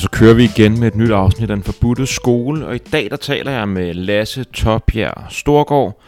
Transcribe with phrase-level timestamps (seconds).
[0.00, 2.78] Og så kører vi igen med et nyt afsnit af Den Forbudte Skole, og i
[2.78, 6.02] dag der taler jeg med Lasse Topjær Storgård.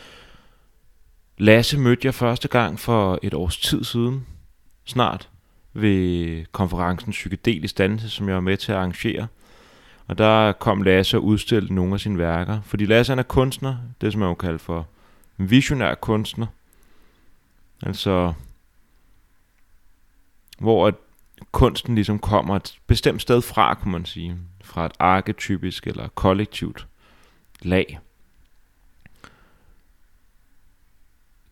[1.38, 4.26] Lasse mødte jeg første gang for et års tid siden,
[4.84, 5.28] snart,
[5.72, 9.26] ved konferencen Psykedelisk Dannelse, som jeg var med til at arrangere.
[10.06, 13.76] Og der kom Lasse og udstillede nogle af sine værker, fordi Lasse han er kunstner,
[14.00, 14.86] det som man jo kalder for
[15.38, 16.46] en visionær kunstner.
[17.82, 18.32] Altså,
[20.58, 20.94] hvor at
[21.52, 24.36] kunsten ligesom kommer et bestemt sted fra, kunne man sige.
[24.64, 26.86] Fra et arketypisk eller kollektivt
[27.62, 27.98] lag.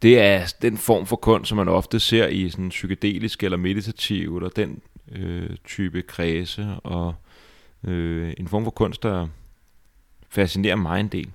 [0.02, 4.36] Det er den form for kunst, som man ofte ser i sådan psykedelisk eller meditativ,
[4.36, 7.14] eller den øh, type kredse, og
[7.84, 9.28] øh, en form for kunst, der
[10.28, 11.30] fascinerer mig en del.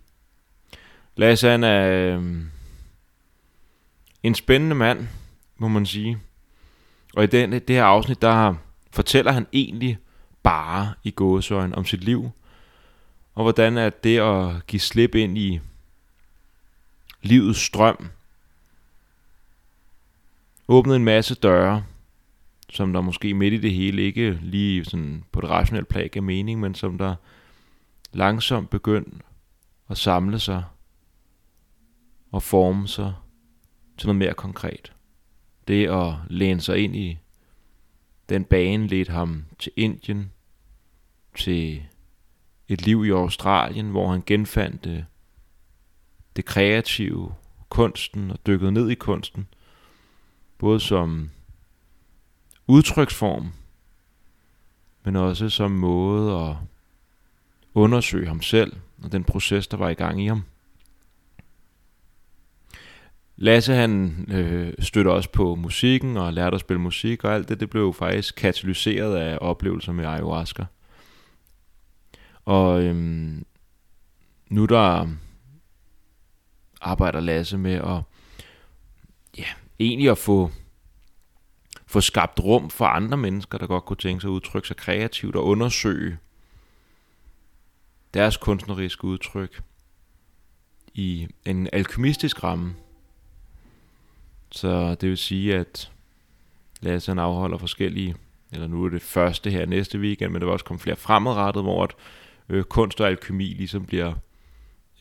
[1.16, 2.42] Lasse han er øh,
[4.24, 5.08] en spændende mand,
[5.58, 6.18] må man sige.
[7.16, 8.56] Og i den, det her afsnit, der
[8.92, 9.98] fortæller han egentlig
[10.44, 12.32] bare i gåsøjen om sit liv,
[13.34, 15.60] og hvordan er det at give slip ind i
[17.22, 18.10] livets strøm,
[20.68, 21.84] åbne en masse døre,
[22.70, 26.24] som der måske midt i det hele ikke lige sådan på det rationelle plan gav
[26.24, 27.16] mening, men som der
[28.14, 29.18] langsomt begyndte
[29.90, 30.64] at samle sig
[32.32, 33.14] og forme sig
[33.98, 34.95] til noget mere konkret.
[35.68, 37.18] Det at læne sig ind i
[38.30, 40.32] den bane ledte ham til Indien,
[41.38, 41.84] til
[42.68, 45.06] et liv i Australien, hvor han genfandt det,
[46.36, 47.34] det kreative,
[47.70, 49.48] kunsten og dykkede ned i kunsten,
[50.58, 51.30] både som
[52.68, 53.52] udtryksform,
[55.04, 56.56] men også som måde at
[57.74, 60.44] undersøge ham selv og den proces, der var i gang i ham.
[63.38, 67.60] Lasse han øh, støtter også på musikken og lærte at spille musik, og alt det,
[67.60, 70.66] det blev faktisk katalyseret af oplevelser med ayahuasca.
[72.46, 73.46] Og øhm,
[74.50, 75.08] nu der
[76.82, 78.02] arbejder Lasse med at
[79.38, 79.48] ja,
[79.80, 80.52] egentlig at få,
[81.88, 85.36] få skabt rum for andre mennesker, der godt kunne tænke sig at udtrykke sig kreativt
[85.36, 86.18] og undersøge
[88.14, 89.64] deres kunstneriske udtryk
[90.94, 92.76] i en alkymistisk ramme.
[94.56, 95.92] Så det vil sige, at
[96.82, 98.16] Lasse han afholder forskellige,
[98.52, 101.64] eller nu er det første her næste weekend, men der vil også komme flere fremadrettet,
[101.64, 101.92] hvor at,
[102.50, 104.14] øh, kunst og alkemi ligesom bliver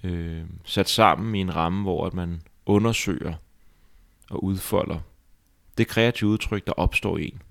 [0.04, 3.34] øh, sat sammen i en ramme, hvor at man undersøger
[4.30, 4.98] og udfolder
[5.78, 7.42] det kreative udtryk, der opstår i en,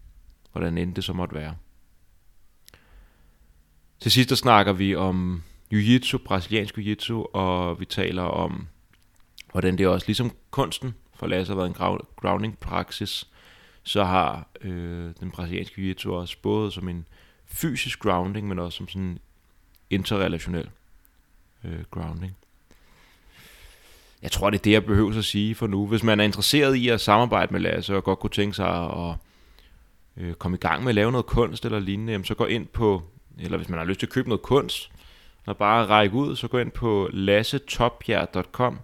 [0.51, 1.55] hvordan end det så måtte være.
[3.99, 5.43] Til sidst der snakker vi om
[5.73, 8.67] jiu-jitsu, brasiliansk jiu-jitsu, og vi taler om,
[9.51, 13.27] hvordan det også, ligesom kunsten, for Lasse har været en grounding-praksis,
[13.83, 17.05] så har øh, den brasilianske jiu også både som en
[17.45, 19.19] fysisk grounding, men også som sådan en
[19.89, 20.69] interrelationel
[21.63, 22.35] øh, grounding.
[24.21, 25.87] Jeg tror, det er det, jeg behøver at sige for nu.
[25.87, 29.15] Hvis man er interesseret i at samarbejde med Lasse, og godt kunne tænke sig at
[30.17, 32.67] øh, komme i gang med at lave noget kunst eller lignende, jamen, så gå ind
[32.67, 33.03] på,
[33.39, 34.91] eller hvis man har lyst til at købe noget kunst,
[35.45, 38.79] når bare række ud, så gå ind på lassetopjær.com,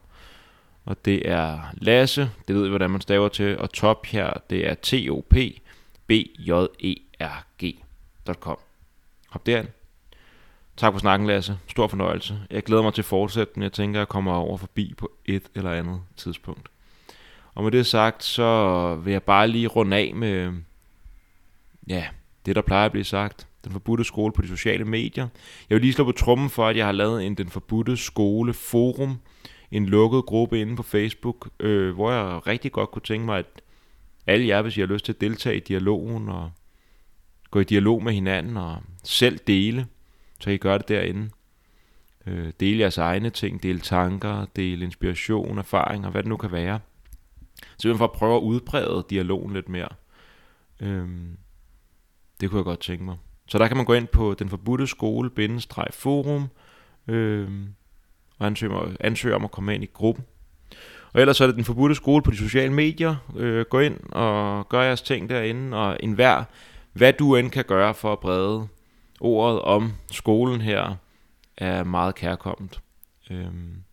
[0.89, 4.67] og det er Lasse, det ved I, hvordan man staver til, og top her, det
[4.69, 5.35] er t o p
[6.07, 8.57] b j e r g.com.
[9.29, 9.67] Hop derind.
[10.77, 11.57] Tak for snakken, Lasse.
[11.67, 12.39] Stor fornøjelse.
[12.51, 13.63] Jeg glæder mig til at fortsætte den.
[13.63, 16.69] Jeg tænker, jeg kommer over forbi på et eller andet tidspunkt.
[17.55, 20.53] Og med det sagt, så vil jeg bare lige runde af med,
[21.87, 22.07] ja,
[22.45, 23.47] det der plejer at blive sagt.
[23.63, 25.27] Den forbudte skole på de sociale medier.
[25.69, 28.53] Jeg vil lige slå på trummen for, at jeg har lavet en Den forbudte skole
[28.53, 29.19] forum,
[29.71, 33.45] en lukket gruppe inde på Facebook, øh, hvor jeg rigtig godt kunne tænke mig, at
[34.27, 36.51] alle jer, hvis I har lyst til at deltage i dialogen og
[37.51, 39.87] gå i dialog med hinanden og selv dele,
[40.39, 41.29] så I gør det derinde.
[42.25, 46.79] Øh, dele jeres egne ting, dele tanker, dele inspiration, erfaringer, hvad det nu kan være.
[47.77, 49.89] Så for at prøve at udbrede dialogen lidt mere.
[50.79, 51.07] Øh,
[52.41, 53.17] det kunne jeg godt tænke mig.
[53.47, 55.31] Så der kan man gå ind på den forbudte skole,
[55.91, 56.47] forum,
[57.07, 57.49] øh,
[58.39, 60.25] og ansøger, ansøger om at komme ind i gruppen.
[61.13, 63.15] Og ellers er det den forbudte skole på de sociale medier.
[63.35, 66.43] Øh, gå ind og gør jeres ting derinde, og enhver,
[66.93, 68.67] hvad du end kan gøre for at brede
[69.19, 70.95] ordet om skolen her,
[71.57, 72.81] er meget kærkommet.
[73.31, 73.83] Øhm.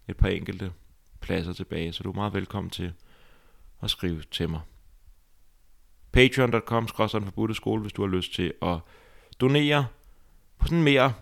[0.09, 0.73] et par enkelte
[1.21, 2.93] pladser tilbage, så du er meget velkommen til
[3.83, 4.61] at skrive til mig.
[6.12, 8.79] Patreon.com forbudte skole, hvis du har lyst til at
[9.41, 9.87] donere
[10.59, 11.12] på sådan en mere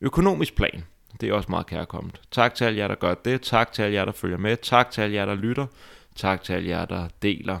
[0.00, 0.84] økonomisk plan.
[1.20, 2.20] Det er også meget kærkommet.
[2.30, 3.42] Tak til alle jer, der gør det.
[3.42, 4.56] Tak til alle jer, der følger med.
[4.56, 5.66] Tak til alle jer, der lytter.
[6.14, 7.58] Tak til alle jer, der deler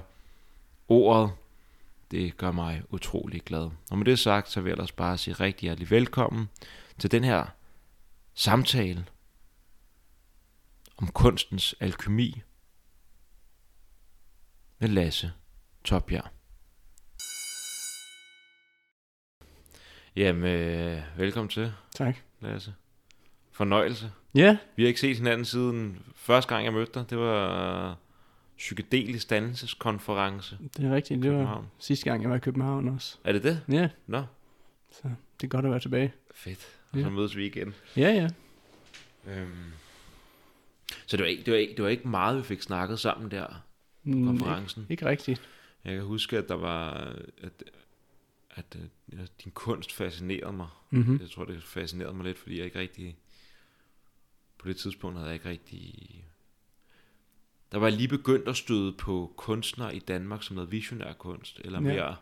[0.88, 1.30] ordet.
[2.12, 3.70] Det gør mig utrolig glad.
[3.90, 6.48] Og med det sagt, så vil jeg ellers bare sige rigtig hjertelig velkommen
[6.98, 7.46] til den her
[8.34, 9.04] samtale
[10.96, 12.42] om kunstens alkemi
[14.78, 15.32] med Lasse
[15.84, 16.32] Topjær.
[20.16, 22.16] Jamen, øh, velkommen til, Tak.
[22.40, 22.74] Lasse.
[23.52, 24.12] Fornøjelse.
[24.34, 27.10] Ja, Vi har ikke set hinanden siden første gang, jeg mødte dig.
[27.10, 27.96] Det var
[28.62, 30.58] psykedelisk dannelseskonference.
[30.76, 31.22] det er rigtigt.
[31.22, 33.18] Det var sidste gang, jeg var i København også.
[33.24, 33.62] Er det det?
[33.68, 34.22] Ja, Nå,
[34.90, 35.10] så
[35.40, 36.12] det er godt at være tilbage.
[36.34, 36.78] fedt.
[36.92, 37.08] Og så Ja.
[37.10, 37.74] mødes vi igen.
[37.96, 38.28] Ja, ja.
[39.32, 39.72] Øhm.
[41.06, 43.30] Så det var, ikke, det, var ikke, det var ikke meget, vi fik snakket sammen
[43.30, 43.52] der på
[44.04, 44.82] Mm, konferencen.
[44.82, 45.42] Ikke, ikke rigtigt.
[45.84, 46.92] Jeg kan huske, at der var...
[47.42, 47.62] At,
[48.50, 48.76] at,
[49.18, 50.68] at din kunst fascinerede mig.
[50.90, 51.18] Mm-hmm.
[51.20, 53.16] Jeg tror, det fascinerede mig lidt, fordi jeg ikke rigtig...
[54.58, 56.24] På det tidspunkt havde jeg ikke rigtig...
[57.72, 61.60] Der var jeg lige begyndt at støde på kunstnere i Danmark som noget visionær kunst.
[61.64, 61.86] Eller Ja.
[61.88, 62.16] mere...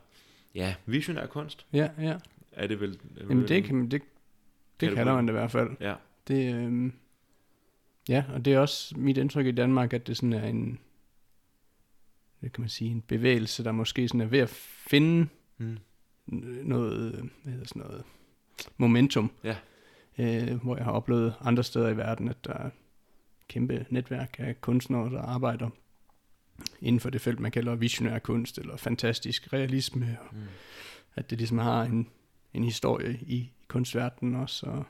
[0.54, 2.16] Ja, visionær kunst Ja, ja.
[2.52, 2.98] er det vel...
[3.16, 4.02] Er Jamen det kan det,
[4.80, 5.70] det du kalder vel- man det i hvert fald.
[5.80, 5.94] Ja,
[6.28, 6.92] Det, øhm,
[8.08, 10.78] ja, og det er også mit indtryk i Danmark, at det sådan er en,
[12.40, 14.48] det kan man sige, en bevægelse, der måske sådan er ved at
[14.88, 15.78] finde mm.
[16.64, 18.04] noget, hvad hedder sådan noget,
[18.76, 19.30] momentum.
[19.44, 19.56] Ja.
[20.18, 22.70] Øh, hvor jeg har oplevet andre steder i verden, at der er
[23.50, 25.70] kæmpe netværk af kunstnere, der arbejder
[26.80, 30.40] inden for det felt, man kalder visionær kunst, eller fantastisk realisme, og Mm.
[31.14, 32.08] at det ligesom har en,
[32.54, 34.66] en historie i, i kunstverdenen også.
[34.66, 34.84] Og,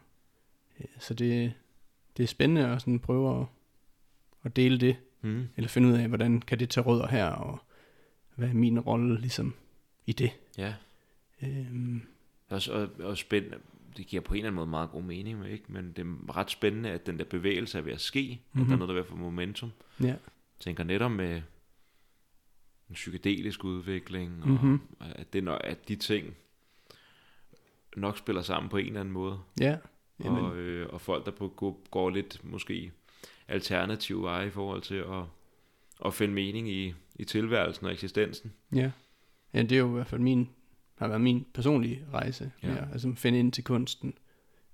[0.80, 1.52] øh, så det,
[2.16, 3.46] det er spændende at sådan prøve at,
[4.44, 5.48] at dele det, Mm.
[5.56, 7.58] eller finde ud af, hvordan kan det tage rødder her, og
[8.34, 9.54] hvad er min rolle ligesom
[10.06, 10.30] i det.
[10.58, 10.74] Ja,
[11.42, 12.02] Øhm,
[12.48, 13.58] og, og, og spændende.
[14.00, 15.64] Det giver på en eller anden måde meget god mening, ikke?
[15.68, 18.62] men det er ret spændende, at den der bevægelse er ved at ske, mm-hmm.
[18.62, 18.78] at der er Mhm.
[18.78, 19.70] noget, der er ved at få momentum.
[20.00, 20.06] ja.
[20.06, 20.18] Jeg
[20.60, 21.36] tænker netop med
[22.88, 24.80] en psykedelisk udvikling, og Mhm.
[25.00, 26.34] at, det, at de ting
[27.96, 29.38] nok spiller sammen på en eller anden måde.
[29.60, 29.76] Ja,
[30.24, 32.92] Jamen, Og, øh, og folk, der på, går, går lidt måske
[33.48, 35.22] alternative veje i forhold til at,
[36.04, 38.52] at finde mening i, i tilværelsen og eksistensen.
[38.74, 38.90] ja.
[39.54, 40.48] ja, det er jo i hvert fald min,
[41.00, 42.68] har været min personlige rejse, Ja.
[42.68, 44.14] med at altså, finde ind til kunsten.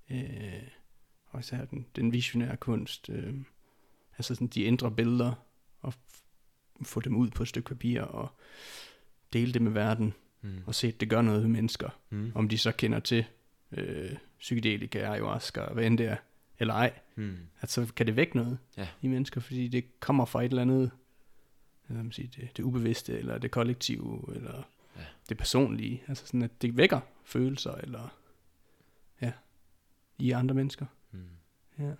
[0.09, 0.61] Øh,
[1.27, 3.09] og især den, den visionære kunst.
[3.09, 3.33] Øh,
[4.17, 5.33] altså sådan de indre billeder,
[5.81, 5.93] og
[6.81, 8.29] få dem ud på et stykke papir, og
[9.33, 10.53] dele det med verden, Mm.
[10.65, 11.89] og se, at det gør noget ved mennesker.
[12.09, 12.31] Mm.
[12.35, 13.25] Om de så kender til
[13.71, 16.15] øh, psykedelika, ayahuasca, hvad end det er,
[16.59, 16.99] eller ej.
[17.15, 17.35] Mm.
[17.59, 18.87] at så kan det vække noget Ja.
[19.01, 20.91] i mennesker, fordi det kommer fra et eller andet,
[21.87, 24.63] hvad man sige, det, det ubevidste, eller det kollektive, eller
[24.97, 25.05] Ja.
[25.29, 26.03] det personlige.
[26.07, 28.17] Altså sådan, at det vækker følelser, eller
[29.21, 29.31] ja,
[30.17, 30.85] i andre mennesker.
[31.11, 31.19] Mm.
[31.79, 31.91] Ja.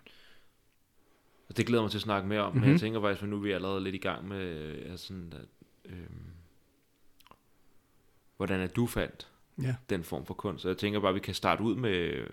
[1.49, 2.59] Og det glæder mig til at snakke mere om, mm-hmm.
[2.61, 2.71] men Mhm.
[2.73, 5.33] jeg tænker faktisk, at nu er vi allerede lidt i gang med, øh, altså sådan,
[5.33, 5.45] at,
[5.91, 6.07] øh,
[8.37, 9.75] hvordan er du fandt Ja.
[9.89, 10.61] den form for kunst.
[10.61, 12.27] Så jeg tænker bare, at vi kan starte ud med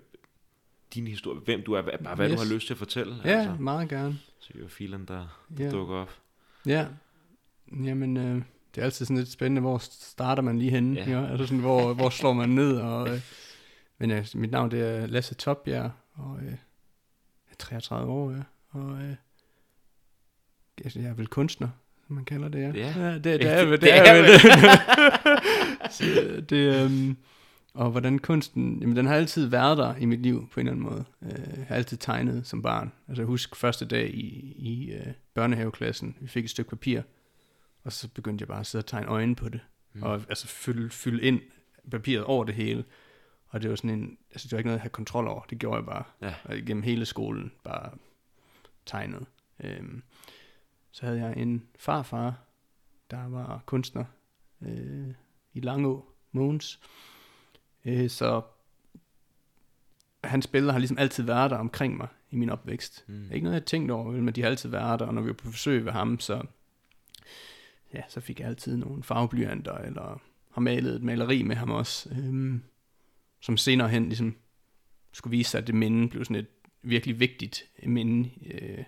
[0.95, 2.41] din historie, hvem du er, hvad- bare hvad yes.
[2.41, 3.15] Du har lyst til at fortælle.
[3.25, 4.19] Ja, Altså, meget gerne.
[4.39, 5.71] så er jo filen, der, der Ja.
[5.71, 6.21] dukker op.
[6.67, 6.87] Ja.
[7.73, 8.43] Jamen, øh,
[8.75, 11.01] det er altid sådan lidt spændende, hvor starter man lige henne?
[11.01, 11.11] Ja.
[11.11, 11.27] Ja.
[11.31, 12.77] Altså sådan, hvor, hvor slår man ned?
[12.77, 13.21] Og, øh,
[13.99, 16.57] men øh, mit navn det er Lasse Topbjerg, og øh, jeg
[17.51, 18.43] er 33 år, ja.
[18.71, 19.15] Og øh,
[20.97, 21.69] jeg er vel kunstner,
[22.07, 22.71] som man kalder det, ja.
[22.75, 23.01] Ja.
[23.07, 24.29] ja det, det, er, vel- Det det, er vel.
[25.95, 26.05] Så,
[26.49, 27.17] det, øhm,
[27.75, 30.73] og hvordan kunsten, jamen den har altid været der i mit liv på en eller
[30.73, 31.05] anden måde.
[31.23, 32.93] Øh, jeg har altid tegnet som barn.
[33.09, 37.03] Altså jeg husker første dag i, i øh, børnehaveklassen, vi fik et stykke papir,
[37.85, 39.61] og så begyndte jeg bare at sidde og tegne øjne på det.
[39.93, 40.03] Mm.
[40.03, 41.41] Og altså fylde, fylde ind
[41.91, 42.85] papiret over det hele.
[43.49, 45.43] Og det var sådan en, altså det var ikke noget, jeg havde kontrol over.
[45.43, 46.05] Det gjorde jeg bare.
[46.21, 46.35] Ja.
[46.45, 47.91] Og igennem hele skolen bare
[48.87, 49.27] tegnet.
[49.61, 50.03] Øhm,
[50.91, 52.35] så havde jeg en farfar,
[53.11, 54.05] der var kunstner
[54.61, 55.09] øh,
[55.53, 56.81] i Langå, Mogens.
[57.85, 58.43] Øh, så
[60.25, 63.05] hans billeder har ligesom altid været der omkring mig i min opvækst.
[63.07, 63.33] Mm.
[63.33, 65.35] Ikke noget, jeg tænkte over, men de har altid været der, og når vi var
[65.35, 66.43] på besøg ved ham, så,
[67.95, 70.21] ja, så fik jeg altid nogle farveblyanter, eller
[70.51, 72.63] har malet et maleri med ham også, øhm,
[73.41, 74.37] som senere hen ligesom
[75.13, 76.47] skulle vise sig, at det minde blev sådan et
[76.83, 78.85] virkelig vigtigt minde øh,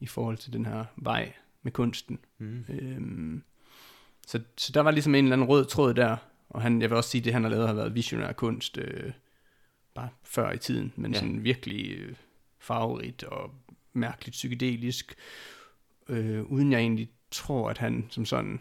[0.00, 2.18] i forhold til den her vej med kunsten.
[2.38, 2.64] Mm.
[2.68, 3.42] Øhm,
[4.26, 6.16] så, så der var ligesom en eller anden rød tråd der,
[6.48, 8.78] og han, jeg vil også sige, at det han har lavet har været visionær kunst,
[8.78, 9.12] øh,
[9.94, 11.18] bare før i tiden, men Ja.
[11.18, 12.14] sådan virkelig øh,
[12.58, 13.50] farverigt og
[13.92, 15.14] mærkeligt psykedelisk,
[16.08, 18.60] øh, uden jeg egentlig tror, at han som sådan,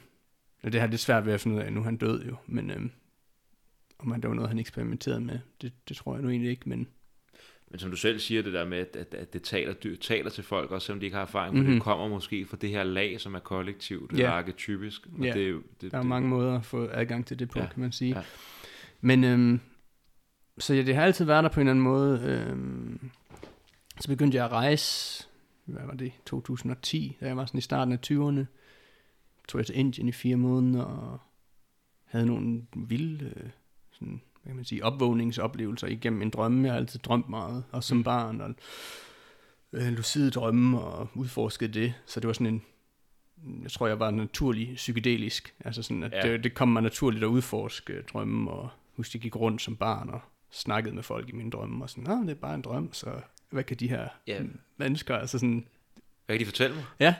[0.63, 2.91] det har lidt svært ved at finde ud af, nu han død jo, men øhm,
[3.99, 6.69] om han, det var noget, han eksperimenterede med, det, det tror jeg nu egentlig ikke,
[6.69, 6.87] men
[7.71, 10.29] Men som du selv siger, det der med, at, at, at det taler, dy- taler
[10.29, 11.65] til folk, også selvom de ikke har erfaring, Mhm.
[11.73, 15.07] det kommer måske fra det her lag, som er kollektivt, eller arketypisk.
[15.17, 15.33] Og Ja.
[15.33, 17.67] det, er det, der er det, mange måder at få adgang til det på, ja.
[17.67, 18.15] kan man sige.
[18.15, 18.23] ja.
[19.01, 19.59] Men øhm,
[20.57, 22.21] så ja, det har altid været der på en eller anden måde.
[22.49, 23.09] Øhm,
[23.99, 25.23] så begyndte jeg at rejse,
[25.65, 28.45] hvad var det, 2010, da jeg var sådan i starten af 20'erne.
[29.47, 31.19] Tog jeg til Indien i fire måneder og
[32.05, 33.49] havde nogle vilde øh,
[33.91, 36.63] sådan, hvad kan man sige, opvågningsoplevelser igennem en drømme.
[36.63, 38.03] Jeg har altid drømt meget, også som Mm.
[38.03, 38.55] barn, og
[39.73, 41.93] øh, lucide drømme og udforskede det.
[42.05, 42.61] Så det var sådan en,
[43.63, 45.55] jeg tror, jeg var naturlig psykedelisk.
[45.65, 46.31] Altså sådan, at Ja.
[46.31, 50.09] det, det kom mig naturligt at udforske drømme, og huske, jeg gik rundt som barn
[50.09, 50.21] og
[50.51, 53.21] snakkede med folk i mine drømme, og sådan, nej, det er bare en drøm, så
[53.49, 54.41] hvad kan de her Ja.
[54.77, 55.65] mennesker, altså sådan,
[56.25, 56.85] Hvad kan de fortælle mig?
[56.99, 57.15] ja.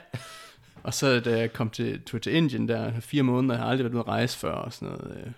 [0.82, 3.84] Og så da jeg kom til, tog til Indien, der fire måneder, jeg har aldrig
[3.84, 5.32] været ude at rejse før, og sådan noget, øh,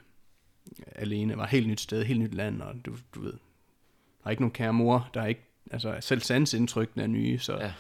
[0.95, 4.31] alene, var et helt nyt sted, helt nyt land, og du, du ved, der er
[4.31, 7.59] ikke nogen kære mor, der er ikke, altså selv sansindtrykkene er nye, så Ja.
[7.59, 7.73] jeg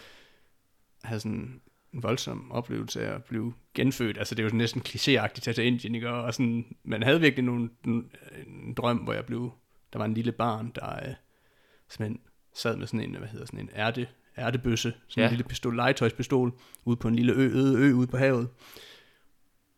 [1.04, 1.60] havde sådan
[1.92, 5.54] en voldsom oplevelse af at blive genfødt, altså det er jo næsten klichéagtigt at tage
[5.54, 6.10] til Indien, ikke?
[6.10, 8.10] og sådan, man havde virkelig nogle, en,
[8.46, 9.52] en drøm, hvor jeg blev,
[9.92, 11.14] der var en lille barn, der øh,
[11.88, 12.20] simpelthen
[12.54, 15.28] sad med sådan en, hvad hedder sådan en ærte, ærtebøsse, sådan Ja.
[15.28, 16.52] en lille pistol, legetøjspistol,
[16.84, 18.48] ude på en lille ø, øde ø ude på havet.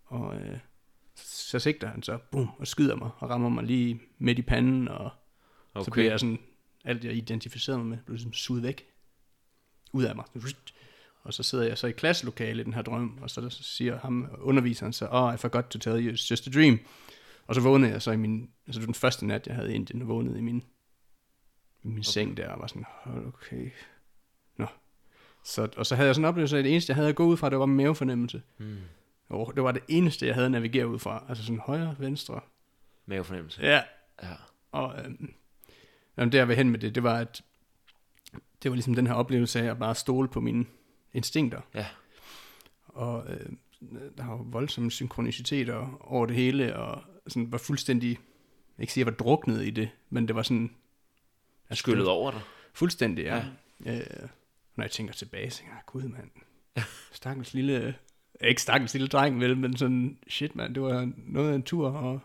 [0.04, 0.58] Og øh,
[1.16, 4.88] så sigter han så, boom, og skyder mig, og rammer mig lige midt i panden,
[4.88, 5.10] og
[5.74, 5.84] okay.
[5.84, 6.38] så bliver jeg sådan,
[6.84, 8.86] alt jeg identificerede mig med, blev ligesom suget væk,
[9.92, 10.24] ud af mig.
[11.22, 14.28] Og så sidder jeg så i klasselokale i den her drøm, og så siger ham,
[14.38, 16.78] underviseren så, oh, I forgot to tell you, it's just a dream.
[17.46, 20.08] Og så vågnede jeg så i min, altså den første nat, jeg havde i Indien,
[20.08, 20.64] vågnede i min,
[21.82, 22.02] i min okay.
[22.02, 23.70] seng der, og var sådan, hold okay.
[24.56, 24.66] Nå.
[25.44, 27.16] Så, og så havde jeg sådan en oplevelse af, at det eneste, jeg havde at
[27.16, 28.42] gå ud fra, det var mavefornemmelse.
[28.56, 28.78] Hmm.
[29.28, 31.24] Og det var det eneste, jeg havde at navigere ud fra.
[31.28, 32.40] Altså sådan højre, venstre.
[33.06, 33.62] Mavefornemmelse.
[33.62, 33.82] Ja.
[34.22, 34.32] ja.
[34.72, 35.34] Og øhm,
[36.16, 37.42] jamen, det jeg vil hen med det, det var, at
[38.62, 40.64] det var ligesom den her oplevelse af at bare stole på mine
[41.12, 41.60] instinkter.
[41.74, 41.86] Ja.
[42.88, 43.46] Og øh,
[44.18, 48.16] der var voldsomme synkroniciteter over det hele, og sådan var fuldstændig, jeg
[48.76, 50.74] kan ikke sige, at jeg var druknet i det, men det var sådan...
[51.70, 52.40] altså, Skyllet over dig.
[52.72, 53.44] Fuldstændig, ja.
[53.84, 53.98] ja.
[53.98, 54.28] Øh,
[54.76, 56.30] når jeg tænker tilbage, så tænker jeg, gud mand,
[57.12, 57.94] stakkels lille,
[58.40, 61.88] ikke stakkels lille dreng vel, men sådan, shit mand, det var noget af en tur,
[61.90, 62.20] og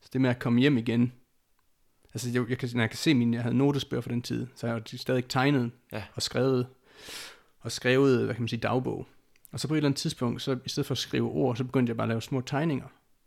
[0.00, 1.12] så det med at komme hjem igen,
[2.14, 4.46] altså jeg, jeg kan, når jeg kan se mine, jeg havde notesbøger for den tid,
[4.54, 6.04] så jeg har stadig tegnet Ja.
[6.14, 6.66] og skrevet,
[7.60, 9.06] og skrevet, hvad kan man sige, dagbog.
[9.52, 11.64] Og så på et eller andet tidspunkt, så i stedet for at skrive ord, så
[11.64, 12.86] begyndte jeg bare at lave små tegninger.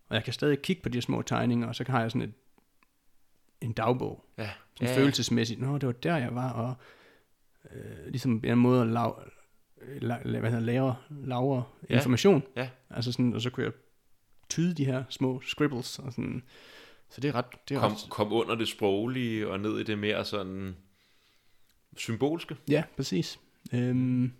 [0.09, 2.33] Og jeg kan stadig kigge på de små tegninger, og så har jeg sådan et,
[3.61, 4.49] en dagbog, Ja.
[4.75, 4.99] sådan ja, ja.
[5.01, 5.59] følelsesmæssigt.
[5.61, 6.75] Nå, det var der, jeg var, og
[7.73, 9.23] øh, ligesom en måde at lav,
[10.01, 11.95] la, la, hvad hedder, lagre, lagre ja.
[11.95, 12.43] information.
[12.55, 12.69] Ja.
[12.89, 13.73] Altså sådan, og så kunne jeg
[14.49, 16.43] tyde de her små scribbles, og sådan,
[17.09, 19.83] så det er ret, det er Kom, ret, kom under det sproglige og ned i
[19.83, 20.75] det mere sådan
[21.97, 22.55] symbolske.
[22.69, 23.39] ja, præcis.
[23.73, 24.31] Øhm,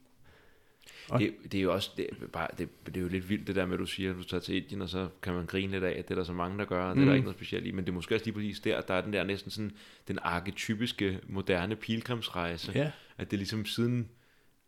[1.10, 3.48] Og- Det, det er jo også det, er bare, det, det er jo lidt vildt
[3.48, 5.46] det der med, at du siger, at du tager til Indien, og så kan man
[5.46, 7.12] grine lidt af, at det er der så mange, der gør, og det er der
[7.12, 7.16] Mm.
[7.16, 9.14] ikke noget specielt i, men det er måske også lige præcis der, der er den
[9.14, 9.72] der næsten sådan,
[10.08, 14.10] den arketypiske moderne pilgrimsrejse, ja, at det ligesom siden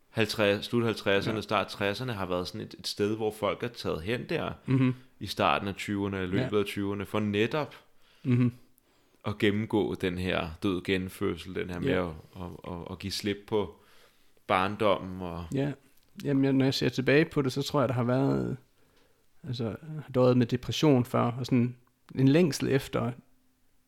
[0.10, 1.42] 50, slut 50'erne, Ja.
[1.42, 4.94] start 60'erne har været sådan et, et sted, hvor folk er taget hen der mm-hmm,
[5.20, 7.76] i starten af 20'erne, i løbet af 20'erne, for netop
[8.24, 8.52] mm-hmm,
[9.26, 12.08] at gennemgå den her død genfødsel, den her med Ja.
[12.08, 13.76] at, at, at, at give slip på
[14.48, 15.72] barndommen og ja.
[16.24, 18.58] Jamen, jeg, når jeg ser tilbage på det, så tror jeg, der har været,
[19.48, 21.76] altså, har døjet med depression før, og sådan
[22.16, 23.12] en længsel efter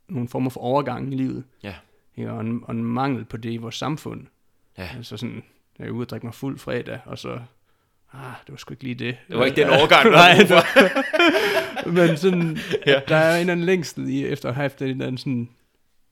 [0.09, 1.43] nogle former for overgang i livet.
[1.63, 1.75] Ja.
[2.15, 2.31] Ikke?
[2.31, 4.27] Og, en, og en mangel på det i vores samfund.
[4.77, 4.89] Ja.
[4.97, 5.43] Altså sådan,
[5.79, 7.29] jeg er ude og drikke mig fuld fredag, og så,
[8.13, 9.17] ah, det var sgu ikke lige det.
[9.29, 10.33] Det var ikke den overgang, du Nej,
[11.85, 12.91] det- men sådan, Ja.
[12.91, 13.01] ja.
[13.07, 15.49] der er en eller anden længsel i, efter at have haft en eller anden sådan,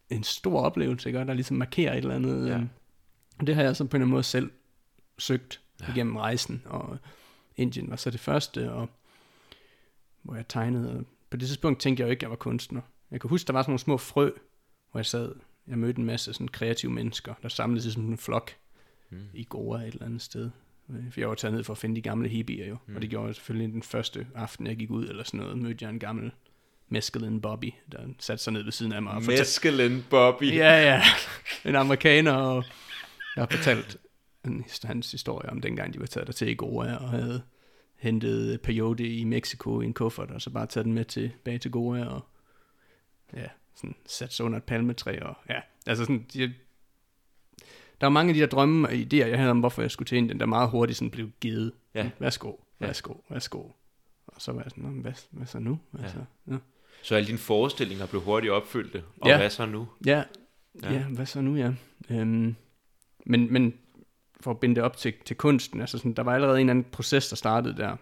[0.10, 1.20] en stor oplevelse, ikke?
[1.20, 2.48] Der ligesom markerer et eller andet.
[2.50, 2.54] Ja.
[2.56, 2.70] øhm,
[3.40, 4.52] Og det har jeg så på en eller anden måde selv
[5.18, 5.92] søgt Ja.
[5.92, 6.98] igennem rejsen, og
[7.58, 8.90] Indien var så det første, og
[10.22, 10.98] hvor jeg tegnede.
[10.98, 12.82] Og på det tidspunkt tænkte jeg jo ikke, at jeg var kunstner.
[13.12, 14.30] Jeg kan huske, der var sådan nogle små frø,
[14.92, 15.36] hvor jeg sad.
[15.68, 18.52] Jeg mødte en masse sådan kreative mennesker, der samlede sig som en flok
[19.12, 19.18] Mm.
[19.34, 20.50] i Goa et eller andet sted.
[21.12, 22.78] For jeg var taget ned for at finde de gamle hippier jo.
[22.88, 22.96] Mm.
[22.96, 25.58] Og det gjorde jeg selvfølgelig den første aften, jeg gik ud eller sådan noget.
[25.58, 26.32] Mødte jeg en gammel
[26.90, 29.14] mescaline Bobby, der satte sig ned ved siden af mig.
[29.14, 30.44] Og fortalte, Mescaline Bobby.
[30.56, 31.02] ja, ja.
[31.66, 32.64] En amerikaner, og
[33.36, 33.98] jeg har fortalt
[34.50, 37.42] en, hans historie om dengang, de var taget der til i Goa, og havde
[37.98, 41.72] hentet peyote i Mexico i en kuffert, og så bare taget den med tilbage til
[41.72, 42.22] Goa, og
[43.34, 46.54] ja, sådan sat sig under et palmetræ, og ja, altså sådan, de,
[48.02, 50.08] der var mange af de der drømme og idéer, jeg havde om, hvorfor jeg skulle
[50.08, 51.72] til Indien, der meget hurtigt sådan blev givet.
[51.94, 52.10] Ja.
[52.20, 53.64] Værsgo, værsgo, værsgo.
[54.28, 55.80] Og så var jeg sådan, "Nå, men hvad, hvad så nu?
[56.00, 56.56] Altså, ja.
[57.04, 59.04] Så alle dine forestillinger blev hurtigt opfyldte.
[59.22, 59.38] Og Ja.
[59.38, 59.88] hvad så nu?
[60.06, 60.24] Ja,
[60.84, 60.94] Ja.
[60.94, 60.98] ja.
[61.00, 61.74] ja, hvad så nu, ja.
[62.10, 62.56] Øhm,
[63.26, 63.74] men, men
[64.40, 66.72] for at binde det op til, til kunsten, altså sådan, der var allerede en eller
[66.80, 67.96] anden proces, der startede der.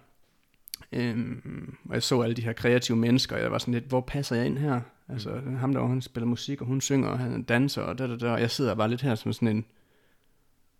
[0.91, 4.01] Øhm, og jeg så alle de her kreative mennesker, og jeg var sådan lidt, hvor
[4.01, 4.81] passer jeg ind her?
[5.09, 5.55] Altså, Mm.
[5.55, 8.31] ham der, han spiller musik, og hun synger, og han danser, og der, der, der.
[8.31, 9.65] Og jeg sidder bare lidt her som sådan en,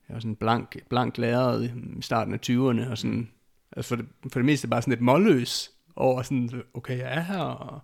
[0.09, 3.29] jeg var sådan blank, blank lærer i starten af 20'erne, og sådan,
[3.71, 7.19] altså for det, for det meste bare sådan lidt målløs over sådan, okay, jeg er
[7.21, 7.79] her, og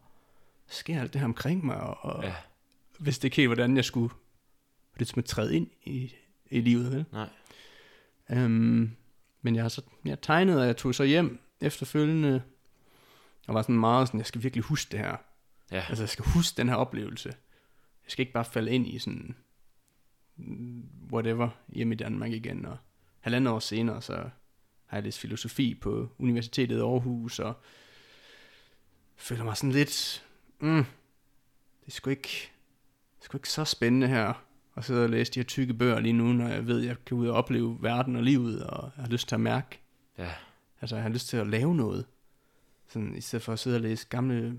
[0.67, 2.33] sker alt det her omkring mig, og, Ja.
[2.99, 4.13] vidste ikke helt, hvordan jeg skulle
[4.99, 6.13] det som at træde ind i,
[6.51, 6.91] i livet.
[6.91, 7.05] Vel?
[7.11, 7.29] Nej.
[8.29, 8.95] Um,
[9.41, 12.41] men jeg har så jeg tegnede, og jeg tog så hjem efterfølgende,
[13.47, 15.17] og var sådan meget sådan, jeg skal virkelig huske det her.
[15.71, 15.85] Ja.
[15.89, 17.29] Altså, jeg skal huske den her oplevelse.
[18.03, 19.35] Jeg skal ikke bare falde ind i sådan,
[21.11, 22.65] whatever, hjemme i Danmark igen.
[22.65, 22.77] Og
[23.19, 24.29] halvandet år senere, så
[24.85, 27.53] har jeg læst filosofi på Universitetet i Aarhus, og
[29.15, 30.25] føler mig sådan lidt,
[30.59, 30.85] mm,
[31.81, 32.51] det er sgu ikke,
[33.15, 34.43] det er sgu ikke så spændende her,
[34.75, 36.95] at sidde og læse de her tykke bøger lige nu, når jeg ved, at jeg
[37.05, 39.79] kan ud og opleve verden og livet, og jeg har lyst til at mærke,
[40.17, 40.29] Ja.
[40.81, 42.05] altså jeg har lyst til at lave noget.
[42.89, 44.55] Sådan, i stedet for at sidde og læse gamle,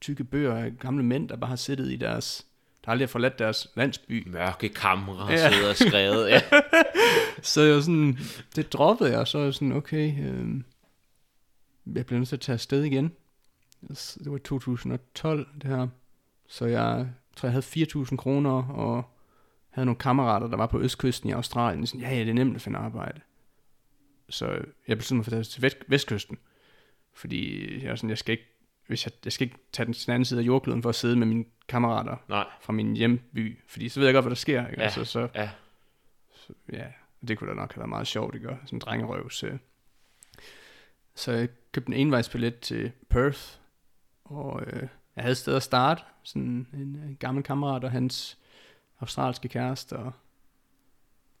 [0.00, 2.46] tykke bøger af gamle mænd, der bare har siddet i deres,
[2.84, 4.28] der aldrig har forladt deres landsby.
[4.28, 5.32] Mørke kamre Ja.
[5.32, 5.52] ja.
[5.52, 6.28] sidder og skrevet.
[6.28, 6.40] Ja.
[7.42, 8.18] Så jeg sådan,
[8.56, 10.62] det droppede jeg, og så er jeg sådan, okay, øh,
[11.96, 13.12] jeg bliver nødt til at tage afsted igen.
[13.88, 15.88] Det var i 2012, det her.
[16.48, 19.04] Så jeg tror, jeg havde 4.000 kroner, og
[19.72, 21.86] havde nogle kammerater, der var på østkysten i Australien.
[21.86, 23.20] Sådan, ja, ja, det er nemt at finde arbejde.
[24.28, 24.46] Så
[24.88, 26.38] jeg besluttede mig for at tage til vest, vestkysten.
[27.14, 28.44] Fordi jeg, sådan, jeg skal ikke
[28.86, 31.16] hvis jeg, jeg skal ikke tage den den anden side af jordkloden for at sidde
[31.16, 32.46] med mine kammerater Nej.
[32.60, 34.66] fra min hjemby, fordi så ved jeg godt, hvad der sker.
[34.66, 34.80] Ikke?
[34.80, 34.84] Ja.
[34.84, 35.50] Altså, så, Ja.
[36.34, 36.86] så, ja,
[37.28, 38.48] det kunne da nok have været meget sjovt, ikke?
[38.48, 39.44] Sådan en drengerøvs.
[39.44, 39.58] øh.
[41.14, 43.40] Så jeg købte en envejsbillet til Perth,
[44.24, 44.82] og øh,
[45.16, 46.42] jeg havde et sted at starte, sådan
[46.72, 48.38] en, en gammel kammerat og hans
[49.02, 50.12] australske kæreste, og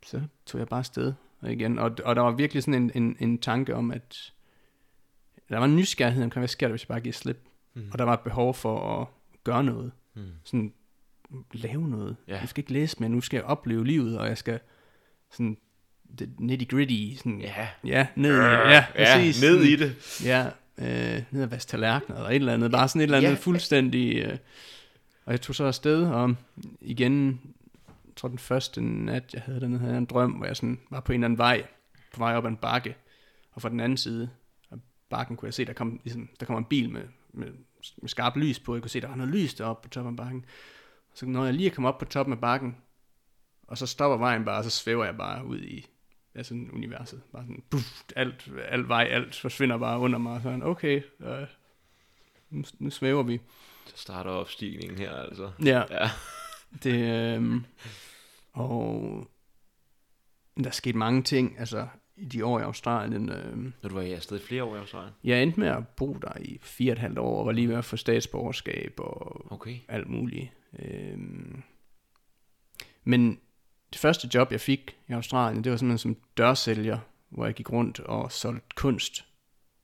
[0.06, 1.78] så tog jeg bare afsted og igen.
[1.78, 4.32] Og, og der var virkelig sådan en, en, en tanke om, at
[5.48, 7.44] der var en nysgerrighed omkring, hvad sker der, hvis jeg bare giver slip?
[7.74, 7.88] Mm.
[7.92, 9.06] Og der var et behov for at
[9.44, 10.22] gøre noget Mm.
[10.44, 10.72] sådan
[11.52, 12.16] lave noget.
[12.28, 12.38] Ja.
[12.40, 14.60] Jeg skal ikke læse mere, nu skal jeg opleve livet, og jeg skal
[15.30, 15.56] sådan
[16.18, 17.68] det nitty gritty, sådan, Ja.
[17.84, 18.42] ja, ned det.
[18.42, 19.42] Ja, præcis.
[19.42, 20.20] ja, ned i det.
[20.24, 20.46] Ja,
[20.78, 23.34] øh, ned ad vaske tallerkener, eller et eller andet, bare sådan et eller andet Ja.
[23.34, 24.38] fuldstændig, øh,
[25.24, 26.34] og jeg tog så afsted, og
[26.80, 27.40] igen,
[27.84, 30.80] jeg tror den første nat, jeg havde dernede, havde jeg en drøm, hvor jeg sådan
[30.90, 31.66] var på en eller anden vej,
[32.14, 32.96] på vej op ad en bakke,
[33.52, 34.30] og fra den anden side
[34.70, 34.76] af
[35.10, 37.52] bakken kunne jeg se, der kom, ligesom, der kom en bil med, med,
[37.96, 40.16] med skarpt lys på, jeg kunne se, der var noget lys deroppe på toppen af
[40.16, 40.44] bakken,
[41.14, 42.76] så når jeg lige kom op på toppen af bakken,
[43.66, 45.86] og så stopper vejen bare, og så svæver jeg bare ud i
[46.34, 47.22] ja, sådan universet.
[47.32, 50.40] Bare sådan, puff, alt, alt vej, alt forsvinder bare under mig.
[50.40, 51.46] Så sådan, okay, øh,
[52.50, 53.40] nu, nu svæver vi.
[53.86, 55.50] Så starter opstigningen her, altså.
[55.64, 56.10] Ja, Ja.
[56.82, 57.60] det, øh,
[58.52, 59.28] og
[60.56, 63.28] der er sket mange ting, altså i de år i Australien.
[63.28, 65.14] Øh, Når du var i afsted flere år i Australien.
[65.24, 67.68] jeg endte med at bo der i fire og et halvt år, og var lige
[67.68, 69.76] ved at få statsborgerskab og Okay.
[69.88, 70.48] alt muligt.
[70.78, 71.62] Øhm,
[73.04, 73.40] men
[73.92, 77.72] det første job, jeg fik i Australien, det var simpelthen som dørsælger, hvor jeg gik
[77.72, 79.24] rundt og solgte kunst.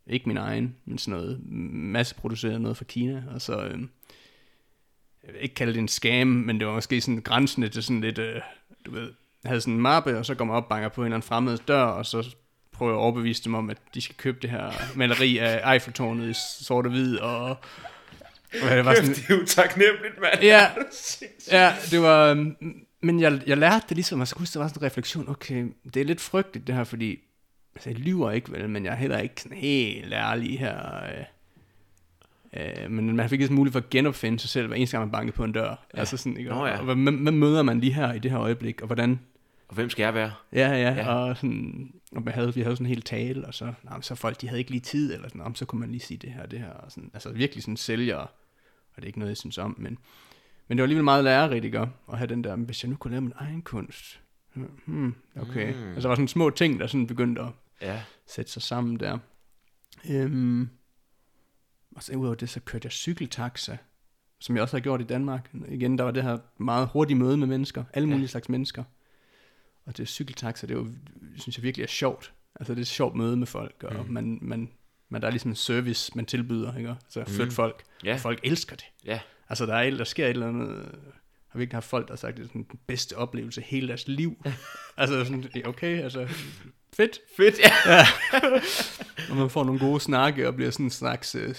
[0.08, 1.40] Ikke min egen, men sådan noget
[1.72, 3.22] masseproduceret noget fra Kina.
[3.34, 3.90] Og så, øhm,
[5.24, 8.00] jeg vil ikke kalde det en scam, men det var måske sådan grænsende til sådan
[8.00, 8.40] lidt, øh,
[8.86, 9.12] du ved,
[9.44, 11.28] havde sådan en mappe, og så går man op og banker på en eller anden
[11.28, 12.34] fremmeds dør, og så
[12.72, 16.30] prøver jeg at overbevise dem om, at de skal købe det her maleri af Eiffeltårnet
[16.30, 17.48] i sort og hvid, og,
[18.62, 20.42] og jeg var sådan, det er jo taknemmeligt, mand.
[20.42, 20.70] Ja,
[21.58, 22.24] ja, det var...
[22.26, 22.56] øhm,
[23.00, 25.66] Men jeg, jeg lærte det ligesom, og så huske, der var sådan en refleksion, okay,
[25.94, 27.18] det er lidt frygteligt det her, fordi
[27.78, 31.04] altså, jeg lyver ikke vel, men jeg er heller ikke sådan helt ærlig her.
[32.52, 35.06] Øh, øh, men man fik ligesom mulighed for at genopfinde sig selv, hver eneste gang
[35.06, 35.86] man bankede på en dør.
[35.94, 35.98] Ja.
[35.98, 36.50] Altså sådan, ikke?
[36.50, 36.78] Nå ja.
[36.78, 39.20] Og hvad, hvad, møder man lige her i det her øjeblik, og hvordan...
[39.68, 40.32] Og hvem skal jeg være?
[40.52, 41.14] Ja, ja, Ja.
[41.14, 44.14] og, sådan, og vi havde, vi havde sådan en hel tale, og så, nej, så
[44.14, 46.46] folk, de havde ikke lige tid, eller sådan, så kunne man lige sige det her,
[46.46, 48.30] det her, og sådan, altså virkelig sådan sælger, og
[48.96, 49.98] det er ikke noget, jeg synes om, men,
[50.68, 53.10] men det var alligevel meget lærerigt, ikke, at have den der, hvis jeg nu kunne
[53.10, 54.20] lave min egen kunst,
[54.84, 55.88] hmm, okay, mm.
[55.88, 57.48] altså der var sådan små ting, der sådan begyndte at
[57.82, 58.02] Ja.
[58.26, 59.18] sætte sig sammen der.
[60.10, 60.68] Øhm,
[61.96, 63.76] og så udover det, så kørte jeg cykeltaxa,
[64.40, 65.50] som jeg også har gjort i Danmark.
[65.68, 68.14] Igen, der var det her meget hurtige møde med mennesker, alle Ja.
[68.14, 68.84] mulige slags mennesker.
[69.86, 70.88] Og det cykeltaxa, det er jo,
[71.36, 72.32] synes jeg virkelig er sjovt.
[72.60, 74.12] Altså det er et sjovt møde med folk, og Mm.
[74.12, 74.70] man, man,
[75.08, 76.88] man, der er ligesom en service, man tilbyder, ikke?
[76.90, 77.50] Altså at flytte Mm.
[77.50, 78.14] folk, Ja.
[78.14, 78.84] og folk elsker det.
[79.04, 79.20] Ja.
[79.48, 80.98] Altså der, er, der sker et eller andet,
[81.48, 83.88] har vi ikke haft folk, der har sagt, det er sådan den bedste oplevelse hele
[83.88, 84.42] deres liv.
[84.96, 86.28] altså sådan, okay, altså
[86.92, 87.18] fedt.
[87.36, 88.04] Fedt, ja.
[89.30, 91.54] Og man får nogle gode snakke og bliver sådan en slags øh,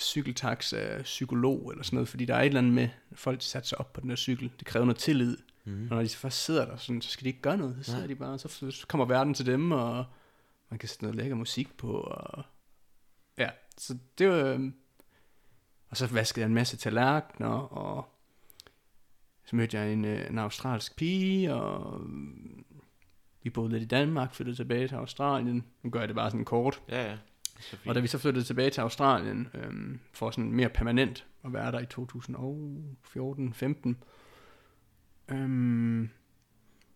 [0.00, 3.68] cykeltaxa psykolog eller sådan noget, fordi der er et eller andet med, at folk satte
[3.68, 4.52] sig op på den der cykel.
[4.58, 5.36] Det kræver noget tillid.
[5.64, 5.88] Mm.
[5.90, 7.76] Og når de så først sidder der, sådan, så skal de ikke gøre noget.
[7.82, 10.04] Så sidder de bare, så, så kommer verden til dem, og
[10.70, 11.92] man kan sætte noget lækker musik på.
[11.92, 12.44] Og,
[13.38, 14.44] ja, så det var...
[14.44, 14.60] Øh,
[15.90, 18.14] og så vaskede jeg en masse tallerkener, og
[19.44, 22.00] så mødte jeg en, øh, en australsk pige, og
[23.48, 25.64] vi boede lidt i Danmark, flyttede tilbage til Australien.
[25.82, 26.82] Nu gør jeg det bare sådan kort.
[26.88, 27.16] Ja, ja.
[27.86, 31.72] Og da vi så flyttede tilbage til Australien, øhm, for sådan mere permanent at være
[31.72, 31.86] der i
[35.28, 36.08] 2014-15, øhm,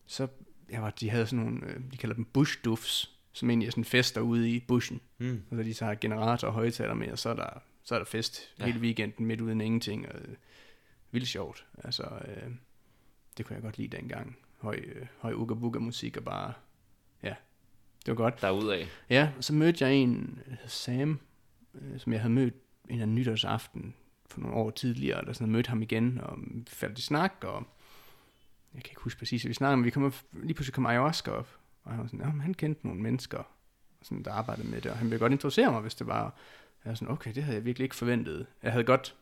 [0.06, 0.28] så
[0.70, 3.70] jeg var, de havde sådan nogle, øh, de kalder dem bush duffs, som egentlig er
[3.70, 5.00] sådan fester ude i bushen.
[5.18, 5.42] Mm.
[5.50, 7.98] Og så de så har generator og højtaler med, og så er der, så er
[7.98, 8.64] der fest Ja.
[8.64, 8.72] ja.
[8.72, 10.08] hele weekenden midt uden ingenting.
[10.08, 10.34] Og, øh,
[11.10, 11.66] vildt sjovt.
[11.84, 12.50] Altså, øh,
[13.38, 14.36] det kunne jeg godt lide dengang.
[14.62, 16.52] Høj, øh, høj uga buga musik og bare,
[17.22, 17.34] ja,
[18.06, 18.42] det var godt.
[18.42, 18.86] Derudaf.
[19.10, 21.20] Ja, og så mødte jeg en, der hed Sam,
[21.74, 22.54] øh, som jeg havde mødt
[22.88, 23.94] en af nytårsaften
[24.26, 27.66] for nogle år tidligere, eller sådan mødte ham igen, og vi faldt i snak, og
[28.74, 31.30] jeg kan ikke huske præcis, hvad vi snakkede men vi kom, lige pludselig kom ayahuasca
[31.30, 33.42] op, og han var sådan, "Nå, men han kendte nogle mennesker,
[34.02, 36.22] sådan, der arbejdede med det, og han ville godt introducere mig, hvis det var,
[36.84, 38.46] jeg var sådan, okay, det havde jeg virkelig ikke forventet.
[38.62, 39.16] Jeg havde godt,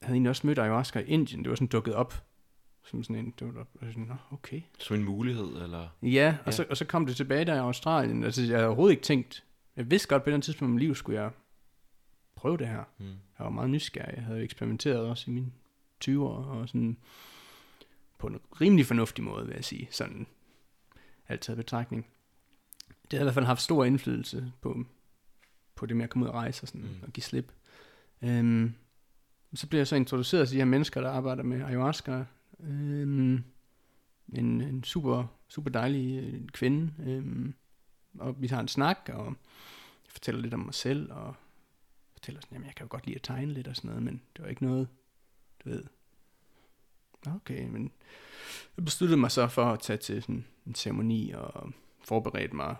[0.00, 2.24] jeg havde egentlig også mødt ayahuasca i Indien, det var sådan dukket op,
[2.84, 5.88] som sådan en, det var, sådan, Nå, okay, Som en mulighed, eller...
[6.02, 6.50] Ja, og, Ja.
[6.50, 8.24] Så, og så kom det tilbage der i Australien.
[8.24, 9.44] Altså, jeg havde overhovedet ikke tænkt...
[9.76, 11.30] Jeg vidste godt, på andet tidspunkt i mit liv skulle jeg
[12.34, 12.84] prøve det her.
[12.98, 13.04] Mm.
[13.06, 14.14] Jeg var meget nysgerrig.
[14.16, 15.52] Jeg havde eksperimenteret også i mine
[16.04, 16.96] 20'er, og sådan
[18.18, 19.88] på en rimelig fornuftig måde, vil jeg sige.
[19.90, 20.26] Sådan
[21.28, 22.06] altid i betragtning.
[23.10, 24.84] Det har i hvert fald haft stor indflydelse på,
[25.74, 26.88] på det med at komme ud og rejse og, sådan, Mm.
[27.02, 27.52] og give slip.
[28.22, 28.74] Øhm,
[29.54, 32.24] så blev jeg så introduceret til de her mennesker, der arbejder med ayahuasca.
[32.62, 33.44] Øhm,
[34.32, 36.92] en, en super, super dejlig øh, kvinde.
[36.98, 37.54] Øhm,
[38.18, 39.26] og vi har en snak, og
[40.04, 41.34] jeg fortæller lidt om mig selv, og
[42.12, 44.22] fortæller sådan, jamen jeg kan jo godt lide at tegne lidt og sådan noget, men
[44.36, 44.88] det var ikke noget,
[45.64, 45.84] du ved.
[47.26, 47.92] Okay, men
[48.76, 51.72] jeg besluttede mig så for at tage til sådan en ceremoni og
[52.04, 52.76] forberede mig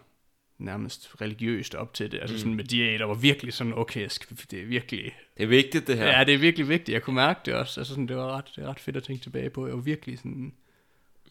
[0.65, 2.19] nærmest religiøst op til det.
[2.21, 2.39] Altså Mm.
[2.39, 5.87] sådan med diæter, var virkelig sådan, okay, jeg skal, det er virkelig, Det er vigtigt,
[5.87, 6.19] det her.
[6.19, 6.25] Ja.
[6.25, 6.95] det er virkelig vigtigt.
[6.95, 7.81] Jeg kunne mærke det også.
[7.81, 9.67] Altså sådan, det var ret, det er ret fedt at tænke tilbage på.
[9.67, 10.53] Jeg var virkelig sådan,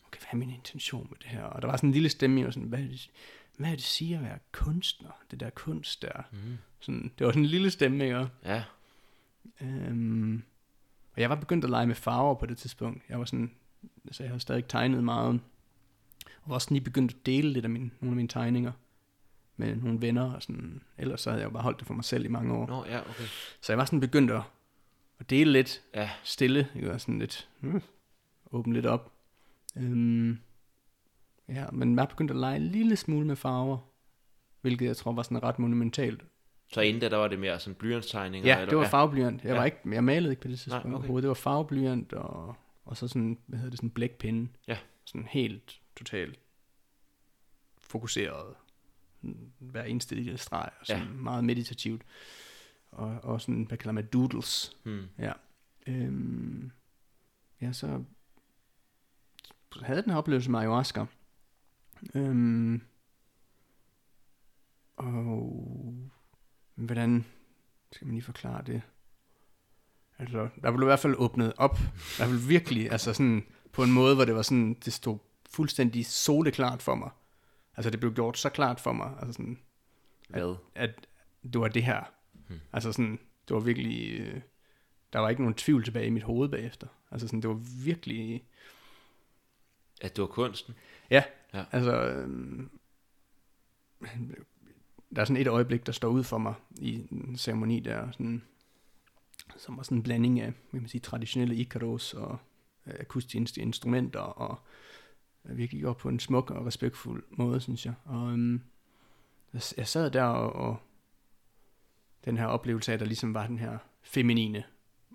[0.08, 1.44] okay, hvad er min intention med det her?
[1.44, 3.10] Og der var sådan en lille stemme i mig, sådan, hvad er det,
[3.58, 5.10] hvad er det siger at være kunstner?
[5.32, 6.22] Det der kunst der.
[6.32, 6.38] Mm.
[6.80, 8.28] Sådan, det var sådan en lille stemme, ikke?
[8.46, 8.63] Ja.
[9.62, 10.44] Øhm,
[11.15, 13.04] og jeg var begyndt at lege med farver på det tidspunkt.
[13.10, 13.52] Jeg var sådan,
[14.12, 15.39] så jeg havde stadig tegnet meget.
[16.26, 18.72] Og var også lige begyndt at dele lidt af mine, nogle af mine tegninger
[19.58, 20.34] med nogle venner.
[20.34, 20.82] Og sådan.
[20.98, 22.68] Ellers så havde jeg jo bare holdt det for mig selv i mange år.
[22.68, 23.24] Nå, ja, okay.
[23.62, 24.42] Så jeg var sådan begyndt at,
[25.20, 26.10] at dele lidt Ja.
[26.24, 26.92] stille, ikke?
[26.92, 27.82] Og sådan lidt, hmm,
[28.52, 29.12] åbne lidt op.
[29.78, 30.40] Øhm,
[31.50, 33.78] ja, men jeg begyndte at lege en lille smule med farver,
[34.62, 36.24] hvilket jeg tror var sådan ret monumentalt.
[36.74, 38.48] Så inden da, der var det mere sådan blyantstegninger?
[38.50, 38.70] Ja, eller?
[38.70, 39.44] det var farveblyant.
[39.44, 39.58] Jeg, Ja.
[39.58, 41.22] var ikke, jeg malede ikke på det tidspunkt Nej, okay.
[41.22, 44.48] Det var farveblyant, og, og så sådan, hvad hedder det, sådan blækpinde.
[44.68, 44.78] Ja.
[45.06, 46.40] Sådan helt totalt
[47.78, 48.56] fokuseret.
[49.60, 51.13] Hver eneste lille streg, og sådan ja.
[51.13, 52.01] meget meditativt.
[52.91, 54.77] Og, og sådan, hvad kalder man, doodles.
[54.84, 55.07] Hmm.
[55.17, 55.31] Ja.
[55.88, 56.71] Øhm,
[57.62, 58.03] ja, så
[59.81, 61.05] havde den her oplevelse med ayahuasca.
[62.15, 62.81] Øhm,
[64.97, 66.10] og
[66.75, 67.25] hvordan
[67.91, 68.81] skal man lige forklare det?
[70.19, 71.79] Altså, der blev i hvert fald åbnet op.
[72.17, 75.17] Der blev virkelig, altså sådan, på en måde, hvor det var sådan, det stod
[75.49, 77.10] fuldstændig soleklart for mig.
[77.82, 79.60] Altså, det blev gjort så klart for mig, altså sådan,
[80.30, 80.56] Hvad?
[80.76, 81.08] at
[81.44, 82.04] det var det her.
[82.48, 82.60] Hmm.
[82.74, 84.41] Altså sådan, det var virkelig, øh,
[85.13, 86.88] der var ikke nogen tvivl tilbage i mit hoved bagefter.
[87.12, 88.44] Altså sådan, det var virkelig,
[90.02, 90.74] At det var kunsten?
[91.10, 91.63] ja, Ja.
[91.72, 92.70] altså, øhm,
[95.15, 98.44] der er sådan et øjeblik, der står ud for mig i en ceremoni der, sådan,
[99.58, 102.38] som var sådan en blanding af, kan man sige, traditionelle ikaros og
[102.88, 104.65] øh, akustiske instrumenter, og øh,
[105.43, 107.93] virkelig gjort på en smuk og respektfuld måde, synes jeg.
[108.06, 108.62] Og øhm,
[109.77, 110.77] jeg, sad der og, og
[112.25, 114.63] den her oplevelse af, at der ligesom var den her feminine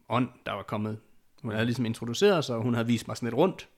[0.08, 0.98] ånd, der var kommet.
[1.42, 3.68] Hun havde ligesom introduceret sig, og hun havde vist mig sådan lidt rundt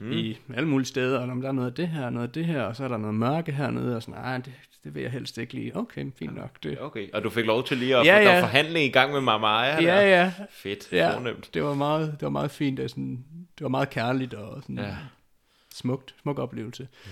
[0.00, 0.12] Mm.
[0.12, 2.44] i alle mulige steder, og om der er noget af det her, noget af det
[2.44, 4.52] her, og så er der noget mørke hernede, og sådan, nej, det,
[4.84, 5.76] det vil jeg helst ikke lige.
[5.76, 6.62] Okay, fint nok.
[6.62, 6.80] Det.
[6.80, 8.42] Okay, og du fik lov til lige at Ja, ja.
[8.42, 9.74] forhandling i gang med Mamaya?
[9.82, 10.00] Ja, der.
[10.00, 11.16] ja, Fedt, ja.
[11.16, 11.50] fornemt.
[11.54, 13.24] Det var meget, det var meget fint, og sådan,
[13.58, 14.96] det var meget kærligt, og sådan Ja.
[15.74, 16.88] Smukt, smuk oplevelse.
[17.04, 17.10] Mm.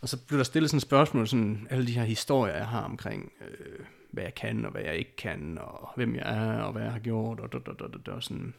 [0.00, 2.82] Og så blev der stillet sådan et spørgsmål, sådan alle de her historier, jeg har
[2.82, 6.72] omkring, øh, hvad jeg kan, og hvad jeg ikke kan, og hvem jeg er, og
[6.72, 8.54] hvad jeg har gjort, og, og, og, og, og sådan.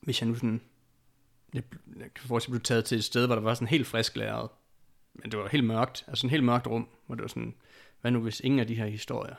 [0.00, 0.60] Hvis jeg nu sådan
[1.54, 1.62] jeg,
[1.96, 4.16] jeg kan forestille, at blev taget til et sted, hvor der var sådan helt frisk
[4.16, 4.50] læret.
[5.14, 7.54] Men det var helt mørkt, altså en helt mørkt rum, hvor det var sådan,
[8.00, 9.34] hvad nu hvis ingen af de her historier,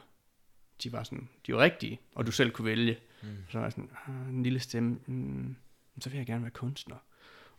[0.83, 2.97] de var sådan, de var rigtige, og du selv kunne vælge.
[3.23, 3.27] Mm.
[3.49, 5.55] Så var jeg sådan, ah, en lille stemme, mm,
[5.99, 6.95] så vil jeg gerne være kunstner.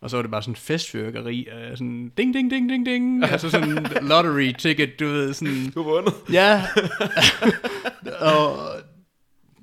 [0.00, 3.24] Og så var det bare sådan festfyrkeri af sådan ding, ding, ding, ding, ding.
[3.24, 5.70] altså sådan lottery ticket, du ved, sådan.
[5.70, 6.14] Du har vundet.
[6.32, 6.62] Ja.
[8.32, 8.56] og,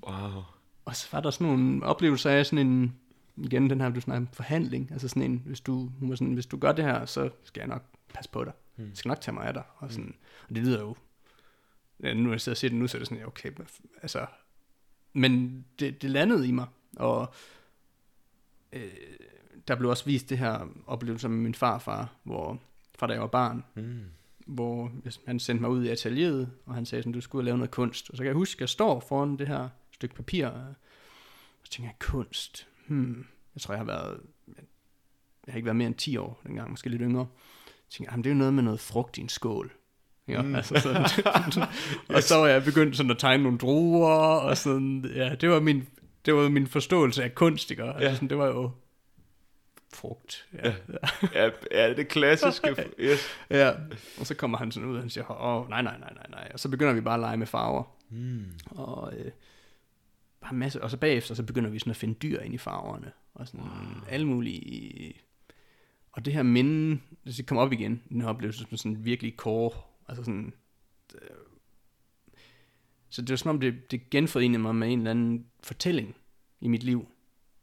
[0.07, 0.43] Wow.
[0.85, 2.95] og så var der sådan nogle oplevelser af sådan en,
[3.37, 6.33] igen den her, du snakker om forhandling, altså sådan en, hvis du, hun var sådan,
[6.33, 8.53] hvis du gør det her, så skal jeg nok passe på dig.
[8.77, 9.63] Jeg skal nok tage mig af dig.
[9.77, 10.15] Og, sådan,
[10.49, 10.95] og det lyder jo,
[12.03, 13.51] ja, nu når jeg sidder og siger det nu, så er det sådan, ja, okay,
[14.01, 14.25] altså,
[15.13, 16.67] men det, det landede i mig,
[16.97, 17.33] og
[18.73, 18.91] øh,
[19.71, 22.59] der blev også vist det her oplevelse med min farfar, hvor
[22.99, 23.99] fra da jeg var barn, Mm.
[24.45, 24.91] hvor
[25.27, 28.09] han sendte mig ud i atelieret, og han sagde sådan, du skulle lave noget kunst.
[28.09, 30.73] Og så kan jeg huske, at jeg står foran det her stykke papir, og
[31.63, 34.19] så tænker jeg, kunst, hmm, jeg tror, jeg har været,
[35.47, 37.27] jeg har ikke været mere end 10 år dengang, måske lidt yngre.
[37.89, 39.71] Så tænker jeg, det er jo noget med noget frugt i en skål.
[40.27, 40.55] Ja, mm.
[40.55, 41.01] altså sådan.
[42.15, 45.59] og så var jeg begyndt sådan at tegne nogle druer, og sådan, ja, det var
[45.59, 45.83] min,
[46.25, 47.83] det var min forståelse af kunst, ikke?
[47.83, 48.13] Altså, Ja.
[48.13, 48.71] sådan, det var jo
[49.93, 50.47] frugt.
[50.53, 50.73] Ja.
[51.33, 51.49] Ja.
[51.71, 52.75] Ja, det klassiske.
[52.99, 53.19] Yes.
[53.49, 53.71] Ja,
[54.19, 56.51] og så kommer han sådan ud, og han siger, åh, nej, nej, nej, nej, nej.
[56.53, 57.83] Og så begynder vi bare at lege med farver.
[58.09, 58.45] Mm.
[58.65, 59.31] Og, øh,
[60.41, 63.11] bare masse, og så bagefter, så begynder vi sådan at finde dyr ind i farverne.
[63.33, 64.03] Og sådan wow.
[64.09, 65.13] alle mulige...
[66.11, 69.33] Og det her minde, hvis det kommer op igen, den her oplevelse som sådan virkelig
[69.37, 69.71] core,
[70.07, 70.53] altså sådan...
[71.15, 71.29] Øh,
[73.09, 76.15] så det var som om, det, det genforenede mig med en eller anden fortælling
[76.61, 77.07] i mit liv.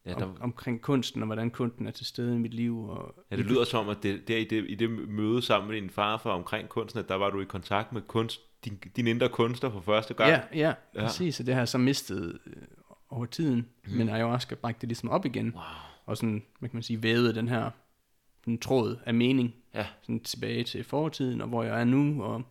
[0.08, 2.88] Ja, om, der, omkring kunsten, og hvordan kunsten er til stede i mit liv.
[2.88, 5.80] Og, ja, det lyder som, at det, der i, det, i det møde sammen med
[5.80, 9.28] din farfar omkring kunsten, at der var du i kontakt med kunst, din, din indre
[9.28, 10.30] kunstner for første gang.
[10.30, 10.74] Ja, ja, Ja.
[10.94, 11.00] ja.
[11.06, 11.40] præcis.
[11.40, 12.52] Og det har jeg så mistet øh,
[13.10, 13.66] over tiden.
[13.86, 13.92] Mm.
[13.92, 15.52] Men ayahuasca bragte det ligesom op igen.
[15.54, 15.62] Wow.
[16.06, 17.70] Og sådan, hvad kan man sige, vævede den her
[18.44, 19.86] den tråd af mening Ja.
[20.02, 22.22] sådan tilbage til fortiden, og hvor jeg er nu.
[22.22, 22.42] Og,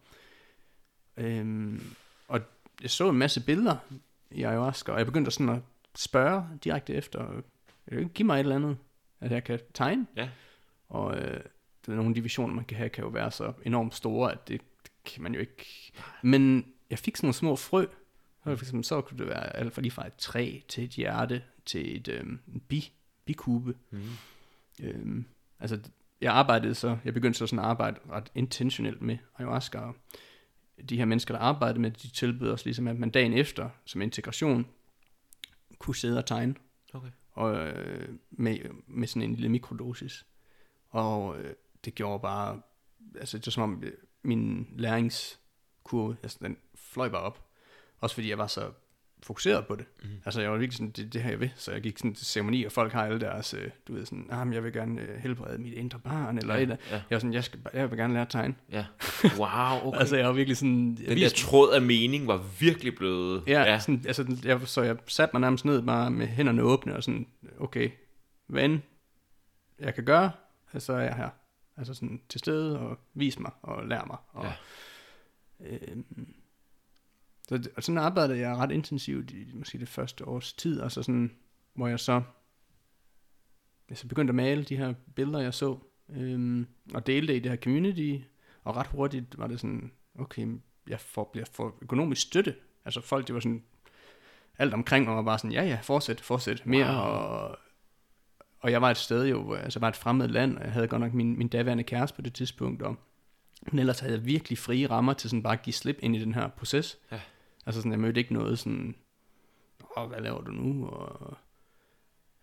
[1.18, 1.82] øhm,
[2.28, 2.40] og
[2.82, 3.76] jeg så en masse billeder
[4.32, 5.62] i ayahuasca, og jeg begyndte sådan at
[5.98, 7.42] spørge direkte efter,
[7.92, 8.78] ikke give mig et eller andet,
[9.20, 10.08] at jeg kan tegne?
[10.16, 10.30] Ja.
[10.90, 11.44] Og øh,
[11.86, 14.32] det er nogle af de visioner, man kan have, kan jo være så enormt store,
[14.32, 15.92] at det, det kan man jo ikke...
[16.22, 17.86] Men jeg fik sådan nogle små frø.
[18.44, 20.90] Så, for eksempel, så kunne det være alt fra lige fra et træ til et
[20.90, 22.92] hjerte til et en bi,
[23.26, 23.76] bikube.
[23.92, 24.02] Mm.
[24.84, 25.26] Øhm,
[25.60, 25.80] altså,
[26.22, 29.96] jeg arbejdede så, jeg begyndte så sådan at arbejde ret intentionelt med ayahuasca, og
[30.90, 34.02] de her mennesker, der arbejdede med, de tilbød os ligesom, at man dagen efter, som
[34.02, 34.66] integration,
[35.80, 36.56] kunne sidde og tegne,
[36.94, 37.12] Okay.
[37.32, 40.26] og, øh, med, med sådan en lille mikrodosis.
[40.90, 41.54] Og øh,
[41.86, 42.62] det gjorde bare,
[43.16, 47.48] altså det var som om øh, min læringskurve, altså den fløj bare op.
[48.00, 48.72] Også fordi jeg var så
[49.28, 49.86] fokuseret på det.
[50.04, 50.10] Mm.
[50.26, 51.52] Altså jeg var virkelig sådan, det, det her jeg vil.
[51.56, 54.28] Så jeg gik sådan til ceremoni, og folk har alle deres, øh, du ved sådan,
[54.32, 56.76] ah, men jeg vil gerne øh, helbrede mit indre barn, eller Ja, et ja.
[56.92, 58.56] Jeg var sådan, jeg, skal, bare- jeg vil gerne lære at tegne.
[58.72, 58.86] Ja.
[59.40, 60.00] Wow, okay.
[60.00, 63.44] Altså jeg var virkelig sådan, jeg den der tråd af mening var virkelig blevet...
[63.48, 63.80] Ja, ja.
[63.80, 67.28] Sådan, altså, jeg, så jeg satte mig nærmest ned bare med hænderne åbne og sådan,
[67.60, 67.90] okay,
[68.48, 68.80] hvad end
[69.80, 70.32] jeg kan gøre,
[70.78, 71.30] så er jeg her.
[71.78, 74.18] Altså sådan til stede og vis mig og lær mig.
[74.34, 75.76] Og, ja.
[75.92, 76.06] øhm,
[77.50, 81.32] så, og sådan arbejdede jeg ret intensivt i måske det første års tid, altså sådan,
[81.74, 82.22] hvor jeg så,
[83.90, 85.78] jeg så begyndte at male de her billeder, jeg så,
[86.10, 88.18] øhm, og delte det i det her community,
[88.64, 90.48] og ret hurtigt var det sådan, okay,
[90.88, 92.56] jeg får, bliver for økonomisk støtte.
[92.86, 93.64] Altså folk, det var sådan,
[94.58, 97.12] alt omkring mig var bare sådan, ja ja, fortsæt, fortsæt, mere, Wow.
[97.12, 97.58] og,
[98.60, 101.00] og jeg var et sted jo, altså var et fremmed land, og jeg havde godt
[101.00, 102.96] nok min, min daværende kæreste på det tidspunkt, og
[103.62, 106.20] men ellers havde jeg virkelig frie rammer til sådan bare at give slip ind i
[106.20, 106.98] den her proces.
[107.12, 107.20] Ja.
[107.68, 108.96] Altså sådan, jeg mødte ikke noget sådan,
[109.98, 111.38] åh, hvad laver du nu, og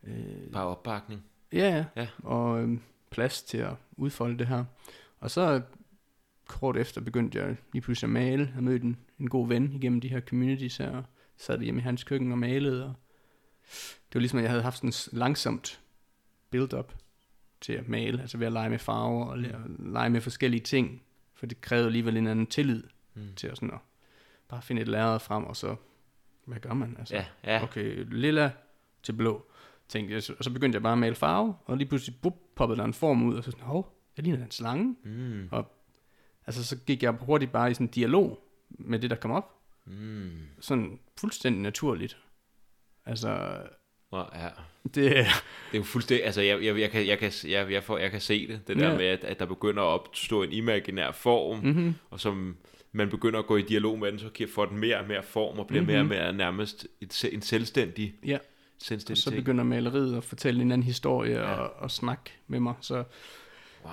[0.03, 1.23] øh, Bare opbakning.
[1.53, 2.09] Ja, ja.
[2.23, 4.65] Og øhm, plads til at udfolde det her.
[5.21, 5.63] Og så
[6.49, 8.53] kort efter begyndte jeg lige pludselig at male.
[8.55, 10.91] Jeg mødte en, en god ven igennem de her communities her.
[10.97, 11.05] Og
[11.37, 12.85] sad hjemme i hans køkken og malede.
[12.85, 12.95] Og
[14.09, 15.81] det var ligesom, at jeg havde haft sådan en langsomt
[16.51, 16.93] build-up
[17.61, 18.21] til at male.
[18.21, 21.03] Altså ved at lege med farver og lære- lege med forskellige ting.
[21.35, 22.83] For det krævede alligevel en anden tillid
[23.17, 23.35] Mm.
[23.37, 23.79] til at, sådan at
[24.49, 25.45] bare finde et lærred frem.
[25.45, 25.77] Og så,
[26.45, 26.97] hvad gør man?
[26.99, 27.63] Altså, Ja, ja.
[27.63, 28.51] Okay, lilla
[29.03, 29.47] til blå.
[29.89, 32.79] Tænkte jeg, og så begyndte jeg bare at male farve, og lige pludselig bup, poppede
[32.79, 34.97] der en form ud, og så sådan, hov, jeg ligner en slange.
[35.05, 35.49] Mm.
[36.47, 39.55] Altså, så gik jeg hurtigt bare i sådan en dialog med det, der kom op.
[39.85, 40.31] Mm.
[40.61, 42.19] Sådan fuldstændig naturligt.
[43.07, 43.59] Altså,
[44.13, 44.49] Wow, ja.
[44.85, 45.17] det, Det
[45.73, 48.21] er jo fuldstændig, altså jeg, jeg, jeg, kan, jeg, kan, jeg, jeg, får, jeg kan
[48.21, 48.97] se det, det der Ja.
[48.97, 51.95] med, at, at der begynder at opstå en imaginær form, mm-hmm.
[52.11, 52.57] og som
[52.97, 55.23] man begynder at gå i dialog med den, så kan- får den mere og mere
[55.23, 55.87] form, og bliver Mhm.
[55.91, 58.41] mere og mere nærmest et, en selvstændig ja, Og
[58.79, 59.25] sensitivitet.
[59.25, 61.43] så begynder maleriet at fortælle en anden historie Ja.
[61.55, 62.75] og, og snakke med mig.
[62.81, 62.95] Så
[63.85, 63.93] Wow,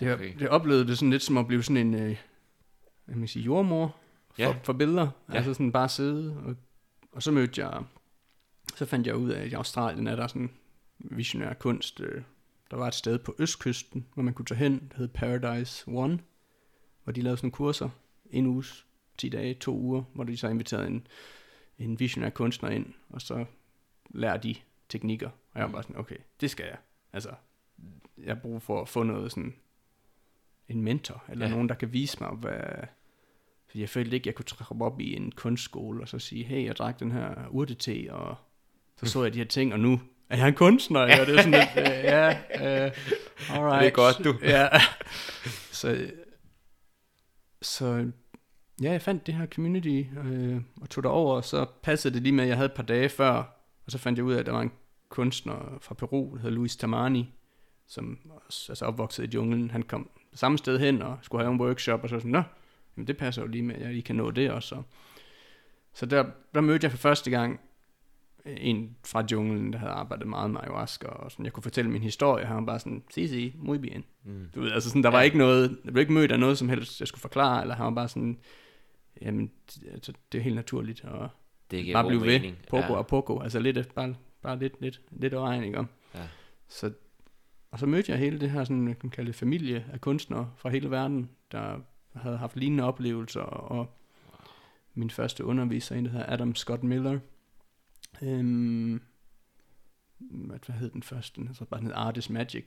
[0.00, 0.14] det, okay.
[0.14, 0.38] okay.
[0.38, 2.16] det oplevede det sådan lidt som at blive sådan en, øh,
[3.08, 3.96] kan man sige, jordmor
[4.34, 4.54] for, Ja.
[4.62, 5.08] for billeder.
[5.28, 5.34] Ja.
[5.34, 6.36] Altså sådan bare sidde.
[6.46, 6.56] Og,
[7.12, 7.82] og så mødte jeg,
[8.76, 10.50] så fandt jeg ud af, at i Australien er der sådan
[10.98, 12.00] visionær kunst.
[12.00, 12.22] Øh,
[12.70, 16.18] der var et sted på østkysten, hvor man kunne tage hen, der hed Paradise One,
[17.04, 17.88] hvor de lavede sådan kurser,
[18.30, 18.86] en uges,
[19.18, 21.06] 10 dage, to uger, hvor de så inviterede en,
[21.78, 23.44] en visionær kunstner ind, og så
[24.10, 24.54] lærer de
[24.88, 25.28] teknikker.
[25.28, 26.76] Og jeg var bare sådan, okay, det skal jeg.
[27.12, 27.30] Altså,
[28.18, 29.54] jeg har brug for at få noget sådan,
[30.68, 31.52] en mentor, eller Ja.
[31.52, 32.60] nogen, der kan vise mig, hvad...
[33.66, 36.64] Fordi jeg følte ikke, jeg kunne trække op i en kunstskole, og så sige, hey,
[36.64, 38.36] jeg drak den her urtete, og
[38.96, 41.42] så så jeg de her ting, og nu er jeg en kunstner, ja, det er
[41.42, 42.92] sådan lidt, øh, ja, øh,
[43.50, 43.80] alright.
[43.80, 44.34] Det er godt, du.
[44.42, 44.68] Ja,
[45.72, 46.10] så,
[47.62, 48.10] så
[48.82, 52.32] ja, jeg fandt det her community, øh, og tog derover, og så passede det lige
[52.32, 53.32] med, at jeg havde et par dage før,
[53.86, 54.72] og så fandt jeg ud af, at der var en
[55.08, 57.32] kunstner fra Peru, der hed Luis Tamani,
[57.86, 59.70] som også, altså opvokset i junglen.
[59.70, 62.42] Han kom samme sted hen og skulle have en workshop, og så sådan, nå,
[62.96, 64.82] jamen det passer jo lige med, at jeg lige kan nå det også.
[65.92, 67.60] Så, der, der mødte jeg for første gang
[68.46, 72.02] en fra junglen, der havde arbejdet meget med ayahuasca, og sådan, jeg kunne fortælle min
[72.02, 74.04] historie, han var bare sådan, si, si, muy bien.
[74.24, 74.48] Mm.
[74.54, 76.68] Du ved, altså sådan, der var ikke noget, jeg blev ikke mødt af noget som
[76.68, 78.38] helst, jeg skulle forklare, eller han var bare sådan,
[79.22, 81.28] jamen, det, altså, det er helt naturligt, og
[81.70, 82.56] Det bare blive ved, mening.
[82.68, 82.96] poco ja.
[82.96, 85.88] og poco, altså lidt, bare, bare lidt, lidt, lidt ikke om?
[86.14, 86.28] Ja.
[86.68, 86.92] Så,
[87.70, 90.52] og så mødte jeg hele det her, sådan, man kan kalde det familie af kunstnere
[90.56, 91.78] fra hele verden, der
[92.14, 93.96] havde haft lignende oplevelser, og
[94.94, 97.18] min første underviser, en der hedder Adam Scott Miller,
[98.22, 99.02] øhm,
[100.18, 101.42] hvad, hed den første?
[101.48, 102.66] Jeg tror bare, den hed Art is Magic,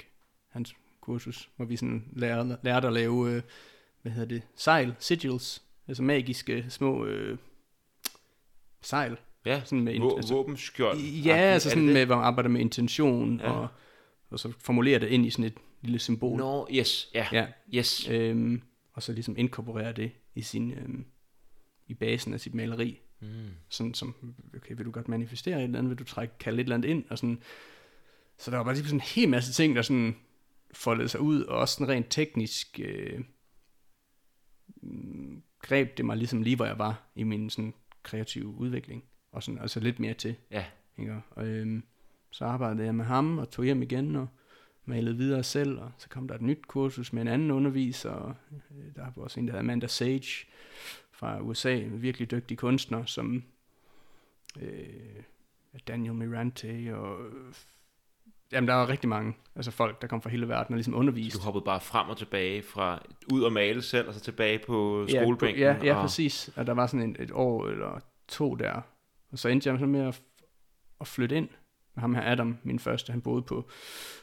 [0.49, 3.41] hans kursus, hvor vi sådan lærte, lærte at lave, øh,
[4.01, 7.37] hvad hedder det, sejl, sigils, altså magiske små øh,
[8.81, 10.97] sejl, Ja, sådan med, Vå- altså, våbenskjold.
[10.99, 13.51] Ja, altså sådan det med, hvor man arbejder med intention, Ja.
[13.51, 13.67] og,
[14.29, 16.37] og så formulerer det ind i sådan et lille symbol.
[16.37, 18.09] Nå, yes, ja, Ja, yes.
[18.09, 18.61] øhm,
[18.93, 21.05] og så ligesom inkorporere det i sin, øhm,
[21.87, 22.99] i basen af sit maleri.
[23.21, 23.27] Mm.
[23.69, 24.15] Sådan som,
[24.55, 26.89] okay, vil du godt manifestere et eller andet, vil du trække, kalde et eller andet
[26.89, 27.41] ind, og sådan.
[28.37, 30.15] Så der var bare lige sådan en hel masse ting, der sådan
[30.73, 33.19] foldede sig ud, og også sådan rent teknisk øh,
[35.59, 37.73] greb det mig ligesom lige, hvor jeg var i min sådan
[38.03, 40.35] kreative udvikling, og sådan, altså lidt mere til.
[40.51, 40.65] Ja,
[40.97, 41.21] Ikke?
[41.29, 41.83] Og øhm,
[42.31, 44.27] så arbejdede jeg med ham og tog hjem igen og
[44.85, 48.35] malede videre selv, og så kom der et nyt kursus med en anden underviser, og
[48.51, 50.47] øh, der var også en, der hedder Amanda Sage
[51.11, 53.43] fra USA, en virkelig dygtig kunstner, som
[54.61, 55.23] øh,
[55.87, 57.19] Daniel Mirante, og
[58.53, 61.39] jamen der var rigtig mange, altså folk, der kom fra hele verden og ligesom underviste.
[61.39, 65.05] du hoppede bare frem og tilbage fra ud og male selv, og så tilbage på
[65.09, 65.61] Ja, skolebænken.
[65.61, 66.49] Ja, ja, og, præcis.
[66.55, 68.81] Og der var sådan en, et år eller to der.
[69.31, 70.21] Og så endte jeg så med at,
[71.01, 71.49] at flytte ind
[71.95, 73.11] med ham her Adam, min første.
[73.11, 73.69] Han boede på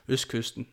[0.09, 0.69] østkysten.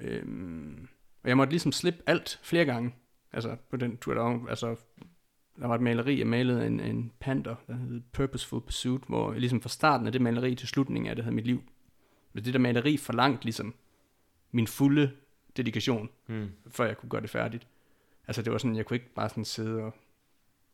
[0.00, 0.88] Øhm,
[1.22, 2.94] og jeg måtte ligesom slippe alt flere gange.
[3.32, 4.76] Altså på den tur, der var, altså,
[5.60, 9.40] der var et maleri, jeg malede en, en panter, der hed Purposeful Pursuit, hvor jeg
[9.40, 11.62] ligesom fra starten af det maleri til slutningen af det havde mit liv.
[12.36, 13.74] Men det der maleri forlangt ligesom
[14.52, 15.12] min fulde
[15.56, 16.48] dedikation Hmm.
[16.68, 17.66] før jeg kunne gøre det færdigt.
[18.26, 19.94] Altså det var sådan, jeg kunne ikke bare sådan sidde og,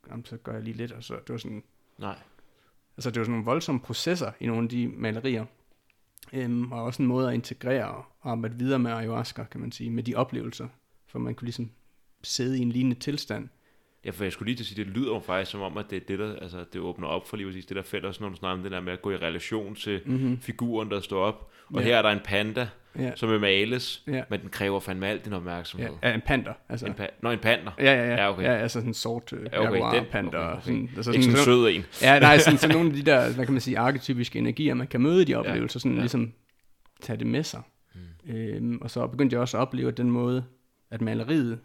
[0.09, 1.63] jamen, så gør jeg lige lidt, og så, det var sådan,
[1.97, 2.17] Nej.
[2.97, 5.45] altså det var sådan nogle voldsomme processer i nogle af de malerier,
[6.33, 9.89] øhm, og også en måde at integrere og arbejde videre med ayahuasca, kan man sige,
[9.89, 10.67] med de oplevelser,
[11.07, 11.71] for man kunne ligesom
[12.23, 13.49] sidde i en lignende tilstand.
[14.05, 15.85] Ja, for jeg skulle lige til at sige, det lyder jo faktisk som om, at
[15.89, 18.23] det er det, der, altså, det åbner op for lige præcis det der felt, også
[18.23, 20.39] når du snakker om det der med at gå i relation til Mm-hmm.
[20.41, 21.51] figuren, der står op.
[21.73, 21.85] Og Ja.
[21.87, 22.67] her er der en panda,
[22.99, 25.89] Ja, som vil males, ja, men den kræver fandme al din opmærksomhed.
[26.03, 26.85] ja, en panter, altså.
[26.85, 27.71] En pa- Nå, en panda.
[27.79, 28.15] Ja, ja, ja.
[28.23, 28.43] Ja, okay.
[28.43, 30.37] ja altså sådan en sort øh, Ja, okay, den- panda.
[30.37, 30.61] okay, okay.
[30.61, 31.85] Sådan, altså Ikke sådan en sød en.
[32.01, 34.87] Ja, nej, sådan, så nogle af de der, hvad kan man sige, arketypiske energier, man
[34.87, 35.95] kan møde i de oplevelser, sådan ja.
[35.95, 36.01] ja.
[36.01, 36.33] ligesom
[37.01, 37.61] tage det med sig.
[38.25, 38.33] Mm.
[38.33, 40.43] Øhm, og så begyndte jeg også at opleve den måde,
[40.91, 41.59] at maleriet,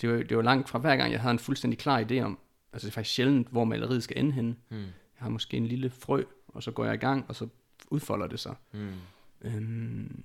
[0.00, 2.38] det var, det var langt fra hver gang, jeg havde en fuldstændig klar idé om,
[2.72, 4.56] altså det er faktisk sjældent, hvor maleriet skal ende henne.
[4.68, 4.78] Hmm.
[4.80, 4.88] Jeg
[5.18, 7.48] har måske en lille frø, og så går jeg i gang, og så
[7.90, 8.54] udfolder det sig.
[8.70, 8.92] Hmm.
[9.40, 10.24] Øhm,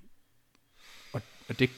[1.13, 1.69] og, og, det,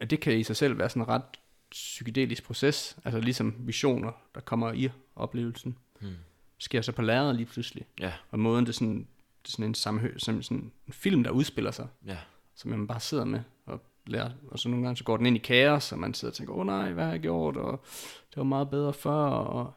[0.00, 1.22] og det kan i sig selv være sådan en ret
[1.70, 6.14] psykedelisk proces, altså ligesom visioner, der kommer i oplevelsen, Hmm.
[6.58, 7.86] sker så på lærredet lige pludselig.
[8.00, 8.98] Ja, Og måden, det er sådan,
[9.42, 12.18] det er sådan en sammenhø, som sådan en film, der udspiller sig, ja.
[12.54, 14.30] som man bare sidder med og lærer.
[14.50, 16.54] Og så nogle gange, så går den ind i kaos, og man sidder og tænker,
[16.54, 17.84] åh oh, nej, hvad har jeg gjort, og
[18.30, 19.72] det var meget bedre før, og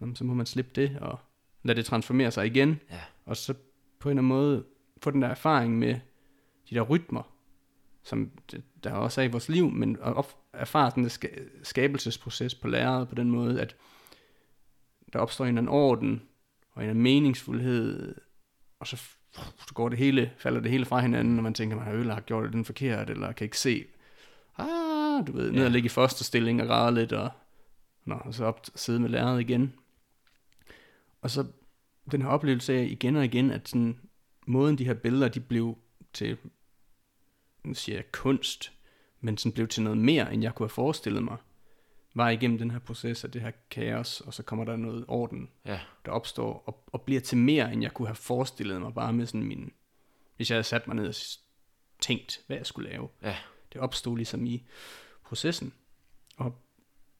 [0.00, 1.18] jamen, så må man slippe det, og
[1.62, 2.80] lade det transformere sig igen.
[2.90, 3.00] Ja.
[3.26, 3.54] Og så
[3.98, 4.64] på en eller anden måde
[5.02, 5.94] få den der erfaring med
[6.70, 7.32] de der rytmer,
[8.02, 8.30] som
[8.84, 13.08] der også er i vores liv, men at erfare den der ska- skabelsesproces på lærret
[13.08, 13.76] på den måde, at
[15.12, 16.22] der opstår en eller anden orden,
[16.72, 18.14] og en eller anden meningsfuldhed,
[18.80, 19.15] og så
[19.66, 22.26] så går det hele, falder det hele fra hinanden, og man tænker, man har ødelagt,
[22.26, 23.84] gjort den forkert, eller kan ikke se,
[24.58, 27.30] ah, du ved, ned og ligge i fosterstilling og græde lidt, og,
[28.04, 29.72] nå, og så op sidde med lærret igen.
[31.22, 31.46] Og så
[32.10, 33.98] den her oplevelse af igen og igen, at sådan,
[34.46, 35.78] måden de her billeder, de blev
[36.12, 36.36] til,
[37.64, 38.72] nu siger jeg kunst,
[39.20, 41.36] men sådan blev til noget mere, end jeg kunne have forestillet mig,
[42.16, 45.48] var igennem den her proces af det her kaos, og så kommer der noget orden,
[45.66, 45.80] Ja.
[46.04, 49.26] der opstår, og, og bliver til mere, end jeg kunne have forestillet mig, bare med
[49.26, 49.72] sådan min,
[50.36, 51.14] hvis jeg havde sat mig ned og
[52.00, 53.08] tænkt, hvad jeg skulle lave.
[53.22, 53.36] Ja.
[53.72, 54.64] Det opstod ligesom i
[55.24, 55.72] processen.
[56.36, 56.58] Og,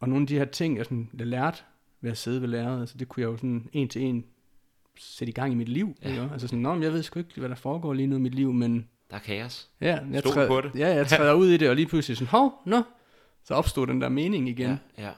[0.01, 1.59] og nogle af de her ting, jeg, sådan, jeg lærte
[2.01, 4.24] ved at sidde ved lærret, altså det kunne jeg jo sådan en til en
[4.99, 5.97] sætte i gang i mit liv.
[6.03, 6.09] Ja.
[6.09, 6.28] Ikke?
[6.32, 8.34] Altså sådan, Nå, men jeg ved sgu ikke, hvad der foregår lige nu i mit
[8.34, 9.70] liv, men Der er kaos.
[9.80, 10.74] ja, jeg, Stol træder, på det.
[10.78, 12.82] ja, jeg træder ud i det, og lige pludselig sådan, hov, nå,
[13.47, 14.78] så opstod den der mening igen.
[14.99, 15.07] Ja.
[15.07, 15.12] ja.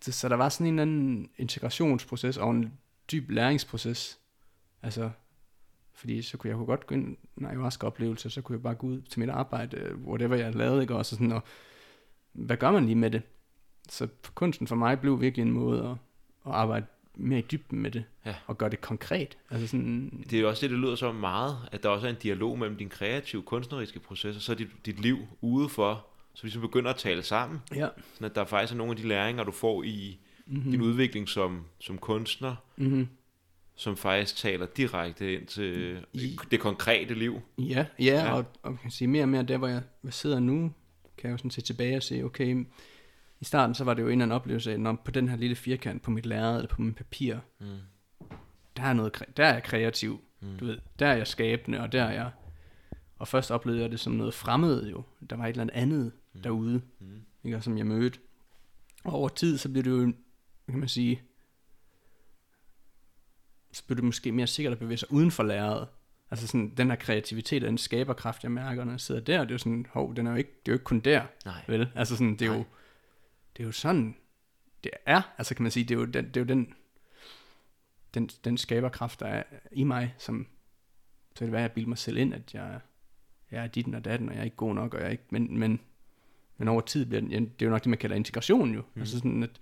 [0.00, 2.72] Så, så der var sådan en eller anden integrationsproces og en
[3.12, 4.18] dyb læringsproces.
[4.82, 5.10] Altså,
[5.94, 8.62] fordi så kunne jeg kunne godt gå ind, når jeg var oplevelse, så kunne jeg
[8.62, 10.94] bare gå ud til mit arbejde, whatever jeg lavede, ikke?
[10.94, 11.42] Og så sådan, og,
[12.32, 13.22] hvad gør man lige med det?
[13.88, 15.90] Så kunsten for mig blev virkelig en måde at,
[16.46, 18.34] at arbejde mere i dybden med det, Ja.
[18.46, 19.38] og gøre det konkret.
[19.50, 22.10] Altså sådan, Det er jo også det, det lyder så meget, at der også er
[22.10, 26.06] en dialog mellem din kreative, kunstneriske proces, og så dit, dit liv udefor,
[26.36, 27.60] så vi så begynder at tale sammen.
[27.74, 27.88] ja.
[28.14, 30.18] Sådan at der faktisk er nogle af de læringer, du får i
[30.48, 30.70] Mm-hmm.
[30.70, 33.08] din udvikling som, som kunstner, Mm-hmm.
[33.76, 37.40] som faktisk taler direkte ind til I- det konkrete liv.
[37.58, 38.32] Ja, ja, Ja.
[38.32, 40.72] Og, og man kan sige mere og mere der, hvor jeg, sidder nu,
[41.18, 42.66] kan jeg jo sådan se tilbage og se, okay,
[43.40, 45.36] i starten så var det jo en eller anden oplevelse af, når på den her
[45.36, 47.66] lille firkant på mit lærred eller på mit papir, Mm.
[48.76, 50.56] der er, noget, der er jeg kreativ, Mm.
[50.60, 52.30] du ved, der er jeg skabende, og der er jeg,
[53.18, 56.12] og først oplevede jeg det som noget fremmed jo, der var et eller andet andet
[56.36, 56.42] Mm.
[56.42, 57.20] derude, Mm.
[57.44, 58.18] ikke, og som jeg mødte,
[59.04, 60.12] og over tid, så blev det jo,
[60.68, 61.22] kan man sige,
[63.72, 65.88] så blev det måske mere sikkert at bevæge sig uden for lærredet.
[66.30, 69.50] Altså sådan, den her kreativitet og den skaberkraft, jeg mærker, når jeg sidder der, det
[69.50, 71.64] er jo sådan, hov, den er jo ikke, det er jo ikke kun der, Nej.
[71.68, 71.88] vel?
[71.94, 72.58] Altså sådan, det er Nej.
[72.58, 72.64] jo,
[73.56, 74.16] det er jo sådan,
[74.84, 76.74] det er, altså kan man sige, det er jo den, det er jo den,
[78.14, 80.46] den, den skaberkraft, der er i mig, som,
[81.34, 82.80] så kan det være, at jeg bilder mig selv ind, at jeg,
[83.50, 85.24] jeg er ditten og datten, og jeg er ikke god nok, og jeg er ikke,
[85.30, 85.80] men, men,
[86.58, 88.82] men over tid bliver den, ja, det er jo nok det, man kalder integration jo.
[88.94, 89.00] Mm.
[89.00, 89.60] Altså sådan, at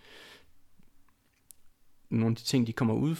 [2.11, 3.17] nogle af de ting, de kommer ud,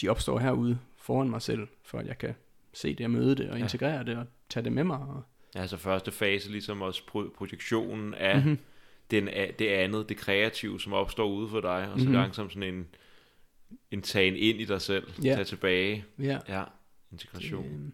[0.00, 2.34] de opstår herude foran mig selv, for at jeg kan
[2.72, 3.62] se det og møde det, og Ja.
[3.62, 4.98] integrere det, og tage det med mig.
[4.98, 5.22] Og,
[5.54, 8.44] Ja, altså første fase, ligesom også pro- projektionen af Mhm.
[8.48, 8.58] mm-hmm.
[9.10, 12.14] den, a- det andet, det kreative, som opstår ude for dig, og så Mhm.
[12.14, 12.86] langsomt sådan en,
[13.90, 15.34] en tagen ind i dig selv, Ja.
[15.34, 16.04] tage tilbage.
[16.18, 16.38] ja.
[16.48, 16.64] Ja,
[17.12, 17.64] integration.
[17.64, 17.92] Det, øhm,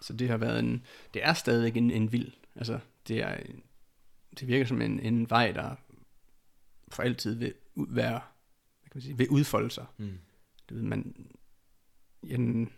[0.00, 0.82] så det har været en,
[1.14, 3.36] det er stadigvæk en, en vild, altså det er,
[4.40, 5.74] det virker som en, en vej, der
[6.88, 8.20] for altid vil være,
[8.80, 9.86] hvad kan man sige, vil udfolde sig.
[9.96, 10.18] Mm.
[10.68, 11.26] Du ved, man,
[12.22, 12.70] en,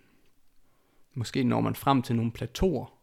[1.14, 2.98] måske når man frem til nogle plateauer,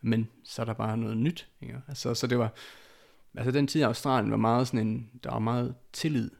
[0.00, 1.48] men så er der bare noget nyt.
[1.60, 1.82] Ikke?
[1.88, 2.54] Altså, så det var,
[3.34, 6.30] altså den tid i Australien var meget sådan en, der var meget tillid.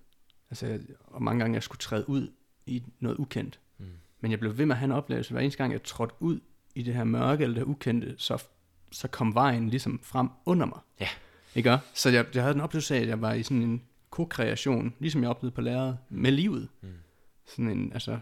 [0.50, 2.32] Altså, og mange gange jeg skulle træde ud
[2.66, 3.60] i noget ukendt.
[3.78, 3.86] Mm.
[4.20, 6.40] Men jeg blev ved med at have en oplevelse, hver eneste gang jeg trådte ud
[6.74, 8.44] i det her mørke eller det her ukendte, så,
[8.92, 10.80] så kom vejen ligesom frem under mig.
[11.00, 11.08] Ja.
[11.54, 11.78] Ikke?
[11.94, 15.22] Så jeg, jeg havde en oplevelse af, at jeg var i sådan en ko-kreation, ligesom
[15.22, 16.68] jeg oplevede på lærret, med livet.
[16.80, 16.88] Mm.
[17.46, 18.18] Sådan en, altså,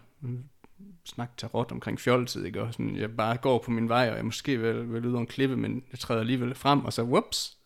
[1.04, 2.62] snak tarot omkring fjolset, ikke?
[2.62, 5.20] Og sådan, jeg bare går på min vej, og jeg måske vil, vil ud over
[5.20, 7.56] en klippe, men jeg træder alligevel frem, og så whoops,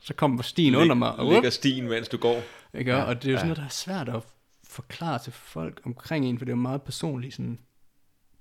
[0.00, 2.42] så kommer stien under mig, og Ligger whoops, stien, mens du går.
[2.74, 2.90] ikke?
[2.90, 3.54] Ja, og det er jo sådan ja.
[3.54, 4.22] noget, der er svært at
[4.64, 7.58] forklare til folk omkring en, for det er jo meget personligt, sådan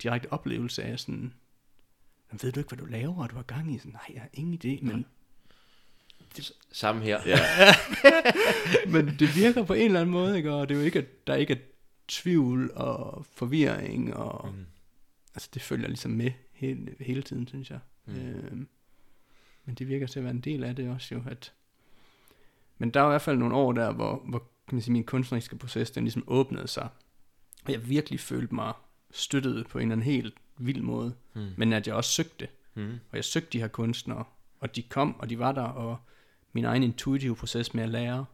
[0.04, 1.34] direkte oplevelse af sådan,
[2.32, 3.78] "Men ved du ikke, hvad du laver, og du har gang i?
[3.78, 5.06] Sådan, nej, jeg har ingen idé, men,
[6.72, 7.20] Samme her.
[7.26, 7.38] Ja.
[8.94, 10.54] men det virker på en eller anden måde, ikke?
[10.54, 11.58] Og det er jo ikke, at der ikke er
[12.08, 14.66] tvivl og forvirring, og Mm.
[15.36, 17.80] altså det følger ligesom med hele, hele tiden, synes jeg.
[18.06, 18.14] Mm.
[18.14, 18.20] Mm.
[18.30, 18.68] Øhm,
[19.66, 21.54] men det virker til at være en del af det også jo, at
[22.78, 25.04] men der er i hvert fald nogle år der, hvor, hvor kan man sige, min
[25.04, 26.90] kunstneriske proces, den ligesom åbnede sig.
[27.66, 28.74] Og jeg virkelig følte mig
[29.12, 31.16] støttet på en eller anden helt vild måde.
[31.36, 31.48] Mm.
[31.58, 32.92] Men at jeg også søgte, Mm.
[33.12, 34.24] og jeg søgte de her kunstnere,
[34.60, 35.98] og de kom, og de var der, og
[36.58, 38.26] min egen intuitive proces med at lære,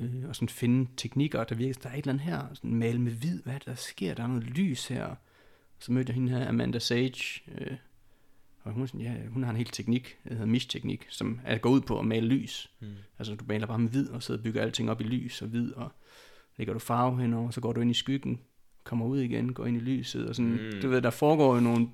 [0.00, 2.98] øh, og sådan finde teknikker, der virker, der er et eller andet her, sådan male
[3.00, 5.14] med hvid, hvad er det, der sker, der er noget lys her.
[5.78, 7.76] Så mødte jeg hende her, Amanda Sage, øh,
[8.62, 11.70] og hun, sådan, ja, hun har en helt teknik, der hedder mish-teknik, som er går
[11.70, 12.70] ud på at male lys.
[12.80, 12.86] Mm.
[13.18, 15.72] Altså du maler bare med hvid, og og bygger alting op i lys og hvid,
[15.72, 15.92] og
[16.56, 18.40] lægger du farve henover, så går du ind i skyggen,
[18.84, 20.80] kommer ud igen, går ind i lyset, og sådan, Mm.
[20.82, 21.88] du ved, der foregår jo nogle,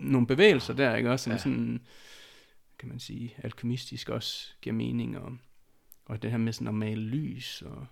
[0.00, 1.30] nogle bevægelser der, ikke også?
[1.30, 1.34] Ja.
[1.34, 1.38] Ja.
[1.42, 1.80] Sådan,
[2.78, 5.36] kan man sige, alkymistisk også giver mening, og,
[6.04, 7.86] og det her med sådan at male lys, og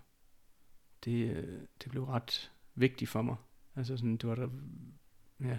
[1.05, 3.37] det, øh, det blev ret vigtigt for mig.
[3.77, 4.49] Altså sådan, det var der,
[5.41, 5.59] ja,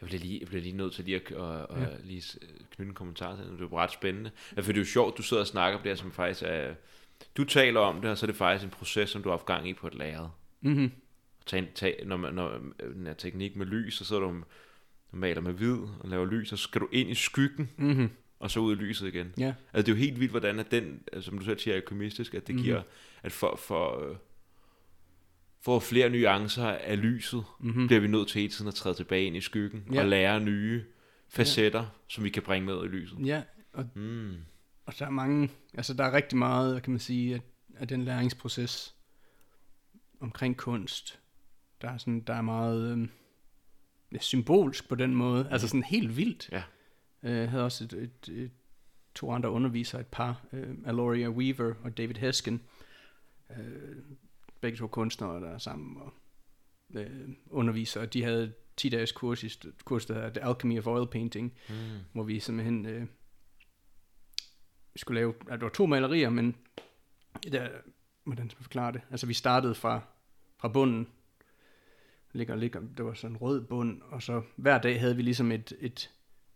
[0.00, 1.88] Jeg bliver lige, jeg bliver lige nødt til lige at og, og Ja.
[2.04, 2.38] lige s-
[2.70, 3.52] knytte en kommentar til det.
[3.52, 4.30] Det jo ret spændende.
[4.56, 6.42] Ja, for det er jo sjovt, du sidder og snakker om det her, som faktisk
[6.46, 6.74] er...
[7.36, 9.46] Du taler om det, og så er det faktisk en proces, som du har haft
[9.46, 10.28] gang i på et lærred.
[10.60, 10.92] Mm-hmm.
[11.46, 15.40] Tag, tag, når, man, når den her teknik med lys, så sidder du og maler
[15.40, 18.10] med hvid og laver lys, så skal du ind i skyggen, Mm-hmm.
[18.44, 19.32] Og så ud i lyset igen.
[19.38, 19.54] Ja.
[19.72, 21.76] Altså det er jo helt vildt, hvordan at den, altså, som du selv siger, er
[21.76, 22.62] alkymistisk, at det mm.
[22.62, 22.82] giver,
[23.22, 24.16] at for, for, øh,
[25.60, 27.86] for flere nuancer af lyset, Mm-hmm.
[27.86, 30.00] bliver vi nødt til hele tiden at træde tilbage ind i skyggen, Ja.
[30.00, 30.84] og lære nye
[31.28, 31.86] facetter, ja.
[32.08, 33.18] som vi kan bringe med i lyset.
[33.26, 33.42] Ja,
[33.72, 34.34] og, Mm.
[34.86, 37.40] og der er mange, altså der er rigtig meget, kan man sige, af,
[37.76, 38.94] af den læringsproces
[40.20, 41.18] omkring kunst.
[41.82, 43.08] Der er sådan, der er meget
[44.12, 46.48] ja, symbolsk på den måde, altså sådan helt vildt.
[46.52, 46.62] Ja.
[47.24, 48.50] Øh, Jeg havde også et, et, et,
[49.14, 52.60] to andre undervisere, et par, øh, Aloria Weaver og David Heskin,
[53.58, 53.96] øh,
[54.60, 56.12] begge to kunstnere, der er sammen og
[56.94, 60.78] øh, underviser, og de havde 10 dages kurs, i, st- kurs, der hedder The Alchemy
[60.78, 61.74] of Oil Painting, Mm.
[62.12, 63.06] hvor vi simpelthen øh,
[64.96, 66.56] skulle lave, ja, det var to malerier, men
[67.52, 67.68] der,
[68.24, 69.00] hvordan skal man forklare det?
[69.10, 70.00] Altså vi startede fra,
[70.58, 71.08] fra bunden,
[72.32, 75.52] ligger, ligger, det var sådan en rød bund, og så hver dag havde vi ligesom
[75.52, 76.10] et, et,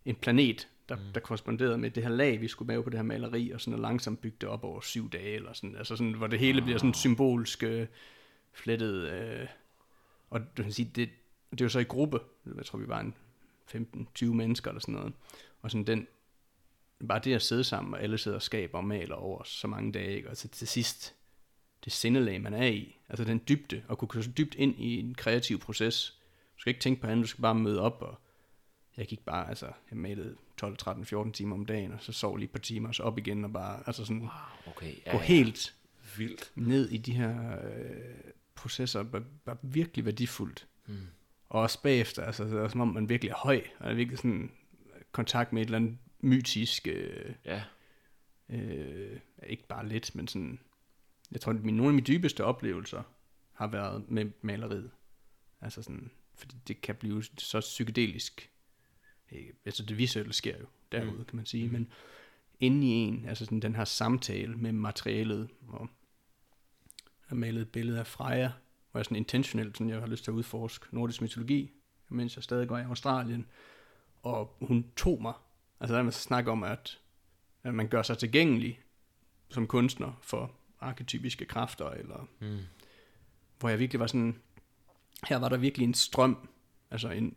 [0.05, 1.01] en planet, der, mm.
[1.13, 3.73] der korresponderede med det her lag, vi skulle lave på det her maleri, og sådan
[3.73, 6.61] og langsomt bygge det op over syv dage, eller sådan, altså sådan, hvor det hele
[6.61, 7.87] bliver sådan symbolsk øh,
[8.53, 9.47] flettet, øh,
[10.29, 11.09] og du kan sige, det,
[11.51, 12.19] det jo så i gruppe,
[12.57, 13.15] jeg tror vi var en
[14.21, 15.13] 15-20 mennesker eller sådan noget,
[15.61, 16.07] og sådan den,
[17.07, 19.91] bare det at sidde sammen, og alle sidder og skaber og maler over så mange
[19.91, 20.29] dage, ikke?
[20.29, 21.15] og så til sidst,
[21.85, 24.99] det sindelag, man er i, altså den dybde, og kunne gå så dybt ind i
[24.99, 26.19] en kreativ proces.
[26.55, 28.19] Du skal ikke tænke på andet, du skal bare møde op, og
[28.97, 32.37] jeg gik bare, altså, jeg malede 12, 13, 14 timer om dagen, og så sov
[32.37, 34.29] lige et par timer, og så op igen, og bare, altså sådan, wow.
[34.67, 35.75] Okay, gå helt
[36.17, 36.51] vildt.
[36.55, 40.67] ned i de her øh, processer, var, var virkelig værdifuldt.
[40.87, 40.95] Mm.
[41.49, 44.17] Og også bagefter, altså, det er som om man virkelig er høj, og er virkelig
[44.17, 44.51] sådan
[45.11, 47.63] kontakt med et eller andet mytisk, øh, Ja,
[48.49, 50.59] øh, ikke bare lidt, men sådan,
[51.31, 53.03] jeg tror, at mine, nogle af mine dybeste oplevelser
[53.53, 54.91] har været med maleriet.
[55.61, 58.49] Altså sådan, fordi det kan blive så psykedelisk.
[59.31, 61.25] Øh, Altså det visuelle sker jo derude, Mm.
[61.25, 61.91] kan man sige, men
[62.59, 65.89] inde i en, altså sådan den her samtale med materialet, og
[67.29, 68.51] jeg malet et billede af Freja,
[68.91, 71.71] hvor jeg sådan intentionelt, sådan jeg har lyst til at udforske nordisk mytologi,
[72.09, 73.45] mens jeg stadig går i Australien,
[74.23, 75.33] og hun tog mig.
[75.79, 76.99] Altså der er man så snakker om, at,
[77.63, 78.79] at man gør sig tilgængelig
[79.49, 82.57] som kunstner for arketypiske kræfter, eller mm.
[83.59, 84.39] hvor jeg virkelig var sådan,
[85.27, 86.47] her var der virkelig en strøm,
[86.91, 87.35] altså en,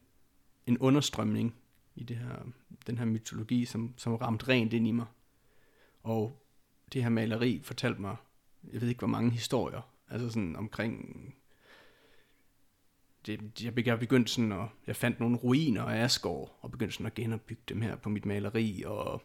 [0.66, 1.54] en understrømning
[1.94, 2.46] i det her,
[2.86, 5.06] den her mytologi, som, som ramte rent ind i mig.
[6.02, 6.46] Og
[6.92, 8.16] det her maleri fortalte mig,
[8.72, 11.24] jeg ved ikke hvor mange historier, altså sådan omkring,
[13.26, 17.06] det, jeg, jeg begyndte sådan at, jeg fandt nogle ruiner af Asgård, og begyndte sådan
[17.06, 19.22] at genopbygge dem her på mit maleri, og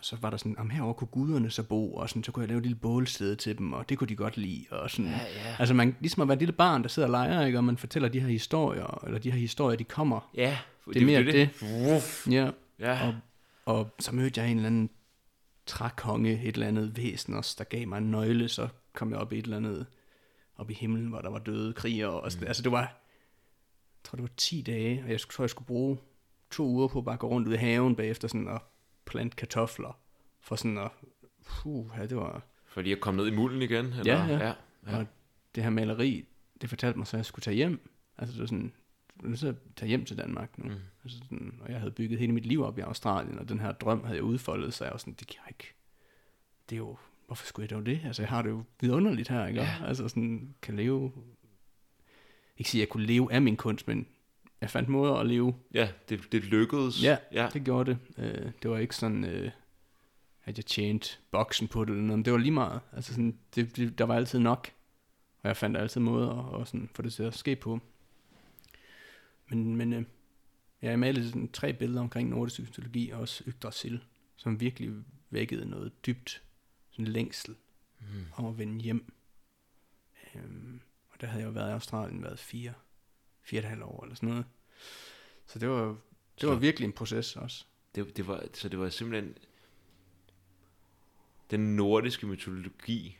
[0.00, 2.48] så var der sådan, om herovre kunne guderne så bo, og sådan, så kunne jeg
[2.48, 5.10] lave et lille bålsted til dem, og det kunne de godt lide, og sådan.
[5.10, 5.56] Ja, ja.
[5.58, 7.76] Altså man, ligesom at være et lille barn, der sidder og leger, ikke, og man
[7.76, 10.30] fortæller de her historier, eller de her historier, de kommer.
[10.34, 10.58] Ja,
[10.94, 11.50] Det er mere det.
[11.62, 12.28] Wuff.
[12.30, 13.14] Ja, Ja, og,
[13.76, 14.90] og så mødte jeg en eller anden
[15.66, 19.32] trækonge, et eller andet væsen også, der gav mig en nøgle, så kom jeg op
[19.32, 19.86] i et eller andet,
[20.56, 22.48] op i himlen, hvor der var døde krigere, og sådan, mm.
[22.48, 22.88] altså det var, jeg
[24.04, 25.98] tror det var 10 dage, og jeg skulle- tror jeg skulle bruge
[26.50, 28.62] to uger på at bare gå rundt ud i haven bagefter sådan og
[29.08, 29.98] plante kartofler,
[30.40, 30.90] for sådan at,
[31.44, 33.86] puh, ja, det var, for lige at komme ned i mulden igen.
[33.86, 34.02] Eller?
[34.04, 34.46] Ja, ja.
[34.46, 34.54] ja.
[34.86, 34.98] Ja.
[34.98, 35.06] Og
[35.54, 36.24] det her maleri,
[36.60, 37.90] det fortalte mig så, at jeg skulle tage hjem.
[38.18, 38.72] Altså det var sådan,
[39.36, 40.64] til at tage hjem til Danmark nu.
[40.64, 40.74] Mm.
[41.04, 43.72] Altså sådan, og jeg havde bygget hele mit liv op i Australien, og den her
[43.72, 45.74] drøm havde jeg udfoldet, så jeg var sådan, det kan jeg ikke,
[46.68, 46.96] det er jo,
[47.26, 48.00] hvorfor skulle jeg dog det?
[48.04, 49.60] Altså jeg har det jo vidunderligt her, ikke?
[49.60, 49.74] Ja.
[49.84, 51.12] Altså sådan, kan leve,
[52.56, 54.06] ikke sige, at jeg kunne leve af min kunst, men
[54.60, 55.54] jeg fandt måder at leve.
[55.74, 57.02] ja det, det lykkedes.
[57.02, 57.48] Ja, ja.
[57.52, 58.24] det gjorde det.
[58.24, 59.50] Øh, det var ikke sådan, øh,
[60.44, 62.80] at jeg tjente boksen på det eller noget, det var lige meget.
[62.92, 64.70] Altså sådan, det, det, der var altid nok.
[65.42, 67.80] Og jeg fandt altid måder at, at sådan, få det til at ske på.
[69.50, 70.04] Men, men øh,
[70.82, 74.04] ja, jeg malede sådan tre billeder omkring nordisk mytologi, og også Yggdrasil,
[74.36, 74.90] som virkelig
[75.30, 76.42] vækkede noget dybt,
[76.90, 77.54] sådan længsel
[78.00, 78.24] Mm.
[78.32, 79.12] om at vende hjem.
[80.34, 80.80] Øhm,
[81.10, 82.72] og der havde jeg jo været i Australien, været fire,
[83.48, 84.44] fire og et halvt år eller sådan noget.
[85.46, 85.96] Så det var, det
[86.36, 87.64] Så- var virkelig en proces også.
[87.94, 89.34] Det, det var, så det var simpelthen
[91.50, 93.16] den nordiske mytologi,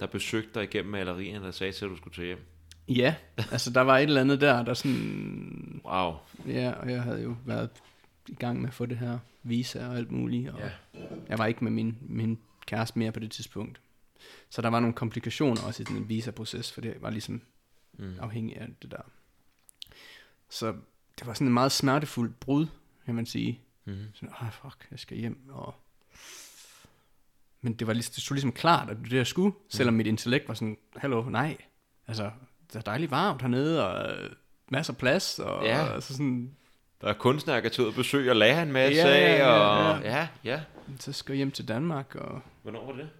[0.00, 2.38] der besøgte dig igennem malerierne, der sagde til, at du skulle tage hjem.
[2.88, 3.14] Ja,
[3.52, 6.14] altså der var et eller andet der, der sådan, Wow.
[6.46, 7.70] ja, og jeg havde jo været
[8.28, 10.70] i gang med at få det her visa og alt muligt, og Ja.
[11.28, 13.80] jeg var ikke med min, min kæreste mere på det tidspunkt.
[14.50, 17.42] Så der var nogle komplikationer også i den visa-proces, for det var ligesom
[17.98, 18.14] Mm.
[18.20, 19.02] afhængig af det der.
[20.50, 20.66] Så
[21.18, 22.66] det var sådan en meget smertefuldt brud,
[23.04, 23.60] kan man sige.
[23.84, 23.96] Mm.
[24.14, 25.74] Sådan, ah, fuck, jeg skal hjem, og...
[27.60, 30.48] Men det var ligesom, det stod ligesom klart, at det jeg skulle, selvom mit intellekt
[30.48, 31.56] var sådan, hallo, nej,
[32.06, 32.30] altså,
[32.72, 34.30] det er dejligt varmt hernede, og øh,
[34.68, 35.94] masser af plads, og Ja.
[35.94, 36.56] altså sådan,
[37.00, 39.48] Der er kunstnere, der ud og besøge og lære en masse Ja, ja, af, ja,
[39.48, 40.16] og ja.
[40.16, 40.62] ja, ja.
[41.00, 43.10] så skal jeg hjem til Danmark, og Hvornår var det?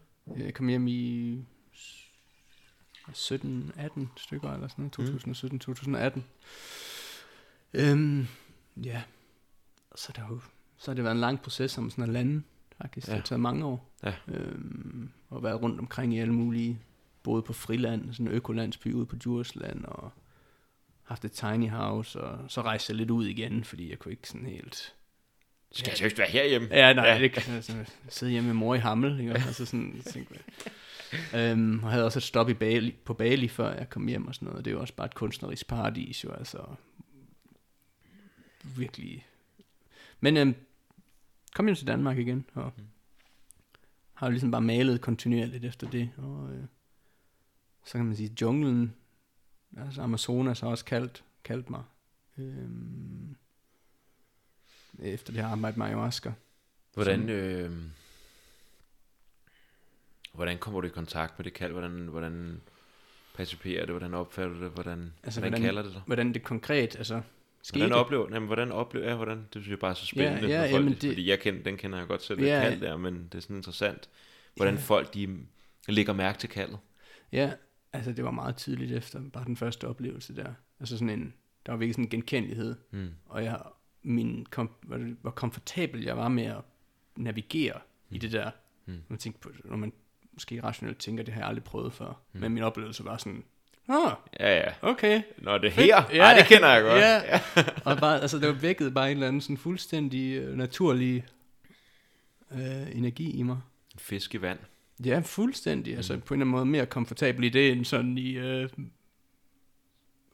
[0.45, 1.39] jeg kom hjem i
[3.09, 6.21] 17-18 stykker, eller sådan noget, 2017-2018.
[7.75, 8.27] Øhm,
[8.85, 9.03] ja,
[9.95, 10.41] så, der jo,
[10.79, 12.43] så har det været en lang proces om sådan at lande,
[12.79, 13.07] faktisk.
[13.07, 13.17] Det Ja.
[13.19, 13.93] har taget mange år.
[14.03, 14.15] Ja.
[14.29, 16.79] Øhm, og været rundt omkring i alle mulige,
[17.23, 20.11] både på friland, sådan en økolandsby ude på Djursland, og
[21.03, 24.29] haft et tiny house, og så rejste jeg lidt ud igen, fordi jeg kunne ikke
[24.29, 24.95] sådan helt...
[25.73, 26.69] Skal jeg seriøst være herhjemme?
[26.71, 27.19] Ja, nej, Ja.
[27.19, 29.33] det kan altså, sidde hjemme med mor i Hammel, ikke?
[29.33, 30.35] Altså sådan, tænkte.
[31.35, 34.35] Øhm, og havde også et stop i Bali, på Bali, før jeg kom hjem og
[34.35, 34.65] sådan noget.
[34.65, 36.59] Det er jo også bare et kunstnerisk paradis, jo, altså.
[38.77, 39.27] Virkelig.
[40.21, 40.55] Men øhm,
[41.55, 42.73] kom hjem til Danmark igen, og
[44.15, 46.11] har jo ligesom bare malet kontinuerligt efter det.
[46.17, 46.65] Og øh,
[47.85, 48.95] så kan man sige, junglen,
[49.77, 51.83] altså Amazonas har også kaldt, kaldt mig.
[52.39, 53.37] Øhm,
[54.99, 56.33] efter det her arbejde med ayahuasca.
[56.95, 57.73] Hvordan, øh,
[60.33, 61.73] hvordan kommer du i kontakt med det kald?
[61.73, 62.61] Hvordan, hvordan
[63.35, 63.91] perciperer det?
[63.91, 64.71] Hvordan opfatter du det?
[64.71, 66.03] Hvordan, altså, hvordan, hvordan- kalder det dig?
[66.07, 67.23] Hvordan det konkret, altså,
[67.67, 67.81] skete.
[67.81, 70.63] Hvordan oplever, jamen, hvordan oplever jeg, hvordan, det synes jeg bare er så spændende, Ja,
[70.63, 71.11] ja, når folk, det...
[71.11, 72.47] fordi jeg kender, den kender jeg godt selv, Ja.
[72.63, 72.69] ja.
[72.69, 74.09] kald der, men det er sådan interessant,
[74.57, 74.81] hvordan Ja.
[74.81, 74.85] ja.
[74.87, 75.39] folk, de
[75.89, 76.79] lægger mærke til kaldet.
[77.33, 77.53] Ja,
[77.93, 80.53] altså det var meget tidligt efter bare den første oplevelse der.
[80.81, 81.35] Altså sådan en,
[81.67, 83.09] der var virkelig sådan en genkendelighed, Mm.
[83.27, 83.61] og jeg,
[84.03, 86.61] min, kom, hvor, hvor komfortabel jeg var med at
[87.17, 88.17] navigere mm.
[88.17, 88.51] i det der.
[88.87, 88.93] Mm.
[88.93, 89.93] Når man, tænker på, når man
[90.33, 92.23] måske rationelt tænker, det har jeg aldrig prøvet før.
[92.33, 92.41] Mm.
[92.41, 93.45] Men min oplevelse var sådan,
[93.89, 94.73] ah, Ja, ja.
[94.83, 95.23] okay.
[95.39, 96.23] Når det er her, Ja.
[96.25, 97.01] Ej, det kender jeg godt.
[97.01, 97.41] Ja.
[97.91, 101.27] og bare, altså det var vækket bare en eller anden sådan fuldstændig øh, naturlig
[102.53, 103.59] øh, energi i mig.
[103.95, 104.59] En fisk i vand.
[105.05, 105.93] Ja, fuldstændig.
[105.93, 105.97] Mm.
[105.97, 108.69] Altså på en eller anden måde mere komfortabel i det, end sådan i øh,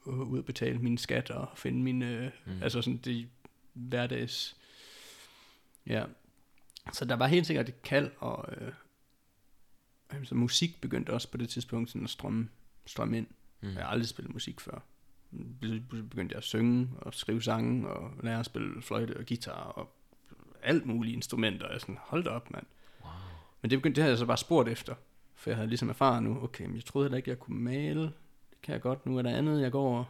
[0.07, 2.63] ud at betale min skat og finde min, øh, mm.
[2.63, 3.29] altså sådan det
[3.73, 4.57] hverdags,
[5.87, 6.05] ja.
[6.93, 8.73] Så der var helt sikkert et kald, og øh,
[10.11, 12.49] altså, musik begyndte også på det tidspunkt sådan at strømme,
[12.87, 13.27] strømme ind.
[13.63, 13.69] Mm.
[13.69, 14.83] Jeg har aldrig spillet musik før.
[15.91, 19.97] Begyndte jeg at synge og skrive sange og lære at spille fløjte og guitar og
[20.63, 21.73] alt mulige instrumenter.
[21.73, 22.67] Jeg sådan, hold da op, mand.
[23.63, 24.95] Men det begyndte det havde jeg så bare spurgt efter.
[25.35, 28.03] For jeg havde ligesom erfaret nu, okay, men jeg troede heller ikke, jeg kunne male.
[28.51, 29.07] Det kan jeg godt.
[29.07, 30.05] Nu er der andet, jeg går over.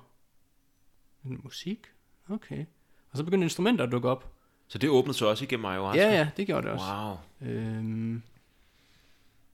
[1.23, 1.87] Men musik?
[2.29, 2.65] Okay.
[3.11, 4.33] Og så begyndte instrumenter at dukke op.
[4.69, 6.03] Så det åbnede så også igennem ayahuasca?
[6.03, 6.85] Ja, ja, det gjorde det også.
[6.95, 7.51] Wow.
[7.51, 8.23] Øhm,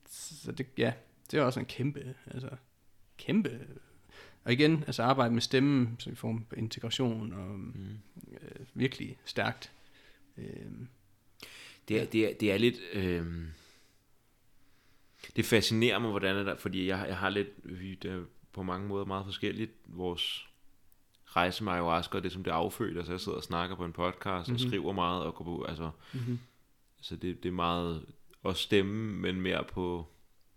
[0.07, 0.93] så det, ja,
[1.31, 2.49] det er også en kæmpe, altså,
[3.17, 3.61] kæmpe,
[4.49, 7.99] og igen, altså arbejde med stemmen, så i form af integration, og mm.
[8.33, 9.73] øh, virkelig stærkt.
[10.39, 10.89] Øhm,
[11.89, 12.77] Det er, det er, det er lidt...
[12.93, 13.27] Øh,
[15.37, 18.89] det fascinerer mig, hvordan er der, fordi jeg, jeg har lidt, vi, er på mange
[18.89, 20.49] måder meget forskelligt, vores
[21.27, 23.93] rejse med ayahuasca, og det som det affødt, altså jeg sidder og snakker på en
[23.93, 24.55] podcast, mm-hmm.
[24.55, 26.39] og skriver meget, og går på, altså, mm-hmm.
[27.01, 28.07] så det, det er meget
[28.43, 30.09] også stemme, men mere på,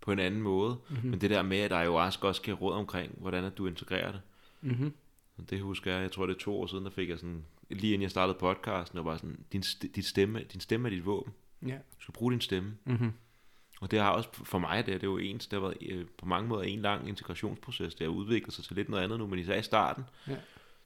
[0.02, 1.10] på en anden måde, mm-hmm.
[1.10, 4.20] men det der med, at ayahuasca også giver råd omkring, hvordan at du integrerer det,
[4.60, 4.92] Mm-hmm.
[5.50, 7.92] det husker jeg, jeg tror det er to år siden, der fik jeg sådan, lige
[7.94, 9.62] inden jeg startede podcasten, og var sådan, din,
[9.96, 11.32] dit stemme, din stemme er dit våben,
[11.66, 11.74] Ja.
[11.74, 13.12] du skal bruge din stemme, Mm-hmm.
[13.80, 15.76] og det har også for mig, det, er, det er jo ens, det har været
[15.90, 17.94] øh, på mange måder en lang integrationsproces.
[17.94, 20.32] Det har udviklet sig til lidt noget andet nu, men især i starten, Ja.
[20.32, 20.40] det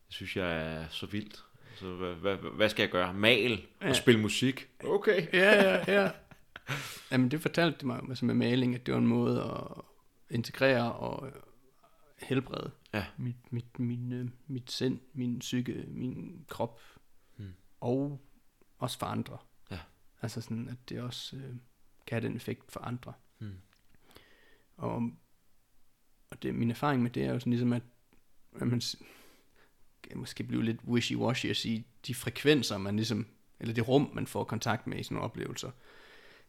[0.08, 1.44] synes jeg er så vildt.
[1.76, 3.14] Så hvad, hvad, hvad skal jeg gøre?
[3.14, 3.92] Mal og Ja.
[3.92, 4.68] spille musik?
[4.84, 5.26] Okay.
[5.32, 6.10] Ja, ja, ja.
[7.10, 9.82] Jamen, det fortalte det mig altså med maling, at det var en måde at
[10.30, 11.32] integrere og
[12.18, 13.06] helbrede Ja.
[13.16, 16.80] mit, mit, min, øh, mit sind, min psyke, min krop,
[17.36, 17.52] Hmm.
[17.80, 18.20] og
[18.78, 19.38] også for andre.
[19.70, 19.78] Ja.
[20.22, 21.42] Altså sådan, at det også øh,
[22.06, 23.12] kan have den effekt for andre.
[23.38, 23.58] Hmm.
[24.76, 25.10] Og,
[26.30, 27.82] og det, min erfaring med det er jo sådan ligesom, at,
[28.60, 28.80] at man
[30.02, 33.26] kan måske blive lidt wishy-washy at sige, de frekvenser, man ligesom,
[33.60, 35.70] eller det rum, man får kontakt med i sådan nogle oplevelser,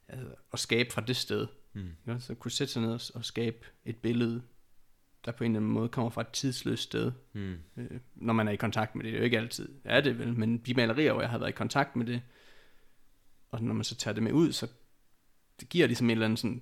[0.08, 1.92] altså, at skabe fra det sted, Hmm.
[2.08, 4.42] ja, så kunne sætte sig ned og, og skabe et billede,
[5.26, 7.56] der på en eller anden måde kommer fra et tidsløst sted, Hmm.
[7.78, 9.12] øh, når man er i kontakt med det.
[9.12, 11.50] Det er jo ikke altid, er det vel, men de malerier, hvor jeg har været
[11.50, 12.22] i kontakt med det,
[13.52, 14.68] og når man så tager det med ud, så
[15.60, 16.62] det giver ligesom et eller andet sådan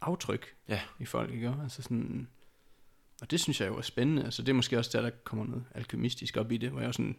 [0.00, 0.80] aftryk Ja.
[0.98, 1.54] i folk, ikke?
[1.62, 2.28] Altså sådan,
[3.20, 4.24] og det synes jeg jo er spændende.
[4.24, 6.88] Altså det er måske også der, der kommer noget alkymistisk op i det, hvor jeg
[6.88, 7.16] er sådan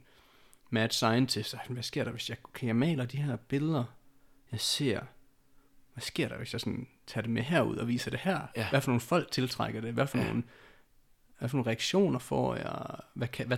[0.69, 1.55] mad scientist.
[1.69, 3.83] Hvad sker der, hvis jeg, okay, jeg maler de her billeder,
[4.51, 5.01] jeg ser,
[5.93, 8.47] hvad sker der, hvis jeg sådan tager det med herud og viser det her?
[8.55, 8.69] Ja.
[8.69, 9.93] Hvad for nogle folk tiltrækker det?
[9.93, 10.23] Hvad for, Ja.
[10.23, 10.43] nogle,
[11.39, 12.99] hvad for nogle reaktioner får jeg?
[13.13, 13.57] Hvad kan, hvad,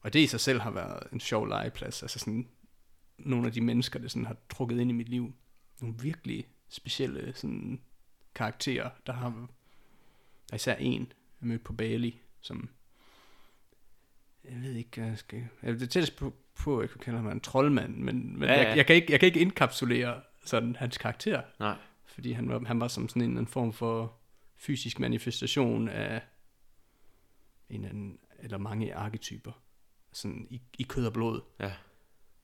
[0.00, 2.02] Og det i sig selv har været en sjov legeplads.
[2.02, 2.48] Altså sådan
[3.18, 5.34] nogle af de mennesker, der sådan har trukket ind i mit liv.
[5.80, 7.80] Nogle virkelig specielle sådan,
[8.34, 9.28] karakterer, der har
[10.50, 12.70] der er især en, jeg mødte på Bali, som
[14.44, 15.48] jeg ved ikke, jeg skal...
[15.62, 18.54] Jeg det tættest på, på, at jeg kunne kalde ham en troldmand, men, men Ja,
[18.54, 18.68] ja.
[18.68, 21.76] Jeg, jeg, kan ikke, jeg kan ikke indkapsulere sådan hans karakter, Nej.
[22.06, 24.16] fordi han var, han var som sådan en, en form for
[24.56, 26.22] fysisk manifestation af
[27.70, 29.52] en eller, anden, eller mange arketyper,
[30.12, 31.40] sådan i, i kød og blod.
[31.60, 31.72] Ja.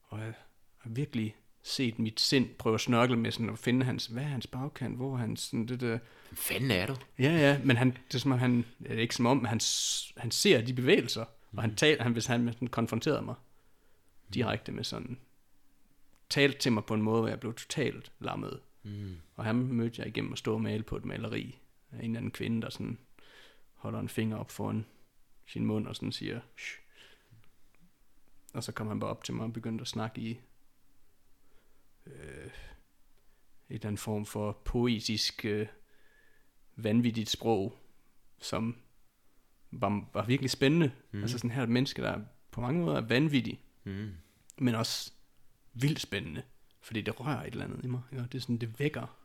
[0.03, 0.33] Og jeg
[0.79, 4.27] har virkelig set mit sind prøve at snørkle med sådan at finde hans, hvad er
[4.27, 5.99] hans bagkant, hvor er hans, sådan det der,
[6.29, 6.97] Hvem fanden er du?
[7.19, 9.61] Ja, ja, men han, det er som om, han, ikke som om, men han,
[10.17, 13.35] han ser de bevægelser, og han taler, han, hvis han sådan konfronterede mig
[14.35, 15.19] direkte med sådan,
[16.31, 18.61] talte til mig på en måde, hvor jeg blev totalt lammet.
[18.83, 19.17] Mm.
[19.35, 21.59] Og ham mødte jeg igennem at stå og male på et maleri
[21.93, 22.99] af en eller anden kvinde, der sådan
[23.75, 24.87] holder en finger op foran
[25.47, 26.81] sin mund og sådan siger, Shh.
[28.55, 30.41] Og så kom han bare op til mig og begyndte at snakke i
[32.07, 32.51] øh,
[33.69, 35.67] et eller andet form for poetisk, øh,
[36.77, 37.79] vanvittigt sprog,
[38.39, 38.77] som
[39.71, 40.93] var, var virkelig spændende.
[41.11, 41.23] Mm.
[41.23, 42.21] Altså sådan her et menneske, der
[42.51, 44.11] på mange måder er vanvittig, Mm.
[44.59, 45.13] men også
[45.75, 46.43] vildt spændende,
[46.81, 48.01] fordi det rører et eller andet i mig.
[48.13, 49.17] Ja, det er sådan, det vækker,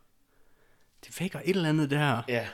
[1.06, 2.22] det vækker et eller andet der.
[2.28, 2.48] Ja.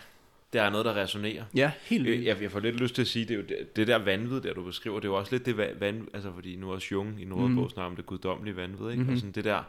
[0.53, 1.45] Der er noget, der resonerer.
[1.55, 2.26] Ja, helt vildt.
[2.26, 4.41] Jeg, jeg får lidt lyst til at sige, det er jo det, det der vanvid,
[4.41, 6.74] der du beskriver, det er jo også lidt det va- vanvid, altså fordi nu er
[6.74, 7.70] også Jung i Nordbog mm.
[7.70, 8.95] snakker om det guddommelige vanvid, ikke?
[8.95, 9.14] Mm-hmm.
[9.14, 9.64] Og sådan det der,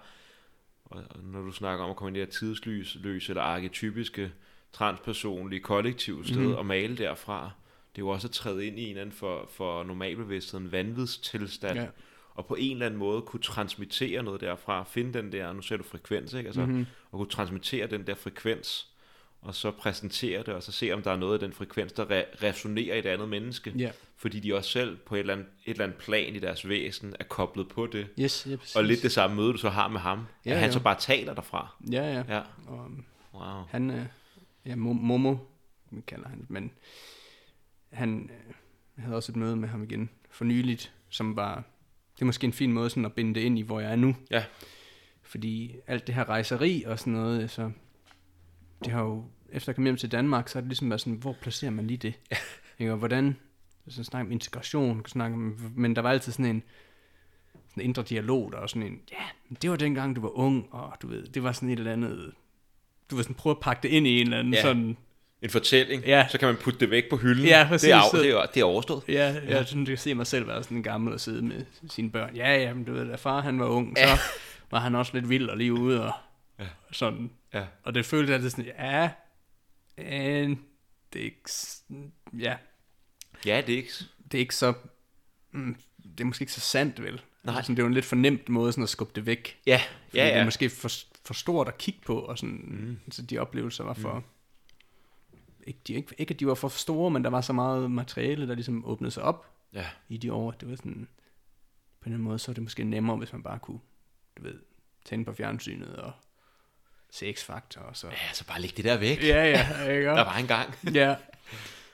[0.84, 4.32] og, når du snakker om at komme ind i det her tidsløse eller arketypiske
[4.72, 6.54] transpersonlige kollektiv sted mm-hmm.
[6.54, 7.50] og male derfra,
[7.96, 11.78] det er jo også at træde ind i en eller anden for, for normalbevidstheden vanvidstilstand,
[11.78, 11.86] Ja.
[12.38, 15.76] Og på en eller anden måde kunne transmittere noget derfra, finde den der, nu ser
[15.76, 16.46] du frekvens, ikke?
[16.48, 16.70] Altså, Mhm.
[16.70, 16.86] mm-hmm.
[17.10, 18.88] og kunne transmittere den der frekvens,
[19.40, 22.04] og så præsentere det, og så se, om der er noget af den frekvens, der
[22.04, 23.72] re- resonerer i et andet menneske.
[23.78, 26.68] Ja, Fordi de også selv på et eller, andet, et eller andet plan i deres
[26.68, 28.06] væsen er koblet på det.
[28.20, 28.76] yes, ja, præcis.
[28.76, 30.26] Og lidt det samme møde, du så har med ham.
[30.46, 30.72] Ja, at han ja.
[30.72, 31.74] så bare taler derfra.
[31.92, 32.22] Ja, ja.
[32.36, 33.62] Ja, Og um, wow.
[33.68, 34.04] han, øh,
[34.66, 35.36] ja, Mo- Momo,
[35.90, 36.70] vi kalder han, men
[37.92, 38.54] han øh,
[39.02, 41.64] havde også et møde med ham igen for nyligt, som var,
[42.18, 43.96] det er måske en fin måde sådan at binde det ind i, hvor jeg er
[43.96, 44.16] nu.
[44.30, 44.44] Ja.
[45.22, 47.70] Fordi alt det her rejseri og sådan noget, så
[48.84, 51.14] det har jo, efter jeg kom hjem til Danmark, så har det ligesom været sådan,
[51.14, 52.14] hvor placerer man lige det?
[52.78, 52.92] Ikke?
[52.92, 53.36] Og hvordan,
[53.88, 56.62] så snakke om integration, snakke om, men der var altid sådan en,
[57.68, 60.38] sådan en indre dialog, der var sådan en, ja, men det var dengang, du var
[60.38, 62.32] ung, og du ved, det var sådan et eller andet,
[63.10, 64.62] du vil sådan prøve at pakke det ind i en eller anden Ja.
[64.62, 64.96] sådan,
[65.42, 66.26] En fortælling, Ja.
[66.30, 67.44] så kan man putte det væk på hylden.
[67.46, 67.84] Ja, præcis.
[67.86, 69.02] Det er, Så- af, det er, det er overstået.
[69.08, 69.64] ja, jeg ja.
[69.64, 72.36] synes, jeg kan se mig selv være sådan en gammel og sidde med sine børn.
[72.36, 74.18] Ja, ja, men du ved, da far han var ung, så Ja.
[74.70, 76.12] var han også lidt vild og lige ude og
[76.60, 76.66] Ja.
[76.92, 77.30] sådan.
[77.54, 77.64] Ja.
[77.84, 79.10] Og det følte jeg, det sådan, ja,
[79.98, 80.60] en,
[81.12, 81.50] det er ikke,
[82.38, 82.56] ja,
[83.46, 83.92] Ja, det er ikke...
[84.32, 84.72] det er ikke så,
[85.52, 87.12] mm, det er måske ikke så sandt, vel?
[87.44, 87.54] Nej.
[87.56, 89.58] Altså, sådan, det er jo en lidt fornemt måde sådan at skubbe det væk.
[89.66, 90.44] Ja, Fordi ja, det er ja.
[90.44, 90.90] måske for,
[91.24, 93.12] for stort at kigge på, og sådan, mm.
[93.12, 94.14] så de oplevelser var for...
[94.14, 94.22] Mm.
[95.68, 98.48] Ikke, de, ikke, ikke, at de var for store, men der var så meget materiale,
[98.48, 99.86] der ligesom åbnede sig op ja.
[100.08, 100.50] i de år.
[100.50, 101.08] Det var sådan,
[102.00, 103.80] på en anden måde, så er det måske nemmere, hvis man bare kunne,
[104.36, 104.58] du ved,
[105.04, 106.12] tænde på fjernsynet og
[107.10, 108.06] se X-Factor og så...
[108.06, 109.22] Ja, så bare læg det der væk.
[109.22, 110.06] Ja, ja, ikke?
[110.06, 110.74] Der var engang.
[110.94, 111.16] ja.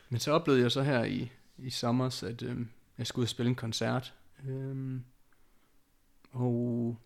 [0.08, 2.68] Men så oplevede jeg så her i, i sommer, at øhm,
[2.98, 4.14] jeg skulle ud og spille en koncert.
[4.48, 5.04] Øhm,
[6.32, 6.96] og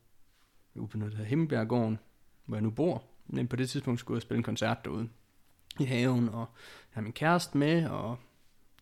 [0.74, 1.98] ude på noget, der hedder Himmelbjerggården,
[2.44, 3.04] hvor jeg nu bor.
[3.26, 5.08] Men på det tidspunkt skulle jeg spille en koncert derude
[5.80, 8.18] i haven, og jeg har min kæreste med, og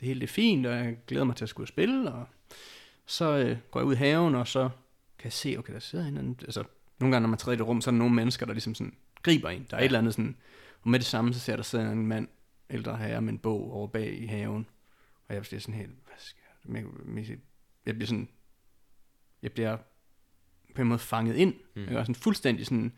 [0.01, 2.27] det hele er fint, og jeg glæder mig til at skulle spille, og
[3.07, 4.69] så øh, går jeg ud i haven, og så
[5.19, 6.65] kan jeg se, okay, der sidder en eller anden, altså
[6.99, 8.75] nogle gange, når man træder i det rum, så er der nogle mennesker, der ligesom
[8.75, 9.67] sådan griber en.
[9.71, 9.85] Der er ja.
[9.85, 10.37] et eller andet sådan,
[10.83, 12.29] og med det samme, så ser jeg, der sidder en mand,
[12.71, 14.67] ældre herre med en bog over bag i haven,
[15.29, 17.39] og jeg bliver sådan helt, hvad skal jeg,
[17.87, 18.29] jeg, bliver sådan,
[19.43, 19.77] jeg bliver
[20.75, 21.85] på en måde fanget ind, mm.
[21.85, 22.93] jeg er sådan fuldstændig sådan,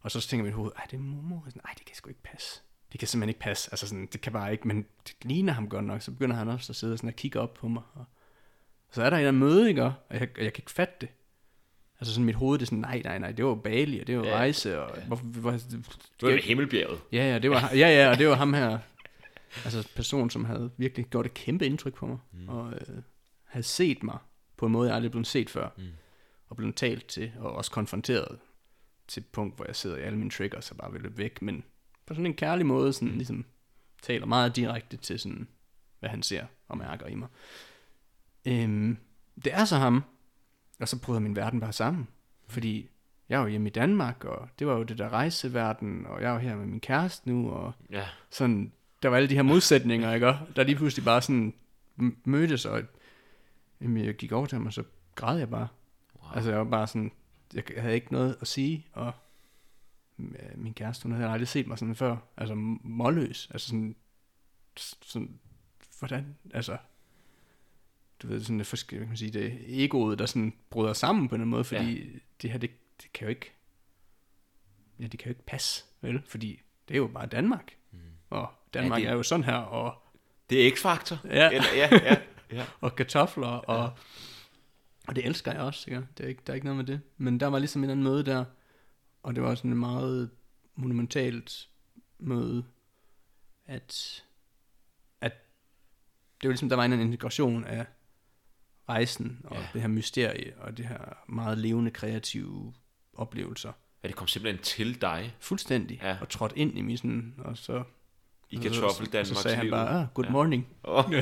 [0.00, 2.22] og så tænker mit hoved, ej, det er mormor, sådan, ej, det kan sgu ikke
[2.22, 2.62] passe.
[2.92, 5.68] Det kan simpelthen ikke passe, altså sådan, det kan bare ikke, men det ligner ham
[5.68, 8.04] godt nok, så begynder han også at sidde sådan og kigge op på mig, og
[8.90, 10.94] så er der en eller anden møde, ikke, og jeg, og jeg kan ikke fatte
[11.00, 11.08] det.
[12.00, 14.18] Altså sådan mit hoved, det er sådan, nej, nej, nej, det var Bali, og det
[14.18, 15.04] var Ja, rejse, og ja.
[15.06, 15.84] hvorfor, hvor, Det
[16.22, 17.00] var ved Himmelbjerget.
[17.12, 18.78] Ja, ja, det var, ja, ja, og det var ham her,
[19.64, 22.48] altså person, som havde virkelig gjort et kæmpe indtryk på mig, mm.
[22.48, 23.02] og øh,
[23.44, 24.18] havde set mig
[24.56, 25.84] på en måde, jeg aldrig blevet set før, mm.
[26.48, 28.38] og blevet talt til, og også konfronteret
[29.08, 31.42] til et punkt, hvor jeg sidder i alle mine triggers og bare vil løbe væk,
[31.42, 31.64] men
[32.12, 33.44] på sådan en kærlig måde, sådan ligesom
[34.02, 35.48] taler meget direkte til sådan,
[36.00, 37.28] hvad han ser og mærker i mig.
[38.46, 38.96] Øhm,
[39.44, 40.04] det er så ham,
[40.80, 42.08] og så bryder min verden bare sammen,
[42.48, 42.88] fordi
[43.28, 46.38] jeg jo hjemme i Danmark, og det var jo det der rejseverden, og jeg jo
[46.38, 48.06] her med min kæreste nu, og Ja.
[48.30, 50.28] sådan, der var alle de her modsætninger, ikke?
[50.28, 51.54] Og Der lige pludselig bare sådan
[52.24, 52.82] mødtes, og
[53.80, 54.82] Jamen, jeg gik over til ham, og så
[55.14, 55.68] græd jeg bare.
[56.22, 56.30] Wow.
[56.34, 57.12] Altså, jeg var bare sådan,
[57.54, 59.12] jeg havde ikke noget at sige, og
[60.54, 62.16] min kæreste, hun havde aldrig set mig sådan før.
[62.36, 63.48] Altså, målløs.
[63.50, 63.96] Altså sådan,
[65.02, 65.38] sådan,
[65.98, 66.76] hvordan, altså,
[68.22, 71.44] du ved, sådan hvad kan man sige, det egoet, der sådan bryder sammen på en
[71.48, 72.18] måde, fordi ja.
[72.42, 72.70] det her, det,
[73.02, 73.52] det kan jo ikke,
[74.98, 76.22] ja, det kan jo ikke passe, vel?
[76.26, 77.76] Fordi det er jo bare Danmark.
[77.90, 77.98] Mm.
[78.30, 79.98] Og Danmark Ja, ja, det- er jo sådan her, og,
[80.50, 81.26] Det er X-Factor.
[81.28, 81.50] Ja.
[81.50, 82.16] Eller, ja, ja,
[82.52, 82.66] ja.
[82.80, 83.92] og kartofler, og,
[85.08, 86.06] og det elsker jeg også, ikke?
[86.18, 87.00] Det er ikke, der er ikke noget med det.
[87.16, 88.44] Men der var ligesom en eller anden møde der,
[89.22, 90.30] og det var sådan et meget
[90.76, 91.68] monumentalt
[92.18, 92.64] møde,
[93.66, 94.22] at,
[95.20, 95.32] at
[96.40, 97.86] det var ligesom, der var en integration af
[98.88, 99.60] rejsen, og Ja.
[99.60, 99.68] ja.
[99.72, 100.98] det her mysterie, og det her
[101.28, 102.74] meget levende, kreative
[103.14, 103.72] oplevelser.
[104.02, 106.00] ja, det kom simpelthen til dig Fuldstændig.
[106.02, 106.16] Ja.
[106.20, 107.82] Og trådt ind i min sådan, og så...
[108.50, 110.30] i og kartoffel Og så sagde han Danmarks bare, ah, good Ja.
[110.32, 110.68] morning.
[110.84, 111.04] Åh,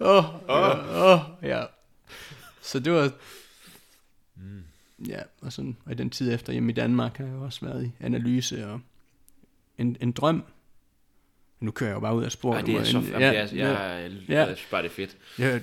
[0.00, 1.64] Åh, åh, åh, ja.
[2.62, 3.10] Så det var,
[4.34, 4.64] mm.
[5.08, 7.84] Ja, og sådan, og i den tid efter hjemme i Danmark har jeg også været
[7.86, 8.80] i analyse og
[9.78, 10.44] en, en drøm.
[11.60, 12.56] Nu kører jeg jo bare ud af sporet.
[12.56, 12.98] Ej, det er så...
[12.98, 14.46] en- ja, jeg, jeg, jeg, ja.
[14.46, 15.16] jeg synes bare, det er fedt.
[15.38, 15.58] Ja,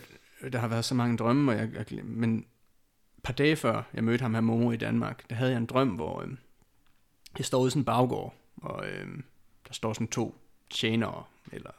[0.50, 2.38] der har været så mange drømme, og jeg, jeg, men
[3.18, 5.66] et par dage før jeg mødte ham her Momo i Danmark, der havde jeg en
[5.66, 6.30] drøm, hvor øh,
[7.38, 9.08] jeg står ude i sådan en baggård, og øh,
[9.68, 10.38] der står sådan to
[10.70, 11.72] tjenere, eller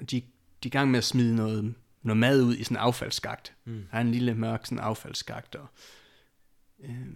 [0.00, 2.80] de, de er i gang med at smide noget, noget mad ud i sådan en
[2.80, 3.54] affaldsskagt.
[3.64, 3.86] Mm.
[3.90, 5.66] Der er en lille mørk sådan affaldsskagt, og,
[6.84, 7.06] øh,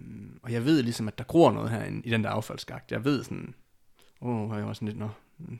[0.43, 2.91] og jeg ved ligesom, at der gror noget her i den der affaldsskagt.
[2.91, 3.55] Jeg ved sådan,
[4.21, 5.59] åh, oh, jeg var sådan lidt, nå, mm.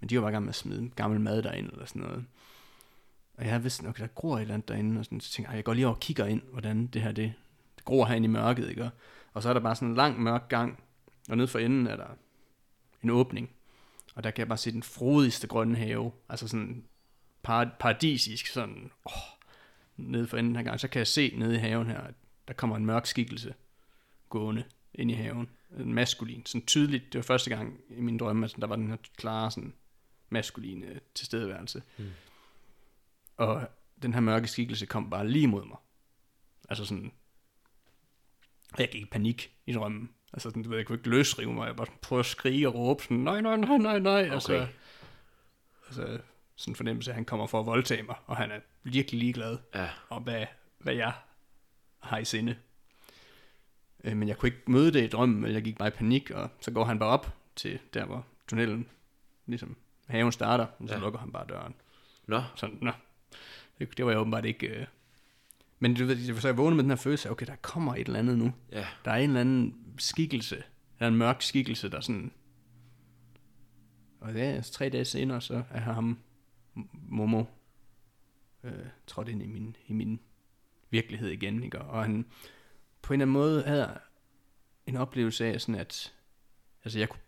[0.00, 2.24] men de var bare i gang med at smide gammel mad derind, eller sådan noget.
[3.34, 5.56] Og jeg vidste, okay, der gror et eller andet derinde, og sådan, så tænkte jeg,
[5.56, 7.32] jeg går lige over og kigger ind, hvordan det her, det,
[7.76, 8.90] det gror herinde i mørket, ikke?
[9.32, 10.78] Og- så er der bare sådan en lang mørk gang,
[11.28, 12.06] og nede for enden er der
[13.02, 13.50] en åbning,
[14.14, 16.84] og der kan jeg bare se den frodigste grønne have, altså sådan
[17.42, 19.12] par- paradisisk, sådan, åh,
[19.96, 22.14] nede for enden her gang, så kan jeg se nede i haven her, at
[22.48, 23.54] der kommer en mørk skikkelse
[24.28, 28.44] gående ind i haven, en maskulin, sådan tydeligt, det var første gang i min drømme,
[28.44, 29.74] at der var den her klare, sådan
[30.28, 31.82] maskuline tilstedeværelse.
[31.98, 32.10] Mm.
[33.36, 33.68] Og
[34.02, 35.76] den her mørke skikkelse kom bare lige mod mig.
[36.68, 37.12] Altså sådan...
[38.72, 40.10] Og jeg gik i panik i drømmen.
[40.32, 41.66] Altså sådan, du ved, jeg kunne ikke løsrive mig.
[41.66, 44.22] Jeg bare prøvede at skrige og råbe sådan, nej, nej, nej, nej, nej.
[44.22, 44.32] Okay.
[44.32, 44.68] Altså,
[45.86, 46.20] altså,
[46.56, 49.58] sådan en fornemmelse, at han kommer for at voldtage mig, og han er virkelig ligeglad
[49.74, 49.88] Ja.
[50.10, 50.46] om, hvad,
[50.78, 51.12] hvad jeg
[52.06, 52.56] har i sinde.
[54.04, 56.30] Øh, men jeg kunne ikke møde det i drømmen, men jeg gik bare i panik,
[56.30, 58.86] og så går han bare op til der, hvor tunnelen,
[59.46, 59.76] ligesom
[60.06, 60.98] haven starter, og så Ja.
[60.98, 61.04] ja.
[61.04, 61.74] lukker han bare døren.
[62.26, 62.90] Nå, Sådan, nå.
[63.78, 64.66] Det, det var jeg åbenbart ikke...
[64.66, 64.86] Øh.
[65.78, 68.06] Men du ved, så jeg vågnede med den her følelse af, okay, der kommer et
[68.06, 68.52] eller andet nu.
[68.72, 68.86] ja.
[69.04, 70.56] Der er en eller anden skikkelse,
[70.98, 72.32] der er en mørk skikkelse, der sådan...
[74.20, 76.18] Og det er tre dage senere, så er ham
[76.92, 77.44] Momo
[78.64, 78.72] øh,
[79.06, 80.20] trådt ind i min, i min
[80.90, 81.78] virkelighed igen, ikke?
[81.80, 82.26] Og han
[83.02, 83.98] på en eller anden måde havde
[84.86, 86.14] en oplevelse af sådan, at
[86.84, 87.20] altså jeg kunne,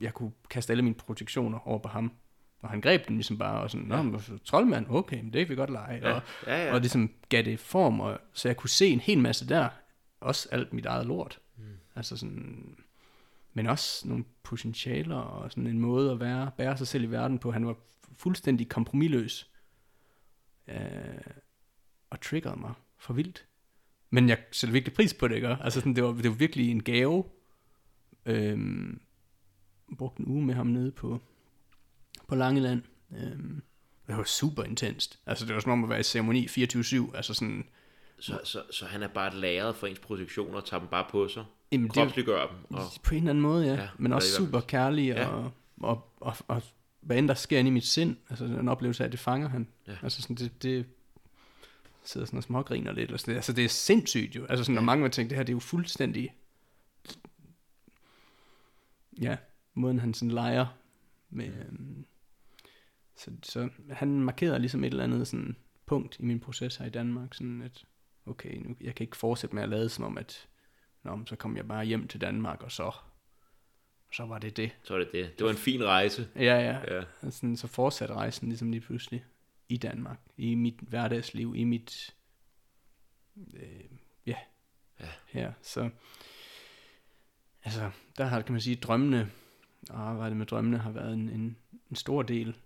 [0.00, 2.12] jeg kunne kaste alle mine projektioner over på ham,
[2.62, 5.48] og han greb den ligesom bare, og sådan, nå, men troldmand, okay, men det kan
[5.48, 6.74] vi godt lege, Ja, og, ja, ja.
[6.74, 9.68] og ligesom gav det form, og, så jeg kunne se en hel masse der,
[10.20, 11.40] også alt mit eget lort.
[11.56, 11.64] Mm.
[11.96, 12.76] Altså sådan,
[13.52, 17.38] men også nogle potentialer, og sådan en måde at være, bære sig selv i verden
[17.38, 17.52] på.
[17.52, 17.76] Han var
[18.16, 19.50] fuldstændig kompromilløs,
[20.68, 20.76] øh,
[22.10, 23.44] og triggede mig for vildt.
[24.10, 25.48] Men jeg sætter virkelig pris på det, ikke?
[25.48, 27.24] Altså sådan, det var, det var virkelig en gave.
[28.26, 29.00] Øhm,
[29.98, 31.20] brugte en uge med ham nede på,
[32.28, 32.82] på Langeland.
[33.16, 33.62] Øhm,
[34.06, 35.18] det var super intenst.
[35.26, 37.16] Altså det var som om at være i ceremoni 24-7.
[37.16, 37.64] Altså sådan,
[38.18, 41.06] Så, så, så han er bare et lagret for ens projektioner og tager dem bare
[41.10, 41.44] på sig.
[41.72, 42.56] jamen, Kropsliggør dem.
[42.76, 43.74] Og, på en eller anden måde, ja.
[43.74, 45.26] Ja, men og også er super kærlig, Ja.
[45.28, 46.62] og, og, og, og,
[47.00, 49.48] hvad end der sker inde i mit sind, altså en oplevelse af, at det fanger
[49.48, 49.68] han.
[49.86, 49.96] Ja.
[50.02, 50.86] Altså sådan, det, det
[52.06, 54.46] sidder sådan og smågriner lidt, og sådan, altså det er sindssygt jo.
[54.46, 56.34] Altså sådan, når mange vil tænke, det her, det er jo fuldstændig,
[59.20, 59.36] ja,
[59.74, 60.66] måden han sådan leger
[61.30, 62.06] med, øhm,
[63.16, 66.90] så, så han markerede ligesom et eller andet sådan punkt i min proces her i
[66.90, 67.84] Danmark, sådan at,
[68.26, 70.48] okay, nu, jeg kan ikke fortsætte med at lade som om, at
[71.06, 72.92] Nå, så kom jeg bare hjem til Danmark, og så,
[74.12, 74.76] så var det det.
[74.82, 75.38] så er det det.
[75.38, 76.28] Det var en fin rejse.
[76.36, 76.94] Ja, ja.
[76.96, 77.30] Ja.
[77.30, 79.24] Sådan, så fortsatte rejsen ligesom lige pludselig
[79.68, 82.14] i Danmark, i mit hverdagsliv, i mit,
[83.54, 83.84] øh,
[84.26, 84.36] ja,
[85.00, 85.08] Ja.
[85.26, 85.52] her.
[85.62, 85.90] Så,
[87.62, 89.30] altså, der har, kan man sige, drømmene,
[89.90, 91.56] og arbejdet med drømmene har været en, en,
[91.90, 92.56] en stor del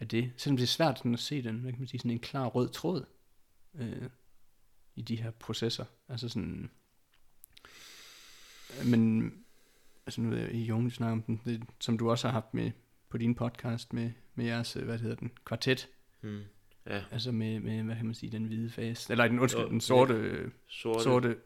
[0.00, 0.32] af det.
[0.36, 2.46] Selvom det er svært sådan at se den, hvad kan man sige, sådan en klar
[2.46, 3.04] rød tråd
[3.74, 4.10] øh,
[4.94, 5.84] i de her processer.
[6.08, 6.70] Altså sådan,
[8.84, 9.32] men
[10.06, 12.54] altså nu ved jeg, i Jung snakker om den, det, som du også har haft
[12.54, 12.70] med
[13.08, 15.88] på din podcast med, med jeres, øh, hvad hedder den, kvartet.
[16.22, 16.40] Mm.
[16.86, 19.10] Ja, Altså med, med, hvad kan man sige, den hvide fase.
[19.12, 21.02] Eller den, undskyld, den sorte, sorte, sorte.
[21.02, 21.36] sorte,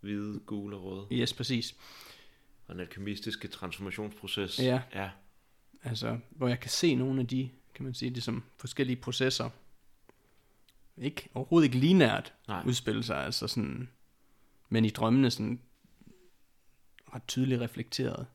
[0.00, 1.06] hvide, gule og røde.
[1.12, 1.76] yes, præcis.
[2.66, 4.58] Og den alkemistiske transformationsproces.
[4.58, 4.82] Ja.
[4.94, 5.10] Ja,
[5.82, 9.50] Altså, hvor jeg kan se nogle af de, kan man sige, det som forskellige processer,
[10.96, 12.62] ikke, overhovedet ikke linært nej.
[12.66, 13.88] udspille sig, altså sådan,
[14.68, 15.60] men i drømmene sådan
[17.14, 18.26] ret tydeligt reflekteret.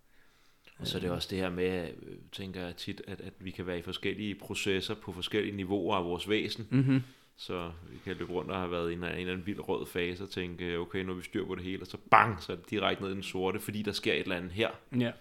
[0.81, 3.51] Og så er det også det her med, øh, tænker jeg tit, at, at vi
[3.51, 6.67] kan være i forskellige processer på forskellige niveauer af vores væsen.
[6.71, 7.01] Mm-hmm.
[7.35, 9.85] Så vi kan løbe rundt og have været i en, en eller anden vild rød
[9.85, 12.51] fase og tænke, okay, nu har vi styr på det hele, og så bang, så
[12.51, 14.69] er det direkte ned i den sorte, fordi der sker et eller andet her,
[14.99, 15.11] Ja,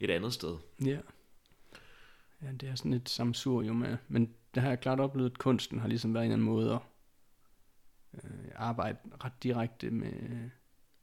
[0.00, 0.56] et andet sted.
[0.84, 0.98] ja.
[2.42, 5.78] Ja, det er sådan et samsurium af, men det har jeg klart oplevet, at kunsten
[5.78, 6.80] har ligesom været en eller anden måde at
[8.24, 10.12] øh, arbejde ret direkte med,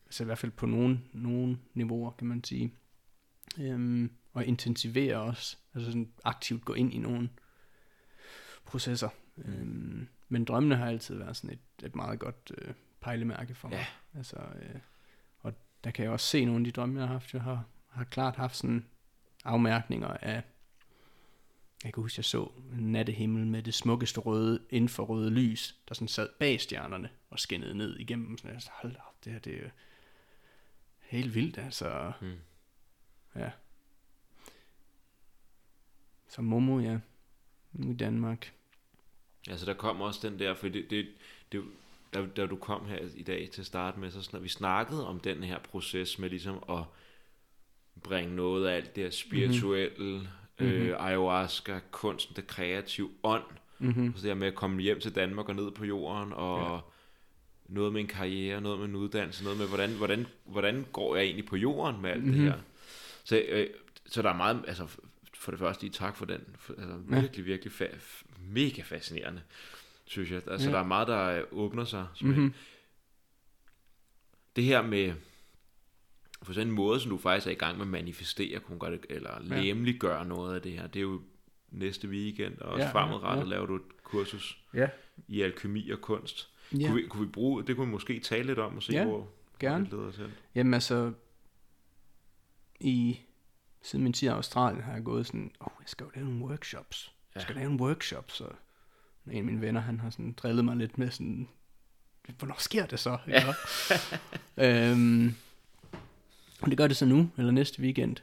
[0.06, 2.74] altså i hvert fald på nogle, nogle niveauer, kan man sige.
[3.60, 7.30] Øhm, og intensivere også, altså sådan aktivt gå ind i nogle
[8.66, 9.10] processer.
[9.38, 13.78] Øhm, men drømmene har altid været sådan et, et meget godt øh, pejlemærke for mig.
[13.78, 13.86] Ja.
[14.18, 14.80] Altså, øh,
[15.40, 17.34] og der kan jeg også se nogle af de drømme, jeg har haft.
[17.34, 18.86] Jeg har, har klart haft sådan
[19.46, 20.44] afmærkninger af,
[21.84, 26.08] jeg kan huske, jeg så en nattehimmel med det smukkeste røde, infrarøde lys, der sådan
[26.08, 28.38] sad bag stjernerne og skinnede ned igennem.
[28.38, 29.70] Sådan, jeg, hold op, det her, det er
[31.00, 32.12] helt vildt, altså.
[32.22, 32.38] Mm.
[33.36, 33.50] Ja.
[36.28, 36.98] Så Momo, ja.
[37.74, 38.54] Nu i Danmark.
[39.50, 41.08] Altså der kom også den der, for det, det,
[41.52, 41.64] det
[42.14, 45.08] da, da du kom her i dag til at starte med, så snak, vi snakkede
[45.08, 46.84] om den her proces med ligesom at
[48.04, 50.20] bringe noget af alt det her spirituelle,
[50.60, 50.66] mm-hmm.
[50.68, 53.44] øh, ayahuasca, kunsten, det kreative ånd,
[53.80, 54.14] Mm-hmm.
[54.16, 56.80] så det her med at komme hjem til Danmark og ned på jorden, og ja.
[57.74, 61.26] noget med en karriere, noget med en uddannelse, noget med, hvordan, hvordan, hvordan går jeg
[61.26, 62.34] egentlig på jorden med alt mm-hmm.
[62.34, 62.52] det Mhm.
[62.52, 62.60] her.
[63.24, 63.68] Så, øh,
[64.06, 64.88] så der er meget, altså
[65.34, 67.20] for det første lige tak for den, for, altså Ja.
[67.22, 69.42] virkelig, virkelig fa- mega fascinerende,
[70.06, 70.42] synes jeg.
[70.48, 70.74] Altså Ja.
[70.76, 72.08] der er meget, der øh, åbner sig.
[72.22, 72.54] Mm-hmm.
[74.56, 75.14] Det her med,
[76.44, 78.92] for sådan en måde, som du faktisk er i gang med at manifestere, kunne gøre
[78.92, 79.62] det, eller Ja.
[79.62, 81.22] læmeliggøre noget af det her, det er jo
[81.72, 83.50] næste weekend, og også Ja, ja, fremadrettet ja.
[83.50, 84.90] laver du et kursus Ja.
[85.28, 86.48] i alkemi og kunst.
[86.74, 86.88] Ja, Ja.
[86.88, 89.04] Kunne, vi, kunne vi bruge, det kunne vi måske tale lidt om og se, Ja,
[89.06, 89.84] hvor, gerne.
[89.86, 90.32] det leder os hen.
[90.56, 91.12] Jamen altså,
[92.82, 93.20] i,
[93.82, 96.28] siden min tid i Australien har jeg gået sådan, åh, oh, jeg skal jo lave
[96.28, 97.14] nogle workshops.
[97.36, 97.44] Jeg Ja.
[97.44, 98.56] skal lave nogle workshops, og
[99.28, 101.48] en af mine venner, han har sådan drillet mig lidt med sådan,
[102.38, 103.18] hvornår sker det så?
[103.28, 103.44] Ja.
[104.92, 105.36] øhm,
[106.62, 108.18] og det gør det så nu, eller næste weekend,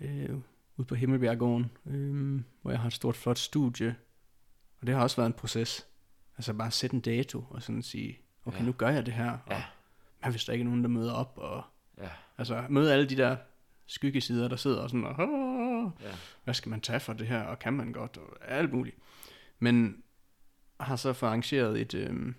[0.00, 0.30] øh,
[0.76, 3.96] ude på Himmelbjerggården, øh, hvor jeg har et stort, flot studie.
[4.80, 5.86] Og det har også været en proces.
[6.36, 8.64] Altså bare sætte en dato, og sådan sige, okay, Ja.
[8.64, 9.62] nu gør jeg det her, og Ja.
[10.20, 11.62] hvad hvis der ikke er nogen, der møder op, og
[11.98, 13.36] Ja, Altså møde alle de der
[13.86, 16.14] skyggesider, der sidder og sådan, og, "Åh, ja,
[16.44, 18.96] hvad skal man tage for det her, og kan man godt, og alt muligt.
[19.58, 20.02] Men
[20.80, 22.34] har så fået arrangeret et, øh,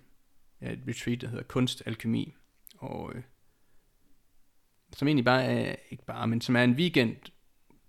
[0.62, 2.34] ja, et retreat, der hedder Kunstalkemi,
[2.78, 3.22] og øh,
[4.93, 7.16] som egentlig bare er, ikke bare, men som er en weekend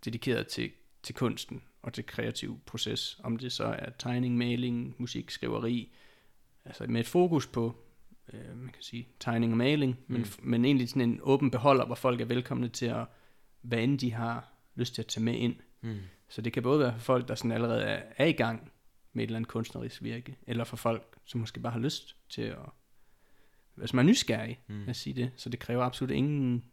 [0.05, 0.71] dedikeret til,
[1.03, 5.93] til kunsten og til kreativ proces, om det så er tegning, maling, musik, skriveri,
[6.65, 7.77] altså med et fokus på,
[8.33, 10.27] øh, man kan sige, tegning og maling, men, Mm.
[10.51, 13.07] men egentlig sådan en åben beholder, hvor folk er velkomne til at,
[13.67, 15.57] hvad end de har lyst til at tage med ind.
[15.81, 15.99] mm.
[16.29, 18.73] Så det kan både være for folk, der sådan allerede er, er i gang
[19.13, 22.43] med et eller andet kunstnerisk virke, eller for folk, som måske bare har lyst til
[22.43, 22.59] at,
[23.75, 24.75] hvis man er nysgerrig, Mm.
[24.75, 24.89] mm.
[24.89, 25.31] at sige det.
[25.37, 26.65] Så det kræver absolut ingen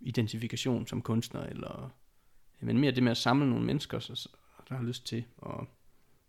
[0.00, 1.90] identifikation som kunstner, eller,
[2.60, 4.28] men mere det med at samle nogle mennesker, så, så-
[4.68, 5.64] der har lyst til at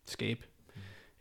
[0.05, 0.41] skabe.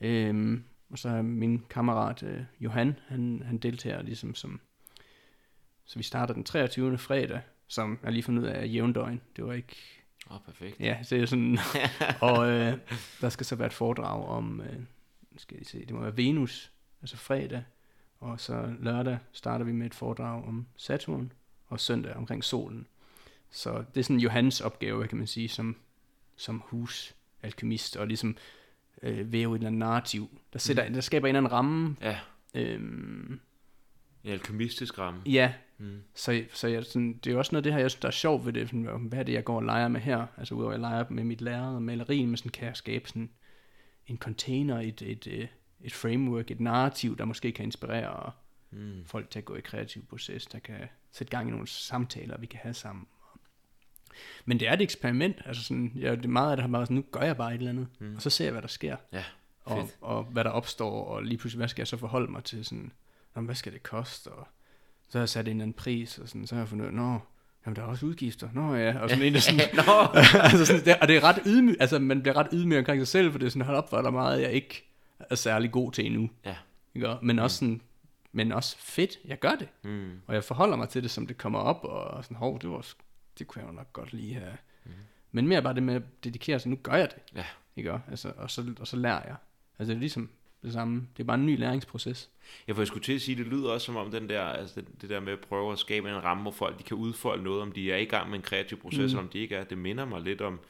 [0.00, 0.06] Mm.
[0.06, 4.60] Øhm, og så er min kammerat øh, Johan, han, han deltager ligesom som,
[5.84, 6.98] så vi starter den 23.
[6.98, 9.20] fredag, som jeg lige fundet ud af er jævndøgn.
[9.36, 9.76] Det var ikke
[10.30, 10.80] Åh, oh, perfekt.
[10.80, 11.58] Ja, så det er sådan,
[12.20, 12.78] og øh,
[13.20, 14.76] der skal så være et foredrag om, øh,
[15.36, 17.62] skal jeg se, det må være Venus, altså fredag,
[18.20, 21.32] og så lørdag starter vi med et foredrag om Saturn,
[21.66, 22.86] og søndag omkring solen.
[23.50, 25.76] Så det er sådan Johannes opgave, kan man sige, som,
[26.36, 28.36] som husalkemist, og ligesom
[29.02, 31.96] øh, væve et eller andet narrativ, der, sætter, der skaber en eller anden ramme.
[32.00, 32.18] Ja,
[32.54, 33.40] Øhm,
[34.28, 35.20] en alkemistisk ramme.
[35.26, 36.00] ja, Mm.
[36.14, 38.08] så, så jeg, sådan, det er jo også noget af det her, jeg synes, der
[38.08, 38.68] er sjovt ved det.
[38.68, 40.26] Sådan, hvad er det, jeg går og leger med her?
[40.38, 43.08] Altså udover at jeg leger med mit lærred og maleri, men sådan kan jeg skabe
[43.08, 43.30] sådan
[44.06, 45.48] en container, et, et, et,
[45.80, 48.30] et framework, et narrativ, der måske kan inspirere
[48.70, 49.04] Mm.
[49.04, 50.74] folk til at gå i kreativ proces, der kan
[51.12, 53.06] sætte gang i nogle samtaler, vi kan have sammen.
[54.44, 55.36] Men det er et eksperiment.
[55.44, 57.54] Altså sådan, ja, det er meget af det har bare sådan, nu gør jeg bare
[57.54, 58.16] et eller andet, Mm.
[58.16, 59.24] og så ser jeg, hvad der sker Ja,
[59.64, 62.64] og, og hvad der opstår, og lige pludselig, hvad skal jeg så forholde mig til,
[62.64, 62.92] sådan,
[63.40, 64.48] Men hvad skal det koste, og
[65.08, 66.88] så har jeg sat en eller anden pris, og sådan, så har jeg fundet ud
[66.88, 67.18] af, nå,
[67.66, 69.92] jamen der er også udgifter, nå ja, og sådan en, der sådan, Nå,
[70.50, 73.08] altså sådan, det, og det er ret ydmyg, altså man bliver ret ydmyg omkring sig
[73.08, 74.84] selv, for det er sådan, hold op, hvor er der meget, jeg ikke
[75.18, 76.30] er særlig god til endnu.
[76.44, 76.56] Ja.
[76.94, 77.16] Ikke?
[77.22, 77.80] Men også sådan,
[78.32, 79.68] men også fedt, jeg gør det.
[79.82, 80.20] Mm.
[80.26, 82.86] Og jeg forholder mig til det, som det kommer op, og sådan, hov, det, var,
[83.38, 84.56] det kunne jeg jo nok godt lige have.
[84.84, 84.90] Mm.
[85.32, 87.36] Men mere bare det med at dedikere sig, nu gør jeg det.
[87.36, 87.44] Ja.
[87.76, 88.00] Ikke?
[88.10, 89.36] Altså, og, så, og så lærer jeg.
[89.78, 90.30] Altså det er ligesom
[90.62, 92.30] det samme, det er bare en ny læringsproces.
[92.66, 94.80] Jeg får jeg skulle til at sige, det lyder også som om den der, altså
[94.80, 97.42] det, det der med at prøve at skabe en ramme, hvor folk de kan udfolde
[97.44, 99.04] noget, om de er i gang med en kreativ proces, mm.
[99.04, 99.64] eller om de ikke er.
[99.64, 100.60] Det minder mig lidt om,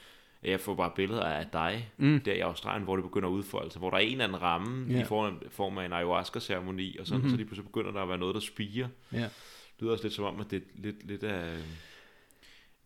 [0.42, 2.20] at jeg får bare billeder af dig, Mm.
[2.20, 4.42] der i Australien, hvor det begynder at udfolde sig, hvor der er en eller anden
[4.42, 5.00] ramme Ja.
[5.00, 7.30] i form, form af en ayahuasca-ceremoni, og sådan, mm-hmm.
[7.30, 8.88] så lige pludselig begynder der at være noget, der spiger.
[9.12, 9.18] Ja.
[9.18, 9.30] Det
[9.80, 11.56] lyder også lidt som om, at det er lidt, lidt af,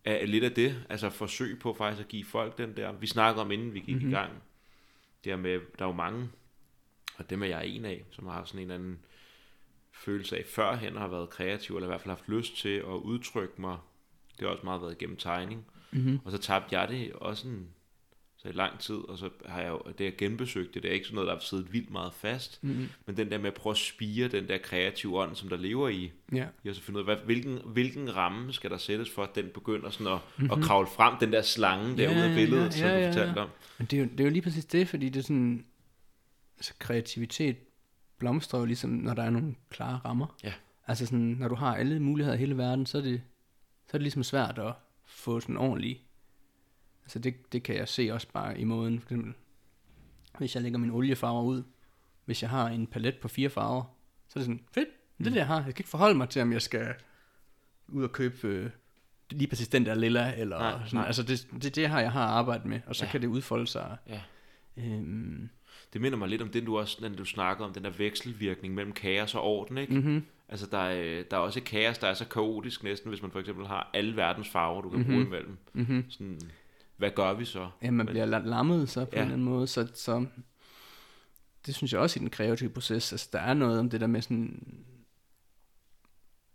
[0.05, 3.43] af, lidt af det, altså forsøg på faktisk at give folk den der, vi snakker
[3.43, 4.03] om inden vi gik mm-hmm.
[4.07, 4.13] Mhm.
[4.15, 4.33] i gang,
[5.25, 6.29] det her med, der er jo mange,
[7.17, 8.99] og dem er jeg en af, som har haft sådan en eller anden
[9.93, 13.55] følelse af førhen har været kreativ, eller i hvert fald haft lyst til at udtrykke
[13.61, 13.77] mig.
[14.39, 15.65] Det har også meget været gennem tegning.
[15.91, 16.21] Mm-hmm.
[16.25, 17.67] Og så tabte jeg det også en,
[18.37, 20.93] så i lang tid, og så har jeg jo, det jeg genbesøgt det, det er
[20.95, 22.89] ikke sådan noget, der har siddet vildt meget fast, Mm-hmm.
[23.07, 25.89] men den der med at prøve at spire den der kreative ånd, som der lever
[25.89, 26.37] i, Ja.
[26.37, 29.35] jeg har så fundet ud af, hvad, hvilken, hvilken ramme skal der sættes for, at
[29.35, 30.45] den begynder sådan at, mm-hmm.
[30.45, 30.61] Mhm.
[30.63, 33.13] at kravle frem, den der slange der Ja, ud af billedet, ja, som ja, du
[33.13, 33.45] fortalte ja.
[33.45, 33.51] om.
[33.79, 35.65] Men det er, jo, det er jo lige præcis det, fordi det er sådan,
[36.63, 37.57] altså kreativitet
[38.19, 40.37] blomstrer jo ligesom, når der er nogle klare rammer.
[40.45, 40.53] Ja.
[40.87, 43.23] Altså sådan, når du har alle muligheder i hele verden, så er det,
[43.87, 46.07] så er det ligesom svært at få sådan ordentlig,
[47.03, 49.35] altså det, det kan jeg se også bare i måden, for eksempel,
[50.39, 51.63] hvis jeg lægger mine oliefarver ud,
[52.25, 53.83] hvis jeg har en palet på fire farver,
[54.29, 54.89] så er det sådan, fedt,
[55.19, 56.95] det er det jeg har, jeg kan ikke forholde mig til, om jeg skal
[57.89, 58.71] ud og købe øh,
[59.31, 61.07] lige præcis den der lilla, eller Nej, sådan, nej.
[61.07, 63.11] altså det, det, det har jeg har arbejdet med, og så Ja.
[63.11, 64.21] kan det udfolde sig Ja.
[64.77, 65.49] Øhm,
[65.93, 68.75] Det minder mig lidt om den, du også, den du snakkede om, den der vekselvirkning
[68.75, 69.95] mellem kaos og orden, ikke?
[69.95, 70.25] mm-hmm.
[70.49, 73.31] Altså, der er, der er også et kaos, der er så kaotisk næsten, hvis man
[73.31, 75.09] for eksempel har alle verdens farver, du kan Mhm.
[75.09, 75.59] bruge imellem.
[75.73, 76.11] Mm-hmm.
[76.11, 76.41] Sådan,
[76.97, 77.71] hvad gør vi så?
[77.83, 79.17] Ja, man bliver la- lammet så på ja.
[79.17, 80.27] en eller anden måde, så, så
[81.67, 84.07] det synes jeg også i den kreative proces, altså der er noget om det der
[84.07, 84.67] med sådan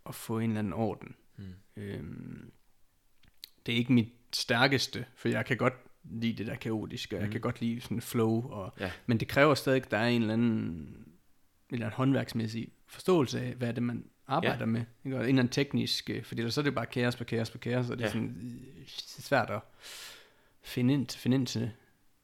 [0.05, 1.15] at få en eller anden orden.
[1.37, 1.43] Mm.
[1.77, 2.51] Øhm,
[3.65, 5.73] det er ikke mit stærkeste, for jeg kan godt
[6.11, 7.31] lide det der kaotiske, og jeg Mhm.
[7.31, 8.91] kan godt lide sådan flow, og, Ja.
[9.05, 11.05] men det kræver stadig, at der er en eller anden, en
[11.71, 14.65] eller anden håndværksmæssig forståelse af, hvad er det, man arbejder ja.
[14.65, 14.81] med.
[15.05, 15.17] Ikke?
[15.17, 17.49] Og en eller anden teknisk, øh, fordi ellers så er det bare kaos på kaos
[17.51, 18.13] på kaos, og det er Ja.
[18.13, 19.59] sådan øh, svært at
[20.61, 21.71] finde ind, finde ind til,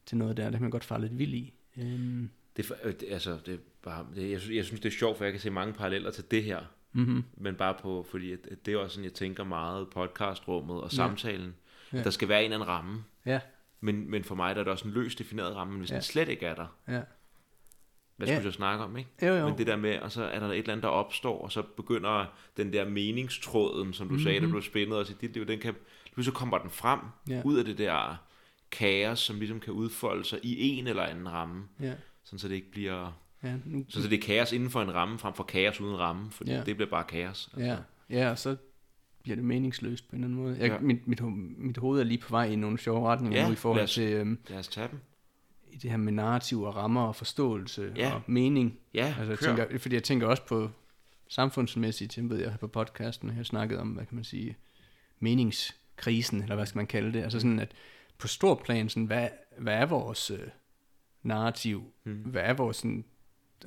[0.06, 1.54] til noget der, det kan man godt fare lidt vild i.
[1.78, 4.98] Øhm, Det, er det, altså, det er bare, det, jeg, synes, jeg synes, det er
[4.98, 6.60] sjovt, for jeg kan se mange paralleller til det her.
[6.92, 7.24] mm-hmm.
[7.38, 10.92] Men bare på, fordi at, at det er også sådan, jeg tænker meget podcastrummet og
[10.92, 11.54] samtalen.
[11.94, 11.98] Ja.
[11.98, 12.04] Ja.
[12.04, 13.04] Der skal være en eller anden ramme.
[13.26, 13.40] Ja,
[13.84, 15.96] Men, men for mig der er det også en løst defineret ramme, men hvis ja.
[15.96, 16.00] Ja.
[16.00, 17.02] den slet ikke er der, ja.
[18.16, 18.34] hvad Ja.
[18.36, 19.10] skulle jeg snakke om, ikke?
[19.22, 19.48] Jo, jo.
[19.50, 21.62] Men det der med, og så er der et eller andet, der opstår, og så
[21.62, 22.26] begynder
[22.58, 24.24] den der meningstråden, som du mm-hmm.
[24.24, 24.52] sagde, der Mhm.
[24.52, 25.76] blev spændet også i dit liv, den kan,
[26.22, 27.42] så kommer den frem Ja.
[27.46, 28.16] ud af det der
[28.72, 32.56] kaos, som ligesom kan udfolde sig i en eller anden ramme, Ja, sådan så det
[32.56, 35.44] ikke bliver, ja, nu, så, så det er kaos inden for en ramme, frem for
[35.44, 36.64] kaos uden ramme, fordi Ja.
[36.64, 37.50] det bliver bare kaos.
[37.54, 37.60] Altså.
[37.70, 37.78] ja,
[38.20, 38.56] ja, og så
[39.24, 40.58] bliver det meningsløst på en eller anden måde.
[40.60, 40.80] Jeg, Ja.
[40.80, 41.22] mit, mit,
[41.58, 43.94] mit hoved er lige på vej i nogle sjove retninger Ja, nu i forhold os-
[43.94, 45.00] til øhm, Lad os tage dem.
[45.72, 48.14] i det her med narrativ og rammer og forståelse Ja.
[48.14, 48.80] og mening.
[48.94, 49.66] Ja, Altså, jeg kør.
[49.66, 50.70] tænker, fordi jeg tænker også på
[51.28, 54.56] samfundsmæssigt, jeg ved jeg på podcasten, jeg har snakket om, hvad kan man sige,
[55.20, 57.24] meningskrisen, eller hvad skal man kalde det.
[57.24, 57.72] Altså sådan, at
[58.18, 60.48] på stor plan, sådan, hvad, hvad er vores øh,
[61.24, 61.84] narrativ?
[62.04, 62.14] Mm.
[62.14, 63.06] Hvad er vores, sådan,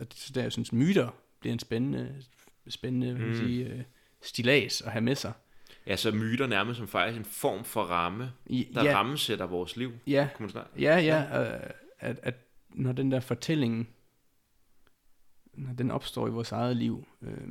[0.00, 0.04] er
[0.34, 1.08] der, jeg synes, myter
[1.40, 2.22] bliver en spændende,
[2.68, 3.46] spændende hvad kan man Mm.
[3.46, 3.82] sige, øh,
[4.22, 5.32] stilas at have med sig.
[5.86, 9.92] Ja, så myter nærmest som faktisk en form for ramme, der ja, rammesætter vores liv.
[10.06, 10.70] ja, Kunne man snakke?
[10.78, 12.34] Ja, ja, øh, at, at
[12.68, 13.88] når den der fortælling,
[15.54, 17.48] når den opstår i vores eget liv, øh,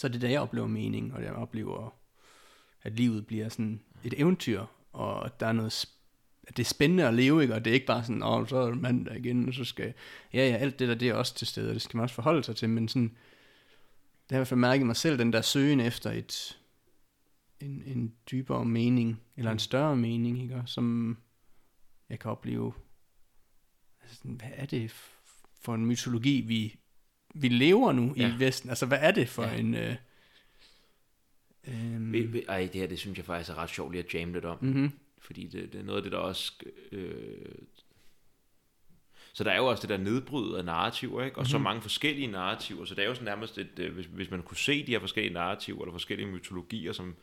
[0.00, 1.94] så er det der, jeg oplever mening, og jeg oplever,
[2.82, 5.86] at livet bliver sådan et eventyr, og at der er noget,
[6.48, 7.54] at det er spændende at leve, ikke?
[7.54, 9.94] og det er ikke bare sådan, åh, så er det mandag igen, og så skal,
[10.32, 12.14] ja, ja, alt det der, det er også til stede, og det skal man også
[12.14, 13.08] forholde sig til, men sådan,
[14.28, 16.58] det har i hvert fald mærket mig selv, den der søgen efter et,
[17.60, 20.62] en, en dybere mening, eller en større mening, ikke?
[20.66, 21.16] Som
[22.08, 22.72] jeg kan opleve,
[24.02, 24.90] altså, hvad er det
[25.60, 26.76] for en mytologi, vi,
[27.34, 28.34] vi lever nu ja.
[28.36, 28.68] I Vesten?
[28.70, 29.56] Altså, hvad er det for Ja.
[29.56, 29.74] en...
[29.74, 29.96] Øh,
[31.68, 34.44] øh, Ej, det her, det synes jeg faktisk er ret sjovt lige at jamme lidt
[34.44, 34.58] om.
[34.64, 34.90] mm-hmm.
[35.18, 36.52] Fordi det, det er noget af det, der også...
[36.92, 37.54] Øh...
[39.32, 41.36] Så der er jo også det der nedbryd af narrativer, ikke?
[41.36, 41.50] Og mm-hmm.
[41.50, 41.62] så Mhm.
[41.64, 42.84] mange forskellige narrativer.
[42.84, 43.78] Så det er jo sådan nærmest et...
[43.78, 47.14] Øh, hvis, hvis man kunne se de her forskellige narrativer, eller forskellige mytologier, som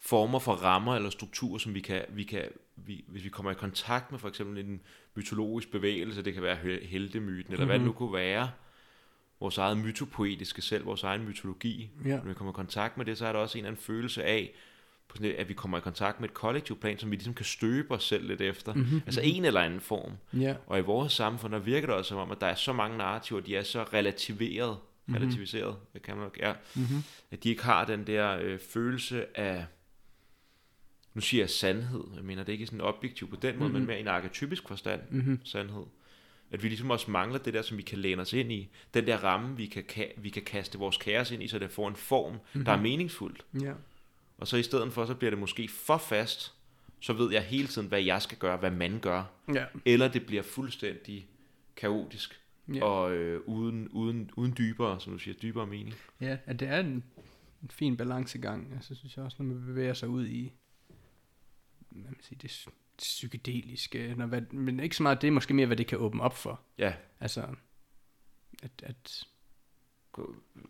[0.00, 2.44] former for rammer eller strukturer, som vi kan, vi kan
[2.76, 4.80] vi, hvis vi kommer i kontakt med for eksempel en
[5.14, 7.66] mytologisk bevægelse, det kan være he- heltemyten, eller mm-hmm.
[7.66, 8.50] hvad det nu kunne være,
[9.40, 12.16] vores eget mytopoetiske selv, vores egen mytologi, Ja.
[12.16, 14.24] når vi kommer i kontakt med det, så er der også en eller anden følelse
[14.24, 14.52] af,
[15.08, 17.34] på sådan et, at vi kommer i kontakt med et kollektivt plan, som vi ligesom
[17.34, 18.74] kan støbe os selv lidt efter.
[18.74, 20.12] Mhm, Altså en eller anden form.
[20.40, 20.54] Ja.
[20.66, 22.98] Og i vores samfund, der virker det også som om, at der er så mange
[22.98, 24.76] narrativer, de er så relativeret,
[25.06, 25.14] Mhm.
[25.16, 27.02] relativiseret, hvad kan man nok, ja, Mm-hmm.
[27.30, 29.66] at de ikke har den der øh, følelse af,
[31.18, 33.78] nu siger jeg sandhed, jeg mener det er ikke sådan objektiv på den måde, Mhm.
[33.78, 35.40] men mere en arketypisk forstand, Mm-hmm.
[35.44, 35.82] sandhed.
[36.50, 38.68] At vi ligesom også mangler det der, som vi kan læne os ind i.
[38.94, 41.70] Den der ramme, vi kan, ka- vi kan kaste vores kaos ind i, så det
[41.70, 42.64] får en form, mm-hmm.
[42.64, 43.44] der er meningsfuldt.
[43.62, 43.72] Ja.
[44.38, 46.54] Og så i stedet for, så bliver det måske for fast,
[47.00, 49.24] så ved jeg hele tiden, hvad jeg skal gøre, hvad man gør.
[49.54, 49.64] Ja.
[49.84, 51.26] Eller det bliver fuldstændig
[51.76, 52.40] kaotisk,
[52.74, 52.84] Ja.
[52.84, 55.94] og øh, uden, uden, uden dybere, som du siger, dybere mening.
[56.20, 57.04] Ja, at det er en,
[57.62, 58.72] en fin balancegang.
[58.74, 60.52] Altså, synes jeg også, når man bevæger sig ud i
[62.00, 65.66] hvad man siger, det, psy- psykedeliske, når, hvad, men ikke så meget det, måske mere,
[65.66, 66.60] hvad det kan åbne op for.
[66.78, 67.46] Ja, Altså,
[68.62, 69.24] at, at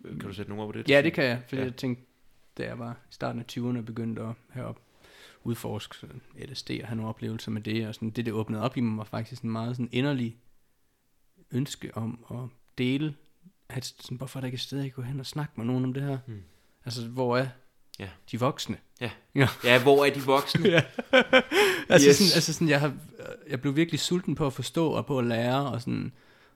[0.04, 0.88] kan du sætte nogle ord på det?
[0.90, 1.64] ja, det kan jeg, fordi Ja.
[1.66, 2.04] jeg tænkte,
[2.58, 4.80] da jeg var i starten af 20'erne, begyndte at have op,
[5.44, 6.06] udforske
[6.38, 8.96] LSD og have nogle oplevelser med det, og sådan, det, det åbnede op i mig,
[8.98, 10.36] var faktisk en meget sådan inderlig
[11.50, 12.48] ønske om at
[12.78, 13.14] dele,
[13.68, 15.84] at sådan, hvorfor er der ikke et sted, jeg gå hen og snakke med nogen
[15.84, 16.18] om det her?
[16.26, 16.42] Hmm.
[16.84, 17.48] Altså, hvor er
[17.98, 18.08] Ja.
[18.32, 18.76] de voksne?
[19.64, 20.68] Ja, hvor er de voksne?
[20.76, 20.82] Ja.
[21.88, 22.16] altså, Yes.
[22.16, 22.94] sådan, altså sådan, jeg, har,
[23.48, 26.12] jeg blev virkelig sulten på at forstå og på at lære, og sådan,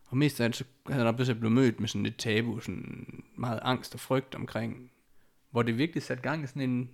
[0.06, 3.06] og mest af alt, så havde jeg at blive mødt med sådan lidt tabu, sådan
[3.36, 4.90] meget angst og frygt omkring,
[5.50, 6.90] hvor det virkelig satte gang i sådan en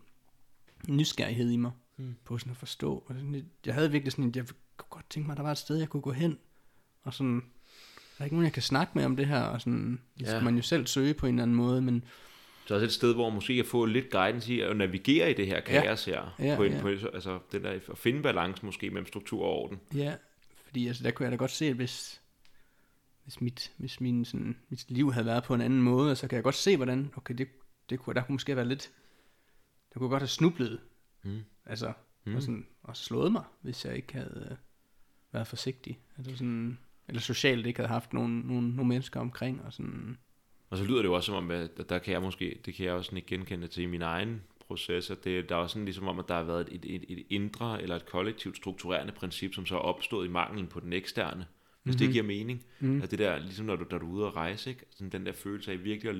[0.88, 2.14] nysgerrighed i mig, Mm.
[2.24, 2.94] på sådan at forstå.
[3.06, 4.44] Og sådan, lidt- jeg havde virkelig sådan, en- jeg
[4.76, 6.38] kunne godt tænke mig, at der var et sted, jeg kunne gå hen,
[7.04, 7.34] og sådan,
[8.18, 10.36] der er ikke nogen, jeg kan snakke med om det her, og sådan, det skal
[10.38, 10.44] Ja.
[10.44, 12.04] man jo selv søge på en eller anden måde, men
[12.68, 15.46] Så også et sted, hvor måske jeg får lidt guidance i at navigere i det
[15.46, 16.34] her kaos her.
[16.38, 16.80] Ja, på en, ja.
[16.80, 19.80] På, altså den der, at finde balance måske mellem struktur og orden.
[19.94, 20.14] Ja,
[20.64, 22.20] fordi altså, der kunne jeg da godt se, at hvis,
[23.24, 26.36] hvis, mit, hvis min, sådan, mit liv havde været på en anden måde, så kan
[26.36, 27.48] jeg godt se, hvordan, okay, det,
[27.90, 28.90] det kunne, der kunne måske være lidt,
[29.94, 30.80] der kunne godt have snublet,
[31.22, 31.40] Mm.
[31.66, 31.92] altså,
[32.24, 32.34] mm.
[32.34, 34.56] og, sådan, og slået mig, hvis jeg ikke havde øh,
[35.32, 36.78] været forsigtig, altså sådan,
[37.08, 40.18] eller socialt ikke havde haft nogen, nogen, nogen mennesker omkring, og sådan,
[40.70, 42.86] Og så lyder det jo også som om, at der kan jeg måske, det kan
[42.86, 45.84] jeg også ikke genkende til i min egen proces, at det, der er også sådan
[45.84, 49.54] ligesom om, at der har været et, et, et indre eller et kollektivt strukturerende princip,
[49.54, 51.46] som så er opstået i manglen på den eksterne.
[51.82, 51.98] Hvis mm-hmm.
[51.98, 52.12] det Mhm.
[52.12, 52.64] giver mening.
[52.80, 54.84] mm, At det der, ligesom når du, når du er ude at rejse, ikke?
[54.90, 56.16] Sådan den der følelse af virkelig at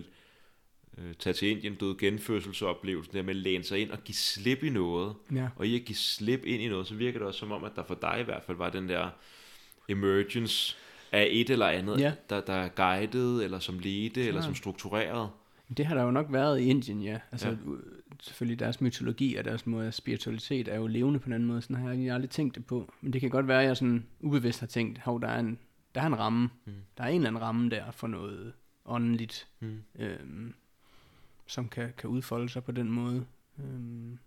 [0.99, 4.62] øh, tage til Indien, døde genfødselsoplevelsen, der med at læne sig ind og give slip
[4.62, 7.39] i noget, ja, og i at give slip ind i noget, så virker det også
[7.41, 9.09] som om, at der for dig i hvert fald var den der
[9.89, 10.77] emergence
[11.13, 12.13] af et eller andet, Ja.
[12.31, 15.31] der, der er guidet, eller som ledte, eller som struktureret.
[15.77, 17.55] det har der jo nok været i Indien, ja, altså Ja.
[17.55, 17.77] ja.
[18.21, 21.63] selvfølgelig deres mytologi og deres måde af spiritualitet er jo levende på en anden måde,
[21.63, 23.77] sådan har jeg egentlig aldrig tænkt det på, men det kan godt være, at jeg
[23.77, 25.59] sådan ubevidst har tænkt, hov, der er en,
[25.95, 26.73] der er en ramme, Mm.
[26.99, 28.53] der er en eller anden ramme der for noget
[28.87, 29.83] åndeligt, Mm.
[29.99, 30.55] øhm,
[31.47, 33.25] som kan, kan udfolde sig på den måde.
[33.59, 34.19] Øhm.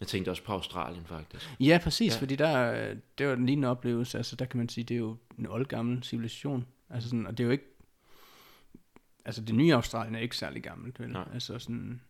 [0.00, 1.56] Jeg tænkte også på Australien, faktisk.
[1.60, 2.20] Ja, præcis, Ja.
[2.20, 5.16] fordi der, det var en lignende oplevelse, altså der kan man sige, det er jo
[5.38, 7.64] en oldgammel civilisation, altså sådan, og det er jo ikke,
[9.24, 11.08] altså det nye Australien er ikke særlig gammelt, vel?
[11.12, 11.28] Nej.
[11.32, 12.00] Altså sådan,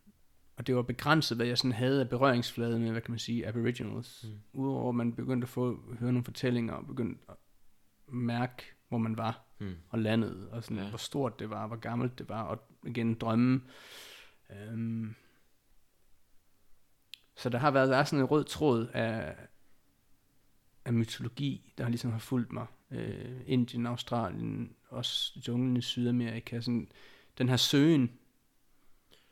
[0.57, 3.47] og det var begrænset, hvad jeg sådan havde af berøringsflade med, hvad kan man sige,
[3.47, 4.25] aboriginals.
[4.29, 4.61] Mm.
[4.61, 7.35] Udover at man begyndte at få, høre nogle fortællinger, og begyndte at
[8.09, 9.75] mærke, hvor man var, Mm.
[9.89, 10.89] og landet, og sådan, ja.
[10.89, 13.61] hvor stort det var, hvor gammelt det var, og igen drømme.
[14.51, 15.15] Øhm,
[17.37, 19.35] så der har været der er sådan en rød tråd af,
[20.85, 22.67] af mytologi, der ligesom har fulgt mig.
[22.91, 26.89] Øh, Indien, Australien, også junglen i Sydamerika, sådan,
[27.39, 28.13] den her søgen,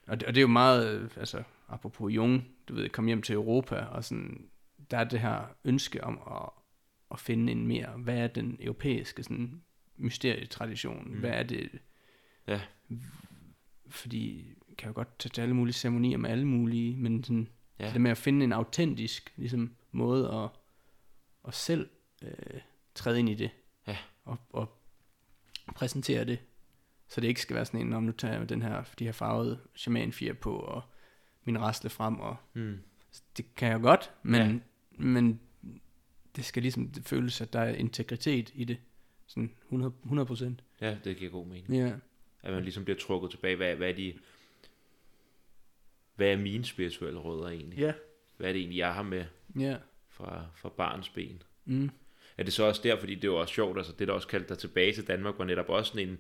[0.06, 3.22] og det, og det er jo meget, øh, altså apropos Jung, du ved, kom hjem
[3.22, 4.48] til Europa, og sådan,
[4.90, 6.50] der er det her ønske om at,
[7.10, 9.62] at finde en mere, hvad er den europæiske sådan,
[9.96, 11.20] mysterietradition, Mm.
[11.20, 11.70] hvad er det,
[12.46, 12.60] Ja.
[13.88, 17.48] fordi kan jo godt tage til alle mulige ceremonier med alle mulige, men sådan,
[17.78, 17.90] Ja.
[17.92, 20.50] det med at finde en autentisk ligesom, måde at,
[21.48, 21.88] at selv
[22.22, 22.60] øh,
[22.94, 23.50] træde ind i det,
[23.86, 23.96] Ja.
[24.24, 24.78] og, og
[25.74, 26.38] præsentere det,
[27.08, 29.12] så det ikke skal være sådan en, om nu tager jeg den her, de her
[29.12, 30.82] farvede shamanfjer på, og
[31.44, 32.78] min rasle frem, og Mm.
[33.36, 34.58] det kan jeg godt, men, Ja.
[35.04, 35.40] men
[36.36, 38.78] det skal ligesom det føles, at der er integritet i det,
[39.26, 40.64] sådan 100, 100 procent.
[40.80, 41.68] ja, det giver god mening.
[41.74, 41.92] Ja.
[42.42, 43.56] At man ligesom bliver trukket tilbage.
[43.56, 44.18] Hvad, hvad er de...
[46.16, 47.78] Hvad er mine spirituelle rødder egentlig?
[47.78, 47.92] Ja.
[48.36, 49.24] Hvad er det egentlig, jeg har med
[49.60, 49.76] Ja.
[50.08, 51.42] fra, fra barns ben?
[51.64, 51.90] Mm.
[52.38, 54.48] Er det så også der, fordi det jo også sjovt, altså det der også kaldte
[54.48, 56.18] dig tilbage til Danmark, var netop også sådan en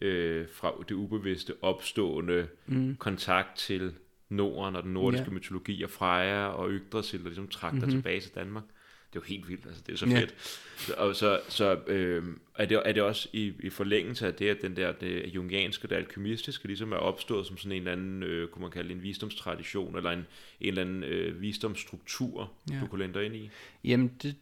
[0.00, 2.96] øh, fra det ubevidste opstående Mm.
[2.96, 3.94] kontakt til
[4.28, 5.32] Norden og den nordiske Ja.
[5.32, 7.90] mytologi og Freja og Yggdrasil, der ligesom trak dig Mhm.
[7.90, 8.64] tilbage til Danmark.
[9.12, 10.20] Det er jo helt vildt, altså det er så Ja.
[10.20, 10.34] fedt.
[10.78, 12.24] Så, og så, så øh,
[12.54, 15.88] er, det, er det også i, i forlængelse af det, at den der det jungianske,
[15.88, 19.02] det alkymistiske, ligesom er opstået som sådan en eller anden, øh, kunne man kalde en
[19.02, 20.26] visdomstradition, eller en, en
[20.60, 22.74] eller anden øh, visdomsstruktur, Ja.
[22.74, 22.80] ja.
[22.80, 23.50] du kunne lænde dig ind i?
[23.84, 24.36] Jamen, det,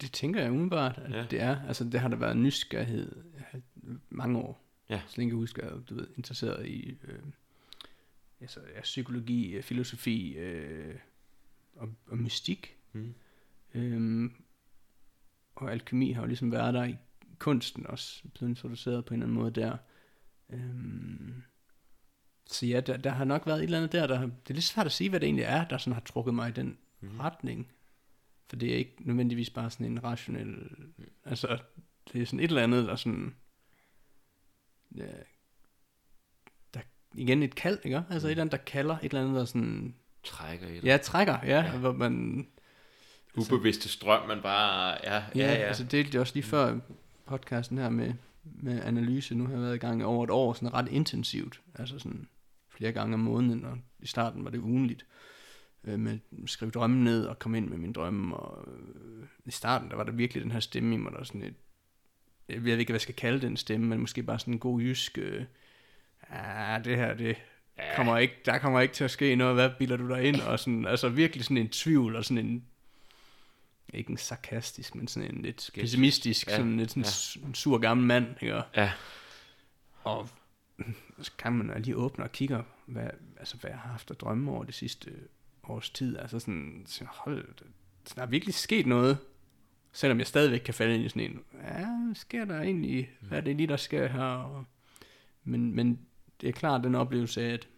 [0.00, 1.16] det tænker jeg umiddelbart, at ja.
[1.18, 1.26] Ja.
[1.30, 1.56] det er.
[1.68, 3.12] Altså, det har der været nysgerrighed
[4.10, 4.64] mange år.
[4.88, 5.00] Ja.
[5.08, 7.14] Så længe jeg husker, at du ved, interesseret i øh,
[8.40, 10.94] altså, ja, psykologi, øh, filosofi øh,
[11.76, 12.76] og, og mystik.
[12.92, 13.14] Mm.
[13.74, 14.32] Øhm,
[15.54, 16.96] og alkemi har jo ligesom været der i
[17.38, 19.76] kunsten også, blevet introduceret på en eller anden måde der.
[20.50, 21.42] Øhm,
[22.46, 24.64] så ja, der, der har nok været et eller andet der, der det er lidt
[24.64, 27.12] svært at sige, hvad det egentlig er, der sådan har trukket mig i den Mhm.
[27.12, 27.20] mm.
[27.20, 27.70] retning.
[28.48, 30.70] For det er ikke nødvendigvis bare sådan en rationel,
[31.24, 31.58] altså
[32.12, 33.34] det er sådan et eller andet, der sådan,
[34.96, 35.06] ja,
[36.74, 36.80] der,
[37.14, 38.04] igen et kald, ikke?
[38.10, 39.94] Altså et eller andet, der kalder, et eller andet, der sådan,
[40.24, 40.84] Trækker i det.
[40.84, 41.48] ja, trækker, Ja.
[41.62, 41.78] ja.
[41.78, 42.46] hvor man,
[43.36, 44.96] Ubevidste strøm, man bare...
[45.04, 45.54] Ja, ja, Ja, ja.
[45.54, 46.78] altså det delte jeg også lige før
[47.26, 48.12] podcasten her med,
[48.44, 49.34] med analyse.
[49.34, 51.60] Nu har jeg været i gang i over et år, sådan ret intensivt.
[51.74, 52.28] Altså sådan
[52.70, 55.06] flere gange om måneden, og i starten var det ugenligt.
[55.84, 58.36] Øh, med at skrive drømme ned og komme ind med min drømme.
[58.36, 61.42] Og øh, i starten, der var der virkelig den her stemme i mig, der sådan
[61.42, 61.54] et,
[62.48, 64.80] jeg ved ikke, hvad jeg skal kalde den stemme, men måske bare sådan en god
[64.80, 65.44] jysk, øh,
[66.30, 67.36] ah, det her, det
[67.96, 70.40] kommer ikke, der kommer ikke til at ske noget, hvad bilder du dig ind?
[70.40, 72.64] Og sådan, altså virkelig sådan en tvivl, og sådan en,
[73.92, 75.82] ikke en sarkastisk, men sådan en lidt Skeptisk.
[75.82, 77.48] pessimistisk, Ja, sådan lidt sådan ja.
[77.48, 78.56] en sur gammel mand, ikke?
[78.56, 78.92] Og- Ja.
[80.04, 80.28] Og
[81.22, 84.50] så kan man lige åbne og kigge, hvad, altså, hvad jeg har haft at drømme
[84.50, 85.12] over det sidste
[85.64, 86.18] års tid.
[86.18, 87.48] Altså sådan, så hold,
[88.16, 89.18] der er virkelig sket noget,
[89.92, 93.42] selvom jeg stadigvæk kan falde ind i sådan en, ja, sker der egentlig, hvad er
[93.42, 94.22] det lige, der sker her?
[94.22, 94.64] Og,
[95.44, 95.98] men, men
[96.40, 97.68] det er klart den oplevelse af, at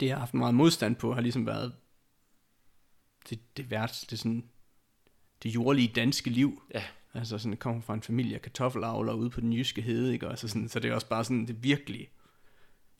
[0.00, 1.74] det, jeg har haft meget modstand på, har ligesom været
[3.30, 4.44] det, det værd, det sådan,
[5.42, 6.62] det jordlige danske liv.
[6.74, 6.82] Ja.
[7.14, 10.28] Altså sådan, jeg kommer fra en familie af kartoffelavler ude på den jyske hede, ikke?
[10.28, 12.08] Og så, sådan, så det er også bare sådan, det virkelig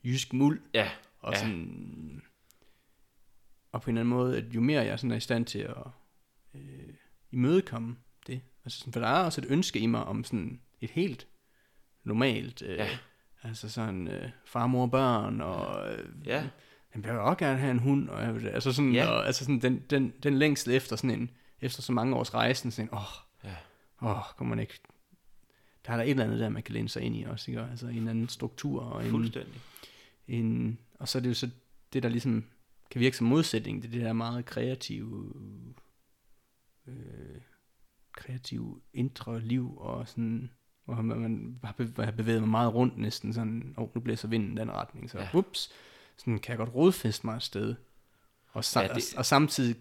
[0.05, 0.61] jysk muld.
[0.73, 0.89] Ja,
[1.19, 1.39] Og Ja.
[1.39, 2.21] sådan,
[3.71, 5.59] og på en eller anden måde, at jo mere jeg sådan er i stand til
[5.59, 5.75] at
[6.55, 6.93] øh,
[7.31, 7.95] imødekomme
[8.27, 11.27] det, altså sådan, for der er også et ønske i mig om sådan et helt
[12.03, 12.87] normalt, øh, Ja.
[13.43, 16.49] altså sådan øh, far, mor, børn, og øh, ja.
[16.95, 19.07] jeg vil også gerne have en hund, og jeg vil, altså sådan, ja.
[19.07, 21.29] og, altså sådan den, den, den længsel efter sådan en,
[21.61, 22.99] efter så mange års rejsen, sådan, åh,
[23.43, 23.55] Ja.
[24.01, 24.73] åh, kommer man ikke,
[25.85, 27.61] der er der et eller andet der, man kan læne sig ind i også, ikke?
[27.61, 29.61] altså en eller anden struktur, og en, Fuldstændig.
[30.27, 31.49] en, og så er det jo så
[31.93, 32.43] det, der ligesom
[32.91, 35.33] kan virke som modsætning, det er det der meget kreative,
[36.87, 37.41] øh,
[38.13, 40.49] kreative indre liv, og sådan,
[40.85, 41.59] hvor man,
[41.97, 45.19] har bevæget mig meget rundt næsten, sådan, åh, oh, nu blæser vinden den retning, så
[45.19, 45.29] Ja.
[45.33, 45.71] ups,
[46.17, 47.75] sådan kan jeg godt rodfeste mig et sted,
[48.51, 48.91] og, sa- Ja, det...
[49.13, 49.75] og, og samtidig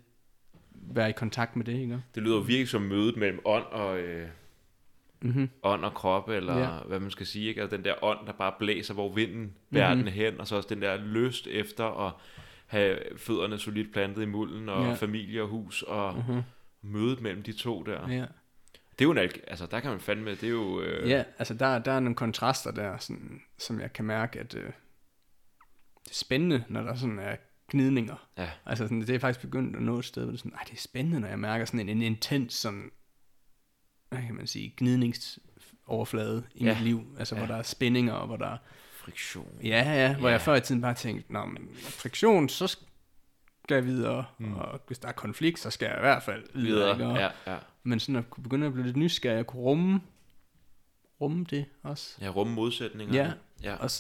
[0.81, 2.03] være i kontakt med det, ikke?
[2.15, 4.29] Det lyder jo virkelig som mødet mellem ånd og, øh,
[5.23, 5.49] Mm-hmm.
[5.63, 6.79] ånd og krop, eller ja.
[6.87, 7.61] Hvad man skal sige, ikke?
[7.63, 9.53] Altså den der ånd, der bare blæser, hvor vinden Mhm.
[9.71, 12.13] verden er hen, og så også den der lyst efter at
[12.67, 14.93] have fødderne solidt plantet i mulden, og Ja.
[14.95, 16.43] familie og hus, og Uh-huh.
[16.83, 18.09] mødet mellem de to der.
[18.09, 18.25] Ja.
[18.99, 20.81] Det er jo en altså der kan man fandme, det er jo...
[20.81, 24.55] Øh, Ja, altså der, der er nogle kontraster der, sådan, som jeg kan mærke, at
[24.55, 24.63] øh,
[26.05, 27.37] det er spændende, når der sådan er
[27.71, 28.29] gnidninger.
[28.39, 28.51] Ja.
[28.67, 30.73] Altså sådan, det er faktisk begyndt at nå et sted, hvor det er sådan, det
[30.73, 32.91] er spændende, når jeg mærker sådan en, en intens sådan,
[34.09, 36.75] hvad kan man sige, gnidningsoverflade i Ja.
[36.75, 37.17] mit liv.
[37.19, 37.41] Altså Ja.
[37.41, 38.57] hvor der er spændinger, og hvor der
[38.93, 39.59] Friktion.
[39.63, 40.33] ja, ja, hvor Ja.
[40.33, 44.55] jeg før i tiden bare tænkte, Nå, men friktion, så skal jeg videre, Mm.
[44.55, 46.97] og hvis der er konflikt, så skal jeg i hvert fald videre.
[46.97, 47.11] Videre.
[47.13, 47.59] Og, Ja, ja.
[47.83, 50.01] Men sådan at kunne begynde at blive lidt nysgerrig, at kunne rumme,
[51.21, 52.17] rumme det også.
[52.21, 53.15] Ja, rumme modsætninger.
[53.15, 53.33] Ja.
[53.63, 53.75] ja.
[53.77, 53.91] Og,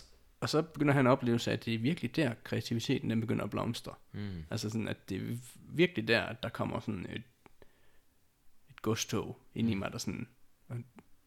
[0.41, 3.51] og så begynder han at opleve, at det er virkelig der, kreativiteten den begynder at
[3.51, 3.95] blomstre.
[4.13, 4.45] Mm.
[4.51, 5.37] Altså sådan, at det er
[5.69, 7.23] virkelig der, at der kommer sådan et,
[8.71, 10.29] et godstog ind i mig, der sådan,
[10.69, 10.77] og,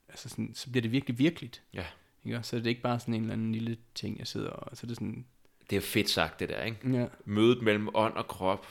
[0.10, 1.64] altså sådan, så bliver det virkelig virkeligt.
[1.74, 1.86] Ja.
[2.26, 2.44] Ikke?
[2.44, 4.86] Så er det ikke bare sådan en eller anden lille ting, jeg sidder og, så
[4.86, 5.26] er det sådan,
[5.70, 7.00] Det er fedt sagt, det der, ikke?
[7.00, 8.68] ja, Mødet mellem ånd og krop,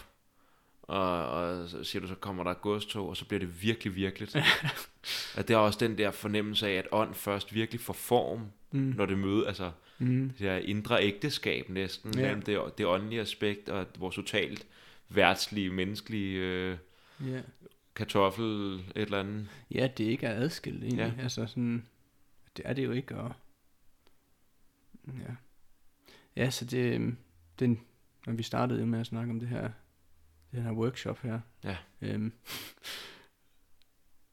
[0.82, 3.94] og, og så siger du, så kommer der et godstog, og så bliver det virkelig
[3.94, 4.36] virkeligt.
[5.36, 8.80] og det er også den der fornemmelse af, at ånd først virkelig får form, mm,
[8.96, 9.72] når det møder, altså
[10.02, 12.20] mm, det der indre ægteskab næsten, ja.
[12.22, 14.66] mellem det, det åndelige aspekt og vores totalt
[15.08, 16.76] værtslige, menneskelige øh,
[17.26, 17.40] ja.
[17.94, 19.48] kartoffel, et eller andet.
[19.70, 21.14] ja, det ikke er adskilt egentlig.
[21.18, 21.22] Ja.
[21.22, 21.86] Altså sådan,
[22.56, 23.32] det er det jo ikke, og
[25.08, 25.34] ja.
[26.36, 27.16] Ja, så det, øhm,
[27.58, 27.80] den,
[28.26, 29.70] når vi startede med at snakke om det her,
[30.52, 31.40] den her workshop her.
[31.64, 31.76] Ja.
[32.00, 32.32] Øhm,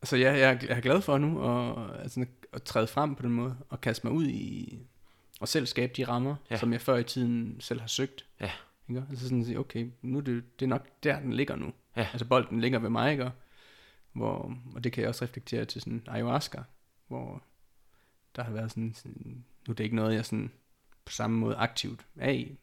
[0.03, 3.21] så ja, jeg, er- jeg er glad for nu at, altså, at træde frem på
[3.23, 4.79] den måde, og kaste mig ud i,
[5.39, 6.57] og selv skabe de rammer, Ja.
[6.57, 8.25] som jeg før i tiden selv har søgt.
[8.41, 8.51] Ja.
[8.89, 9.05] Ikke?
[9.09, 11.73] Altså sådan at sige, okay, nu er det, det er nok der, den ligger nu.
[11.95, 12.07] Ja.
[12.11, 13.31] Altså bolden ligger ved mig, ikke?
[14.11, 16.63] hvor, og det kan jeg også reflektere til sådan ayahuasca,
[17.07, 17.43] hvor
[18.35, 20.51] der har været sådan, sådan nu er det ikke noget, jeg sådan
[21.05, 22.57] på samme måde aktivt er i,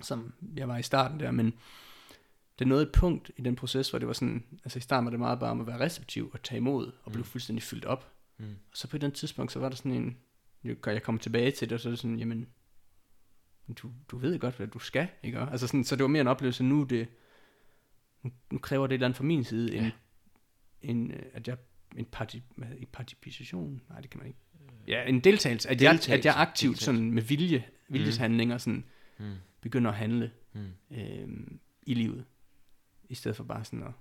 [0.00, 1.52] som jeg var i starten der, men
[2.58, 5.10] det nåede et punkt i den proces, hvor det var sådan, altså i starten var
[5.10, 7.26] det meget bare om at være receptiv og tage imod, og blive Mm.
[7.26, 8.12] fuldstændig fyldt op.
[8.38, 8.44] Mm.
[8.70, 10.16] Og så på den tidspunkt, så var der sådan en,
[10.64, 12.46] jeg kommer tilbage til det, og så er det sådan, jamen,
[13.82, 15.38] du, du ved godt, hvad du skal, ikke?
[15.38, 17.08] Altså sådan, så det var mere en oplevelse, nu det,
[18.22, 19.90] nu, nu kræver det et eller andet fra min side, Ja.
[20.82, 21.56] en, en, øh, at jeg,
[21.96, 24.38] en parti, hvad, det, participation, nej, det kan man ikke.
[24.86, 26.84] Ja, en deltagelse, at, jeg, Deltagelse, at jeg aktivt deltagelse.
[26.84, 28.84] sådan med vilje, viljeshandlinger sådan,
[29.18, 29.34] Mm.
[29.60, 30.96] begynder at handle Mm.
[30.96, 31.28] øh,
[31.86, 32.24] i livet,
[33.08, 33.92] i stedet for bare sådan at,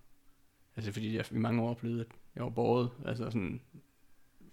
[0.75, 3.61] altså fordi jeg i mange år oplevede, at jeg var båret, altså sådan,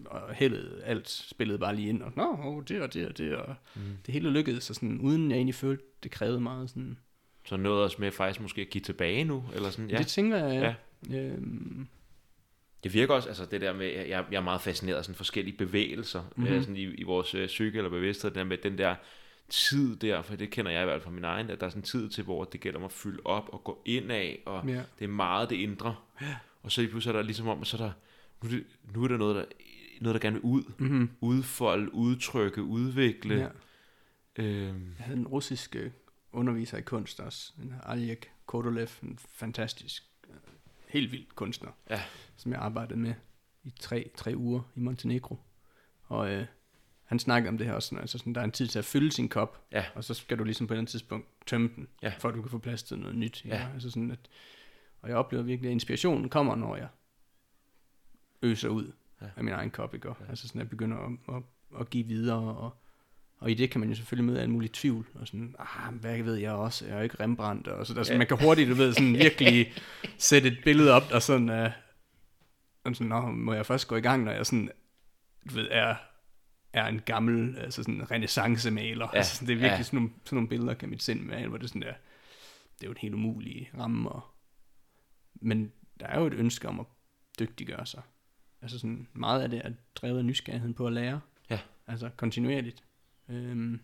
[0.04, 3.36] og heldet, alt spillede bare lige ind, og nå, oh, det og det og det,
[3.36, 3.80] og Mm.
[4.06, 6.98] det hele lykkedes, så sådan, uden jeg egentlig følte, det krævede meget sådan,
[7.44, 9.92] Så noget også med faktisk måske at give tilbage nu, eller sådan, ja.
[9.94, 9.98] ja.
[9.98, 10.76] det tænker jeg,
[11.10, 11.18] Ja.
[11.18, 11.86] øhm,
[12.84, 15.56] Det virker også, altså det der med, jeg, jeg er meget fascineret af sådan forskellige
[15.56, 16.44] bevægelser, Mhm.
[16.46, 16.60] mm-hmm.
[16.62, 18.94] sådan i, i vores øh, psyke eller bevidsthed, den der med den der
[19.48, 21.70] tid der, for det kender jeg i hvert fald fra min egen, at der er
[21.70, 24.42] sådan en tid til, hvor det gælder om at fylde op og gå ind af,
[24.46, 24.82] og ja.
[24.98, 25.96] det er meget det indre.
[26.62, 27.92] Og så lige pludselig er der ligesom om, så er der,
[28.42, 28.58] nu,
[28.94, 29.44] nu er der noget, der,
[30.02, 31.10] noget, der gerne vil ud, Mm-hmm.
[31.20, 33.34] udfolde, udtrykke, udvikle.
[33.34, 33.48] ja.
[34.42, 35.90] Øhm, Jeg havde en russisk øh,
[36.32, 40.34] underviser i kunst også, en Aljek Kodolev, en fantastisk, øh,
[40.88, 42.02] helt vild kunstner, Ja.
[42.36, 43.14] som jeg arbejdede med
[43.64, 45.38] i tre, tre uger i Montenegro.
[46.02, 46.46] Og øh,
[47.04, 48.84] han snakkede om det her også, sådan, altså sådan, der er en tid til at
[48.84, 49.84] fylde sin kop, Ja.
[49.94, 52.12] og så skal du ligesom på et eller andet tidspunkt tømme den, Ja.
[52.18, 53.44] for at du kan få plads til noget nyt.
[53.44, 53.56] Ja.
[53.56, 53.68] Ja.
[53.74, 54.18] Altså sådan, at,
[55.02, 56.88] og jeg oplever virkelig, at inspirationen kommer, når jeg
[58.42, 59.26] øser ud Ja.
[59.36, 60.08] af min egen kop, ikke?
[60.08, 60.26] Og, Ja.
[60.30, 61.42] Altså sådan, at jeg begynder at, at,
[61.80, 62.76] at give videre, og,
[63.38, 66.22] og i det kan man jo selvfølgelig møde alt muligt tvivl, og sådan, ah, hvad
[66.22, 68.18] ved jeg også, jeg er jo ikke Rembrandt, og så der, så Ja.
[68.18, 69.72] man kan hurtigt, du ved, sådan virkelig
[70.18, 71.70] sætte et billede op, og sådan, uh,
[72.84, 74.70] og sådan, Nå, må jeg først gå i gang, når jeg sådan,
[75.50, 75.94] du ved, er,
[76.72, 79.08] er en gammel, altså sådan en renaissancemaler.
[79.12, 79.16] Ja.
[79.18, 79.82] Altså, sådan, det er virkelig Ja.
[79.82, 81.94] sådan, nogle, sådan nogle billeder, kan mit sind med, hvor det sådan der,
[82.74, 84.20] det er jo en helt umulig ramme, og,
[85.34, 86.86] men der er jo et ønske om at
[87.38, 88.02] dygtiggøre sig.
[88.66, 91.20] Altså sådan, meget af det er drevet af nysgerrigheden på at lære.
[91.50, 91.58] Ja.
[91.86, 92.82] Altså kontinuerligt.
[93.28, 93.80] Øhm,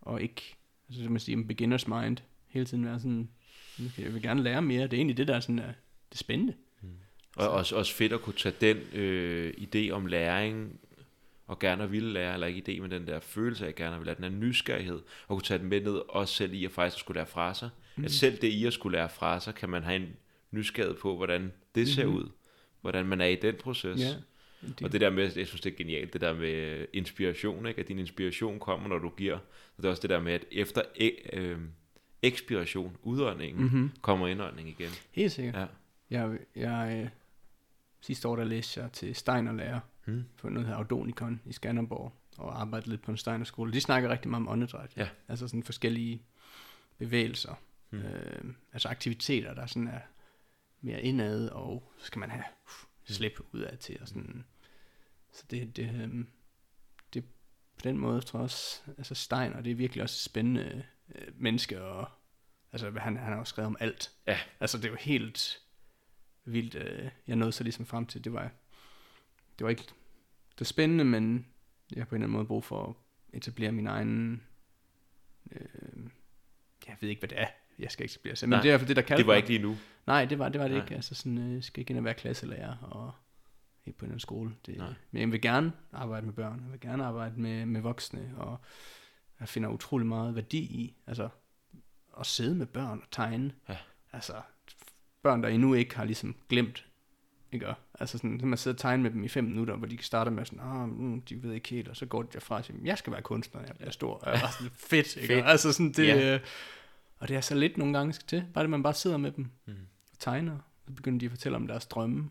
[0.00, 0.56] og ikke,
[0.88, 2.16] altså som man siger, en beginner's mind.
[2.48, 3.28] Hele tiden være sådan,
[3.86, 4.82] "Okay, jeg vil gerne lære mere.
[4.82, 5.72] Det er egentlig det, der er sådan, er
[6.10, 6.54] det spændende.
[7.36, 10.80] Og også, også fedt at kunne tage den øh, idé om læring,
[11.46, 14.00] og gerne at ville lære, eller ikke idé, men den der følelse af gerne at
[14.00, 16.70] ville lære, den her nysgerrighed, og kunne tage den med ned, også selv i at
[16.70, 17.70] faktisk skulle lære fra sig.
[17.96, 18.04] Mm.
[18.04, 20.08] At selv det i at skulle lære fra sig, kan man have en
[20.50, 22.14] nysgerrighed på, hvordan det ser Mhm.
[22.16, 22.28] ud,
[22.86, 24.00] hvordan man er i den proces.
[24.00, 24.14] Ja.
[24.68, 24.82] Det.
[24.82, 27.80] Og det der med, jeg synes det er genialt, det der med inspiration, ikke?
[27.80, 29.34] at din inspiration kommer, når du giver.
[29.36, 31.58] Og det er også det der med, at efter e- øh,
[32.22, 33.70] ekspiration, udåndingen, mm.
[33.70, 33.90] Mm-hmm.
[34.00, 34.90] kommer indånding igen.
[35.12, 35.54] Helt sikkert.
[35.54, 35.66] Ja.
[36.10, 37.08] Jeg, jeg, øh,
[38.00, 40.24] sidste år der læste jeg til Steiner-lærer Hmm.
[40.36, 43.72] på noget, hedder Audonikon i Skanderborg, og arbejdede lidt på en Steiner-skole.
[43.72, 44.90] De snakker rigtig meget om åndedræt.
[44.96, 45.08] Ja.
[45.28, 46.22] Altså sådan forskellige
[46.98, 47.54] bevægelser.
[47.90, 48.00] Hmm.
[48.00, 49.98] Øh, altså aktiviteter, der sådan er
[50.86, 53.98] mere indad, og så skal man have uh, slip ud af til.
[54.00, 54.44] Og sådan.
[55.32, 56.24] Så det, det, øh,
[57.14, 57.24] det
[57.78, 60.84] på den måde tror jeg også, altså Steiner, det er virkelig også et spændende
[61.14, 62.08] øh, menneske, og
[62.72, 64.12] altså han, han har også skrevet om alt.
[64.26, 64.38] Ja.
[64.60, 65.62] Altså det er jo helt
[66.44, 68.50] vildt, øh, jeg nåede så ligesom frem til, det var,
[69.58, 69.82] det var ikke,
[70.50, 71.46] det var spændende, men
[71.90, 72.94] jeg har på en eller anden måde brug for at
[73.36, 74.42] etablere min egen,
[75.50, 76.10] øh,
[76.86, 77.48] jeg ved ikke, hvad det er,
[77.78, 79.26] jeg skal etablere sig, men Nej, det er i hvert fald det, der kalder Det
[79.26, 79.76] var ikke lige nu.
[80.06, 80.84] Nej, det var det, var det Nej.
[80.84, 80.94] ikke.
[80.94, 83.12] Altså sådan, øh, jeg skal ikke ind og være klasselærer og
[83.86, 84.54] ikke på en eller anden skole.
[84.66, 84.94] Det, Nej.
[85.10, 88.60] men jeg vil gerne arbejde med børn, jeg vil gerne arbejde med, med voksne, og
[89.40, 91.28] jeg finder utrolig meget værdi i, altså
[92.20, 93.52] at sidde med børn og tegne.
[93.68, 93.76] Ja.
[94.12, 94.32] Altså
[95.22, 96.86] børn, der endnu ikke har ligesom glemt,
[97.52, 97.66] ikke?
[98.00, 100.30] Altså sådan, så man sidder og tegner med dem i fem minutter, hvor de starter
[100.30, 102.78] med sådan, ah, mm, de ved ikke helt, og så går de derfra og siger,
[102.84, 104.14] jeg skal være kunstner, jeg bliver stor.
[104.14, 105.34] Og jeg er sådan, fedt, ikke?
[105.34, 105.46] Fedt.
[105.46, 106.38] Altså sådan, det, Ja.
[107.18, 109.32] Og det er så lidt nogle gange skal til, bare det, man bare sidder med
[109.32, 109.72] dem Mm.
[110.12, 112.30] og tegner, så begynder de at fortælle om deres drømme.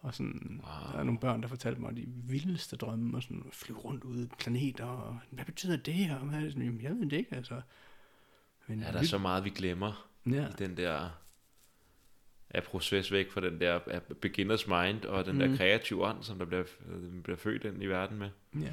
[0.00, 0.92] Og sådan, Wow.
[0.92, 4.24] der er nogle børn, der fortalte mig de vildeste drømme, og sådan flyve rundt ude
[4.24, 7.12] i planeter, og hvad betyder det, og hvad er det sådan, Jamen, jeg ved det
[7.16, 7.60] ikke, altså.
[8.66, 10.48] Men Ja, der er så meget, vi glemmer ja.
[10.48, 11.08] i den der
[12.50, 15.38] af proces væk fra den der beginners mind og den mm.
[15.38, 18.30] der kreative ånd, som der bliver, øh, bliver født ind i verden med.
[18.60, 18.72] ja.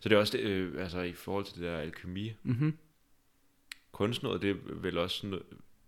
[0.00, 2.76] Så det er også det, øh, altså i forhold til det der alkemi, Mm-hmm.
[3.94, 5.38] Kunstneret, det er vel også sådan,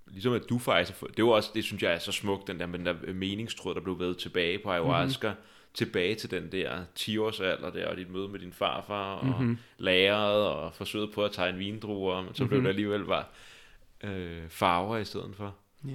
[0.07, 2.66] ligesom at du faktisk, det var også, det synes jeg er så smukt, den der,
[2.66, 5.43] med den der meningstråd, der blev ved tilbage på ayahuasca, mm-hmm.
[5.74, 9.27] tilbage til den der 10 års alder der, og dit møde med din farfar, og
[9.27, 9.43] mm-hmm.
[9.45, 9.59] Mm-hmm.
[9.78, 12.65] lageret, og forsøget på at tegne vindruer, men så blev Mhm.
[12.65, 13.24] det alligevel bare
[14.05, 15.55] øh, farver i stedet for.
[15.89, 15.91] Ja.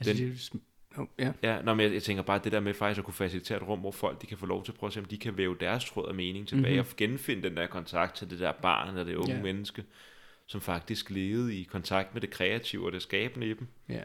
[0.00, 0.58] Altså, Den- det er
[0.96, 1.32] Oh, ja.
[1.42, 3.68] Ja, nå, men jeg, jeg tænker bare det der med faktisk at kunne facilitere et
[3.68, 5.36] rum, hvor folk de kan få lov til at prøve at se, om de kan
[5.36, 6.78] væve deres tråd af mening tilbage, Mhm.
[6.78, 6.90] mm-hmm.
[6.90, 9.42] og genfinde den der kontakt til det der barn eller det unge ja.
[9.42, 9.84] menneske,
[10.50, 13.68] som faktisk levede i kontakt med det kreative og det skabende i dem.
[13.88, 14.02] Ja.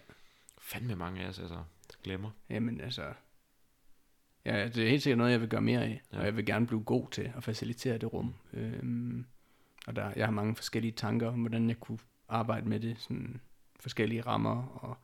[0.57, 1.63] Fandme mange af os altså
[2.03, 2.29] glemmer.
[2.49, 3.13] Jamen altså,
[4.45, 6.19] ja, det er helt sikkert noget, jeg vil gøre mere af, ja.
[6.19, 8.35] Og jeg vil gerne blive god til at facilitere det rum.
[8.53, 9.25] Øhm,
[9.87, 11.99] og der, jeg har mange forskellige tanker om, hvordan jeg kunne
[12.29, 13.41] arbejde med det, sådan
[13.79, 14.97] forskellige rammer, og,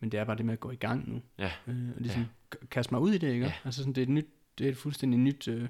[0.00, 1.22] men det er bare det med at gå i gang nu.
[1.38, 1.52] Ja.
[1.66, 2.66] Øh, og ligesom ja.
[2.70, 3.46] kaste mig ud i det, ikke?
[3.46, 3.52] Ja.
[3.64, 4.28] Altså sådan, det er et nyt,
[4.58, 5.68] det er et fuldstændig nyt øh,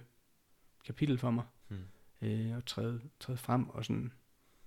[0.85, 1.45] kapitel for mig.
[1.69, 1.85] Hmm.
[2.23, 4.13] Øh, at træde, træde frem, og sådan,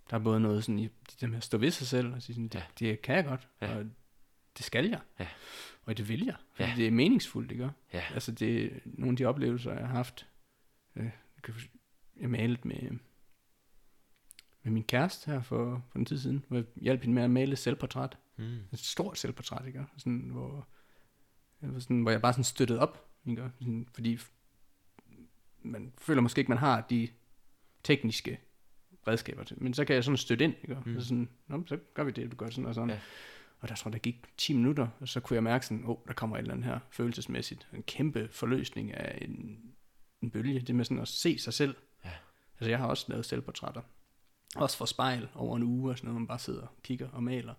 [0.09, 0.89] der er både noget sådan i
[1.21, 2.63] det med at stå ved sig selv, og sige sådan, det, Ja.
[2.79, 3.77] det kan jeg godt, Ja.
[3.77, 3.85] og
[4.57, 5.01] det skal jeg.
[5.19, 5.27] Ja.
[5.85, 6.75] Og det vil jeg, fordi Ja.
[6.75, 7.69] det er meningsfuldt, ikke?
[7.93, 8.03] Ja.
[8.13, 10.27] Altså det er nogle af de oplevelser, jeg har haft.
[10.95, 11.09] Øh,
[12.19, 12.91] jeg malede med,
[14.63, 17.29] med min kæreste her for, for en tid siden, hvor jeg hjalp hende med at
[17.31, 18.17] male et selvportræt.
[18.37, 18.57] Mm.
[18.71, 19.85] Et stort selvportræt, ikke?
[19.97, 20.67] Sådan, hvor,
[21.79, 23.51] sådan, hvor jeg bare sådan støttede op, ikke?
[23.59, 24.19] Sådan, fordi
[25.61, 27.07] man føler måske ikke, man har de
[27.83, 28.39] tekniske
[29.07, 29.63] redskaber til.
[29.63, 30.77] Men så kan jeg sådan støtte ind, ikke?
[30.85, 30.99] Mm.
[30.99, 32.89] Så, sådan, Nå, så gør vi det, du gør sådan og sådan.
[32.89, 32.99] Ja.
[33.59, 35.97] Og der tror der gik 10 minutter, og så kunne jeg mærke sådan, åh, oh,
[36.07, 37.67] der kommer et eller andet her følelsesmæssigt.
[37.73, 39.59] En kæmpe forløsning af en,
[40.21, 40.59] en bølge.
[40.59, 41.75] Det med sådan at se sig selv.
[42.05, 42.11] Ja.
[42.59, 43.81] Altså jeg har også lavet selvportrætter.
[44.55, 47.23] Også for spejl over en uge og sådan noget, man bare sidder og kigger og
[47.23, 47.53] maler.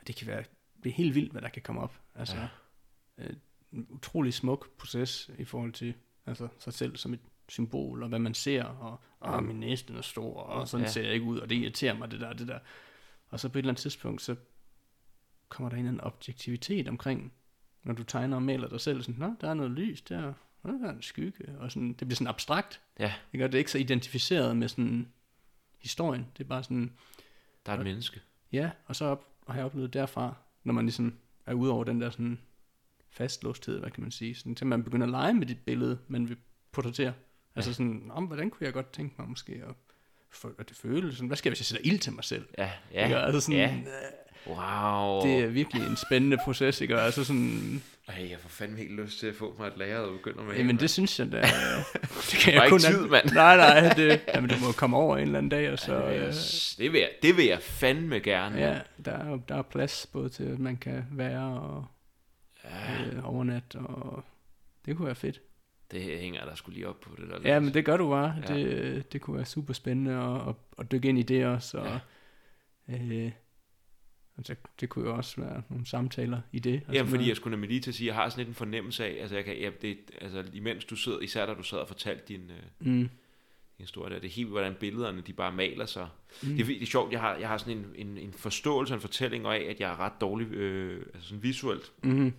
[0.00, 0.44] Og det kan være,
[0.82, 2.00] det er helt vildt, hvad der kan komme op.
[2.14, 2.48] Altså, Ja.
[3.18, 3.36] øh,
[3.72, 5.94] en utrolig smuk proces i forhold til
[6.26, 10.00] altså, sig selv som et symbol, og hvad man ser, og, og min næste er
[10.02, 10.90] stor, og sådan Ja.
[10.92, 12.58] ser jeg ikke ud, og det irriterer mig, det der, det der.
[13.28, 14.36] Og så på et eller andet tidspunkt, så
[15.48, 17.32] kommer der en anden objektivitet omkring,
[17.82, 20.32] når du tegner og maler dig selv, sådan, Nå, der er noget lys der,
[20.62, 23.44] Nå, der er en skygge, og sådan, det bliver sådan abstrakt, Ja, ikke?
[23.44, 25.12] og det er ikke så identificeret med sådan
[25.78, 26.92] historien, det er bare sådan,
[27.66, 28.20] der er et menneske.
[28.52, 31.14] Ja, og så op, har jeg oplevet derfra, når man ligesom
[31.46, 32.40] er ude over den der sådan
[33.10, 36.28] fastlåsthed, hvad kan man sige, sådan, til man begynder at lege med dit billede, man
[36.28, 36.36] vil
[36.72, 37.12] portrættere.
[37.56, 39.74] Altså sådan, om hvordan kunne jeg godt tænke mig måske at,
[40.30, 42.46] for, at det føles sådan, hvad skal jeg, hvis jeg sætter ild til mig selv?
[42.58, 43.14] Ja, Ikke?
[43.14, 43.74] ja, Altså sådan, ja.
[44.46, 45.22] Wow.
[45.26, 47.00] Det er virkelig en spændende proces, ikke?
[47.00, 50.12] Altså sådan, Ej, jeg får fandme helt lyst til at få mig et lager, og
[50.12, 50.54] begynder med.
[50.56, 51.40] jamen det synes jeg da,
[52.30, 53.30] det kan er jeg ikke kun tid, an- mand.
[53.30, 56.12] Nej, nej, det, jamen, du må komme over en eller anden dag, og så, det,
[56.12, 56.34] vil jeg, øh,
[56.78, 58.58] det, vil jeg, det vil jeg fandme gerne.
[58.58, 61.84] ja, der er, der er plads både til, at man kan være og
[62.64, 63.04] ja.
[63.16, 64.24] øh, overnat, og
[64.86, 65.40] det kunne være fedt.
[65.90, 67.38] Det hænger der skulle lige op på det der.
[67.54, 68.34] Ja, men det gør du bare.
[68.48, 68.54] Ja.
[68.54, 71.78] Det, det kunne være super spændende at, at, at dykke ind i det også.
[71.78, 71.98] Og,
[72.88, 72.98] Ja.
[73.02, 73.30] øh,
[74.38, 76.82] altså, det kunne jo også være nogle samtaler i det.
[76.92, 77.28] Ja, fordi noget.
[77.28, 79.36] jeg skulle nemlig lige til at sige, jeg har sådan lidt en fornemmelse af, altså,
[79.36, 82.40] jeg kan, ja, det, altså imens du sidder, især da du sad og fortalte din,
[82.50, 83.08] øh, din Mm,
[83.78, 86.08] historie der, det er helt, hvordan billederne, de bare maler sig.
[86.42, 88.92] mm, Det, er, det er sjovt, jeg har, jeg har sådan en, en, en forståelse
[88.94, 91.92] og en fortælling af, at jeg er ret dårlig, øh, altså sådan visuelt.
[92.02, 92.32] mm,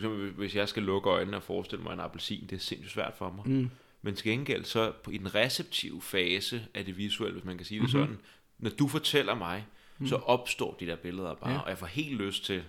[0.00, 2.92] for eksempel, hvis jeg skal lukke øjnene og forestille mig en appelsin, det er sindssygt
[2.94, 3.48] svært for mig.
[3.58, 3.70] mm,
[4.02, 7.78] Men til gengæld, så i den receptive fase af det visuelle, hvis man kan sige
[7.78, 7.90] det Mhm.
[7.92, 8.18] sådan,
[8.58, 9.66] når du fortæller mig,
[9.98, 10.06] Mm.
[10.06, 11.58] så opstår de der billeder bare, Ja.
[11.58, 12.62] og jeg får helt lyst til,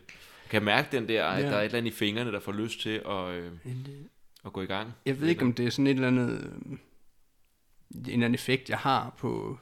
[0.49, 1.49] kan mærke den der, at Ja.
[1.49, 4.07] der er et eller andet i fingrene, der får lyst til at, øh, det-
[4.45, 4.91] at gå i gang.
[5.05, 6.79] Jeg ved ikke, om det er sådan et eller andet, øh, en
[7.95, 9.59] eller anden effekt, jeg har på,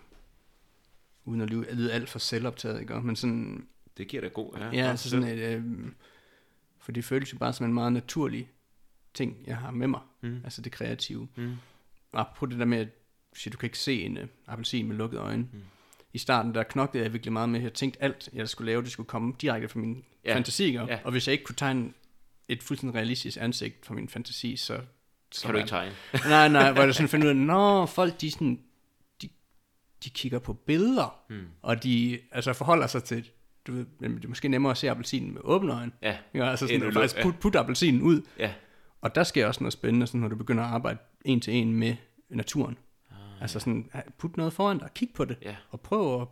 [1.25, 3.01] uden at lyde, at alt for selvoptaget, ikke?
[3.01, 3.67] Men sådan,
[3.97, 4.65] Det giver da god, ja.
[4.71, 5.63] Ja, altså sådan et, øh,
[6.85, 8.49] for det føles jo bare som en meget naturlig
[9.13, 9.99] ting, jeg har med mig.
[10.21, 10.41] Mm.
[10.43, 11.27] Altså det kreative.
[11.35, 11.53] Mm.
[12.11, 12.87] Og på det der med, at
[13.35, 15.47] shit, du kan ikke se en uh, appelsin med lukkede øjne.
[15.53, 15.61] Mm.
[16.13, 18.81] I starten, der knoklede jeg virkelig meget med, at jeg tænkte alt, jeg skulle lave,
[18.83, 20.29] det skulle komme direkte fra min Ja.
[20.29, 20.35] ja.
[20.35, 20.63] fantasi.
[20.65, 20.79] ikke?
[20.79, 20.99] Ja.
[21.03, 21.93] Og hvis jeg ikke kunne tegne
[22.47, 24.81] et fuldstændig realistisk ansigt fra min fantasi, så...
[25.31, 25.91] så Kan du ikke tegne?
[26.29, 28.59] Nej, nej, hvor jeg sådan finder ud af, nå, folk de sådan,
[29.21, 29.29] de,
[30.03, 31.47] de kigger på billeder, Mm.
[31.61, 33.29] og de altså forholder sig til,
[33.67, 35.91] du ved, men det er måske nemmere at se appelsinen med åbne øjne.
[36.01, 38.21] Ja, Ja, altså sådan, lukke- faktisk put, put appelsinen ud.
[38.39, 38.53] ja.
[39.01, 41.73] Og der sker også noget spændende, sådan, når du begynder at arbejde en til en
[41.73, 41.95] med
[42.29, 42.77] naturen.
[43.11, 45.55] Ah, Altså sådan, put noget foran dig, kig på det, Ja.
[45.71, 46.27] og prøv at...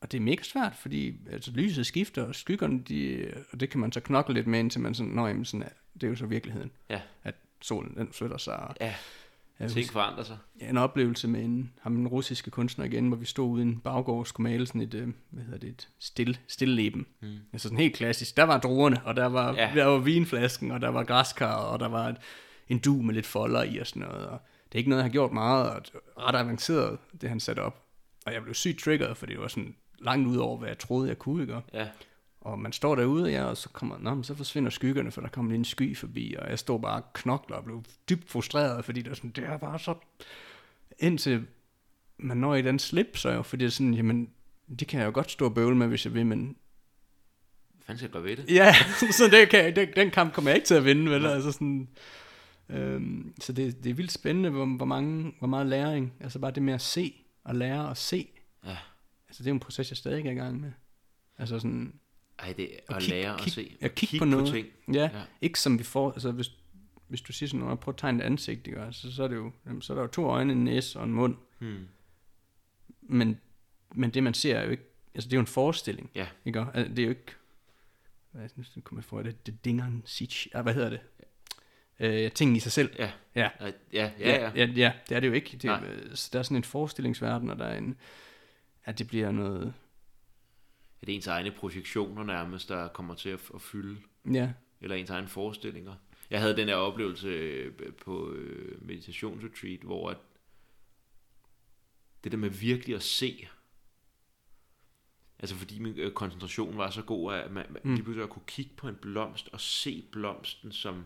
[0.00, 3.80] Og det er mega svært, fordi altså, lyset skifter, og skyggerne, de, og det kan
[3.80, 6.26] man så knokle lidt med, indtil man sådan, nå, jamen, sådan, det er jo så
[6.26, 7.00] virkeligheden, Ja.
[7.24, 8.56] at solen, den flytter sig.
[8.56, 8.94] Og, Ja,
[9.68, 10.36] ting forandrer sig.
[10.60, 13.66] Ja, en oplevelse med en, ham, en russiske kunstner igen, hvor vi stod ude i
[13.66, 17.06] en baggård og skulle male sådan et, øh, hvad hedder det, et still, stilleben.
[17.22, 17.28] Mm.
[17.52, 18.36] Altså sådan helt klassisk.
[18.36, 19.70] Der var druerne, og der var, Ja.
[19.74, 22.16] der var vinflasken, og der var græskar, og der var et,
[22.68, 24.26] en du med lidt folder i og sådan noget.
[24.26, 25.82] Og det er ikke noget, jeg har gjort meget, og
[26.18, 27.82] ret avanceret, det han satte op.
[28.26, 31.08] Og jeg blev sygt triggeret, for det var sådan langt ud over, hvad jeg troede,
[31.08, 31.60] jeg kunne, ikke?
[31.74, 31.88] Ja,
[32.44, 35.50] Og man står derude, ja, og så kommer, nå, så forsvinder skyggerne, for der kommer
[35.50, 39.02] lige en sky forbi, og jeg stod bare og knokler og blev dybt frustreret, fordi
[39.02, 39.94] det er sådan, det er bare så...
[40.98, 41.46] Indtil
[42.18, 44.30] man når i den slip, så jo, fordi det er sådan, jamen,
[44.78, 46.56] det kan jeg jo godt stå og bøvle med, hvis jeg vil, men
[47.80, 48.50] fanden skal jeg gøre ved det?
[48.50, 48.74] Ja,
[49.18, 51.26] så det kan, den, den kamp kommer jeg ikke til at vinde, vel?
[51.26, 51.88] Altså sådan,
[52.68, 56.50] øhm, så det, det er vildt spændende, hvor, hvor, mange, hvor meget læring, altså bare
[56.50, 57.14] det med at se,
[57.44, 58.28] og lære at se.
[58.66, 58.76] Ja.
[59.28, 60.72] Altså det er jo en proces, jeg stadig er i gang med.
[61.38, 61.92] Altså sådan,
[62.44, 63.76] Ej, det er at kig- lære at kig- se.
[63.82, 64.46] ja, kig Kig på noget.
[64.52, 64.66] ting.
[64.88, 65.02] ja, Ja.
[65.18, 65.22] ja.
[65.40, 66.50] ikke som vi får, altså hvis,
[67.08, 68.80] hvis du siger sådan noget, prøv at tegne et ansigt, ikke?
[68.80, 71.12] Altså, så, er det jo, så er der jo to øjne, en næse og en
[71.12, 71.36] mund.
[71.58, 71.88] Hmm.
[73.02, 73.40] Men,
[73.94, 74.82] men det man ser er jo ikke,
[75.14, 76.10] altså det er jo en forestilling.
[76.14, 76.26] Ja.
[76.44, 76.66] Ikke?
[76.74, 77.32] Altså, det er jo ikke,
[78.30, 81.00] hvad nu kommer jeg for det, det dingeren sich, ah, hvad hedder det?
[82.00, 82.90] Øh, tingen i sig selv.
[82.98, 83.10] Ja.
[83.34, 83.48] Ja.
[83.60, 84.30] Ja, ja, ja.
[84.40, 84.52] ja.
[84.56, 85.50] ja, ja, det er det jo ikke.
[85.56, 85.80] Det er,
[86.14, 87.96] så der er sådan en forestillingsverden, og der er en,
[88.84, 89.74] at det bliver noget,
[91.04, 94.00] Er det ens egne projektioner nærmest, der kommer til at, at fylde?
[94.32, 95.94] ja, Eller ens egne forestillinger?
[96.30, 100.16] Jeg havde den her oplevelse øh, på øh, meditationsretreat, hvor at
[102.24, 103.48] det der med virkelig at se,
[105.38, 107.94] altså fordi min øh, koncentration var så god, at man, Mm.
[107.94, 111.04] lige pludselig at kunne kigge på en blomst og se blomsten som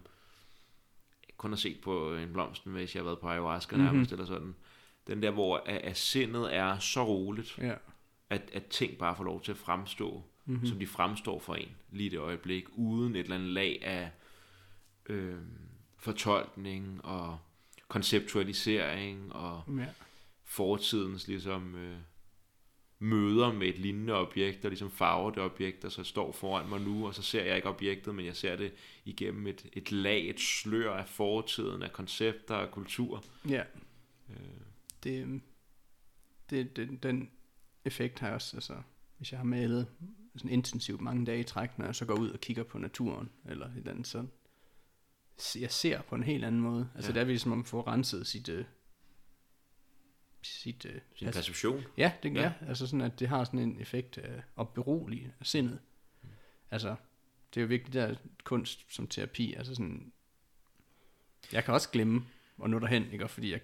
[1.36, 3.84] kun har set på en blomst, hvis jeg har været på ayahuasca Mhm.
[3.84, 4.54] nærmest, eller sådan.
[5.06, 7.74] Den der, hvor at, at sindet er så roligt, ja.
[8.30, 10.54] At, at ting bare får lov til at fremstå, Mhm.
[10.54, 10.68] mm-hmm.
[10.68, 14.10] som de fremstår for en lige i det øjeblik, uden et eller andet lag af
[15.06, 15.34] øh,
[15.98, 17.38] fortolkning og
[17.88, 19.86] konceptualisering og ja.
[20.44, 21.96] fortidens ligesom øh,
[22.98, 26.80] møder med et lignende objekt, der ligesom farver det objekt, der så står foran mig
[26.80, 28.72] nu, og så ser jeg ikke objektet, men jeg ser det
[29.04, 33.24] igennem et, et lag, et slør af fortiden, af koncepter og kultur.
[33.48, 33.62] Ja.
[34.30, 34.36] Øh,
[35.04, 35.40] Det,
[36.50, 37.30] det, det, den
[37.88, 38.74] effekt har jeg også, altså,
[39.16, 39.86] hvis jeg har malet
[40.36, 43.30] sådan intensivt mange dage i træk, når jeg så går ud og kigger på naturen,
[43.48, 44.26] eller et eller andet, så
[45.38, 46.90] se- jeg ser på en helt anden måde.
[46.94, 47.14] Altså, Ja.
[47.14, 48.64] det er ligesom, at man får renset sit, øh,
[50.42, 51.82] sit, øh, sin altså, perception.
[51.96, 52.40] ja, det, Ja.
[52.40, 52.52] ja.
[52.60, 55.78] ja, altså sådan, at det har sådan en effekt af at berolige sindet.
[56.70, 56.96] Altså,
[57.54, 60.12] det er jo vigtigt, der kunst som terapi, altså sådan,
[61.52, 62.24] jeg kan også glemme
[62.64, 63.24] at nå derhen, ikke?
[63.24, 63.60] Og fordi jeg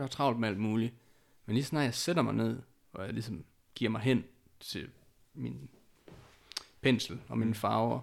[0.00, 0.94] er travlt med alt muligt.
[1.46, 2.62] Men lige snart jeg sætter mig ned,
[2.94, 3.44] og jeg ligesom
[3.74, 4.24] giver mig hen
[4.60, 4.90] til
[5.34, 5.68] min
[6.80, 8.00] pensel og mine farver,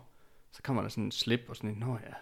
[0.51, 2.13] så kommer der sådan en slip og sådan en, nå ja,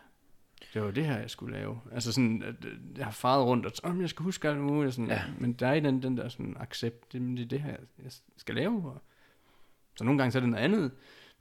[0.73, 1.81] det var det her, jeg skulle lave.
[1.91, 4.87] Altså sådan, at øh, jeg har faret rundt og oh, jeg skal huske alt muligt.
[4.87, 5.23] og Sådan, Ja.
[5.39, 8.11] Men der er i den, den der sådan accept, det, det er det her, jeg
[8.37, 8.91] skal lave.
[8.91, 9.01] Og
[9.95, 10.91] så nogle gange så er det noget andet,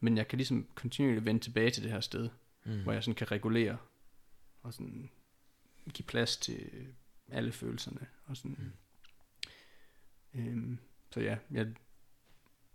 [0.01, 2.29] men jeg kan ligesom kontinuerligt vende tilbage til det her sted,
[2.65, 2.83] mm.
[2.83, 3.77] hvor jeg sådan kan regulere
[4.63, 5.11] og sådan
[5.95, 6.87] give plads til
[7.29, 8.07] alle følelserne.
[8.27, 8.57] Og sådan.
[10.33, 10.41] Mm.
[10.41, 10.79] Øhm,
[11.11, 11.67] så ja, jeg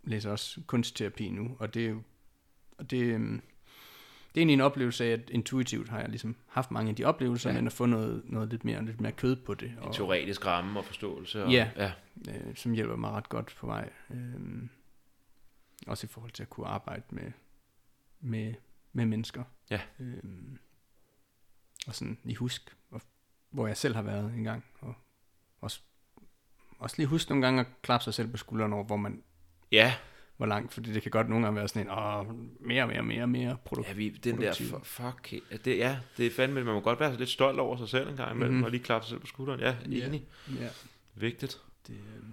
[0.04, 2.02] læser også kunstterapi nu, og det er jo
[2.78, 3.42] og det, øhm,
[4.36, 7.04] det er egentlig en oplevelse af, at intuitivt har jeg ligesom haft mange af de
[7.04, 7.56] oplevelser, Ja.
[7.56, 9.70] men at få noget, noget lidt, mere, lidt mere kød på det.
[9.72, 11.44] En Og, teoretisk ramme og forståelse.
[11.44, 11.72] Og, Ja.
[11.76, 11.92] ja.
[12.30, 13.90] øh, som hjælper mig ret godt på vej.
[14.10, 14.64] Øh,
[15.88, 17.32] også i forhold til at kunne arbejde med,
[18.20, 18.54] med,
[18.94, 19.44] med mennesker.
[19.70, 19.82] Ja.
[20.00, 20.24] Øh,
[21.88, 23.02] og sådan lige husk, hvor,
[23.50, 24.66] hvor jeg selv har været en gang.
[24.80, 24.96] Og
[25.62, 25.82] også,
[26.84, 29.24] også lige huske nogle gange at klappe sig selv på skulderen over, hvor man
[29.72, 29.94] ja.
[30.38, 32.26] hvor langt, fordi det kan godt nogle gange være sådan en, åh,
[32.60, 33.88] mere, mere, mere, mere produkt.
[33.88, 34.84] Ja, vi, den der, produktiv.
[34.84, 35.34] fuck,
[35.66, 38.16] det, ja, det er fandme, man må godt være lidt stolt over sig selv en
[38.16, 38.58] gang imellem, mm-hmm.
[38.58, 38.64] Mhm.
[38.66, 39.60] og lige klappe sig selv på skulderen.
[39.60, 40.06] Ja, Ja.
[40.08, 40.28] enig.
[40.60, 40.68] Ja,
[41.16, 41.62] Vigtigt.
[41.88, 42.24] det, øh,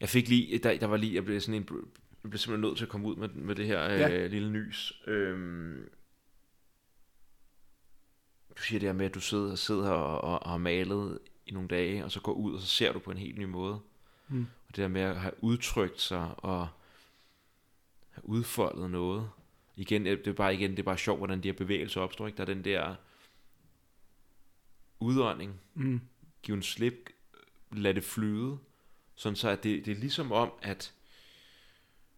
[0.00, 1.68] Jeg fik lige, der, der var lige, jeg blev sådan en,
[2.24, 4.10] jeg blev simpelthen nødt til at komme ud med, med det her Ja.
[4.18, 4.92] øh, lille nys.
[5.06, 5.88] Øhm,
[8.58, 11.18] du siger det her med, at du sidder, sidder og, og, og har malet
[11.48, 13.44] i nogle dage, og så går ud, og så ser du på en helt ny
[13.44, 13.80] måde.
[14.28, 16.68] mm, Og det der med at have udtrykt sig, og
[18.10, 19.30] have udfoldet noget.
[19.76, 22.26] Igen, det er bare igen, det er bare sjovt, hvordan de her bevægelser opstår.
[22.26, 22.36] Ikke?
[22.36, 22.94] Der er den der
[25.00, 26.00] udånding, mm,
[26.42, 27.10] give en slip,
[27.72, 28.58] lad det flyde,
[29.14, 30.94] sådan så at det, det er ligesom om, at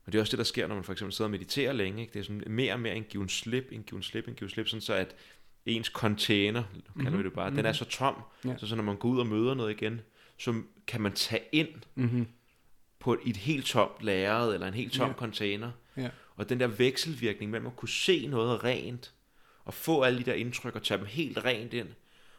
[0.04, 2.00] og det er også det, der sker, når man for eksempel sidder og mediterer længe,
[2.00, 2.12] ikke?
[2.12, 4.34] det er sådan mere og mere en give en slip, en give en slip, en
[4.34, 5.16] give en slip, sådan så at
[5.66, 7.02] ens container, mm-hmm.
[7.02, 7.56] kalder vi det bare, mm-hmm.
[7.56, 8.14] den er så tom,
[8.44, 8.56] Ja.
[8.58, 10.00] så, så når man går ud og møder noget igen,
[10.38, 12.26] så kan man tage ind mm-hmm.
[12.98, 15.14] på et, et helt tomt lærred, eller en helt tom Ja.
[15.14, 19.12] container, ja, og den der vekselvirkning mellem at kunne se noget rent,
[19.64, 21.88] og få alle de der indtryk, og tage dem helt rent ind,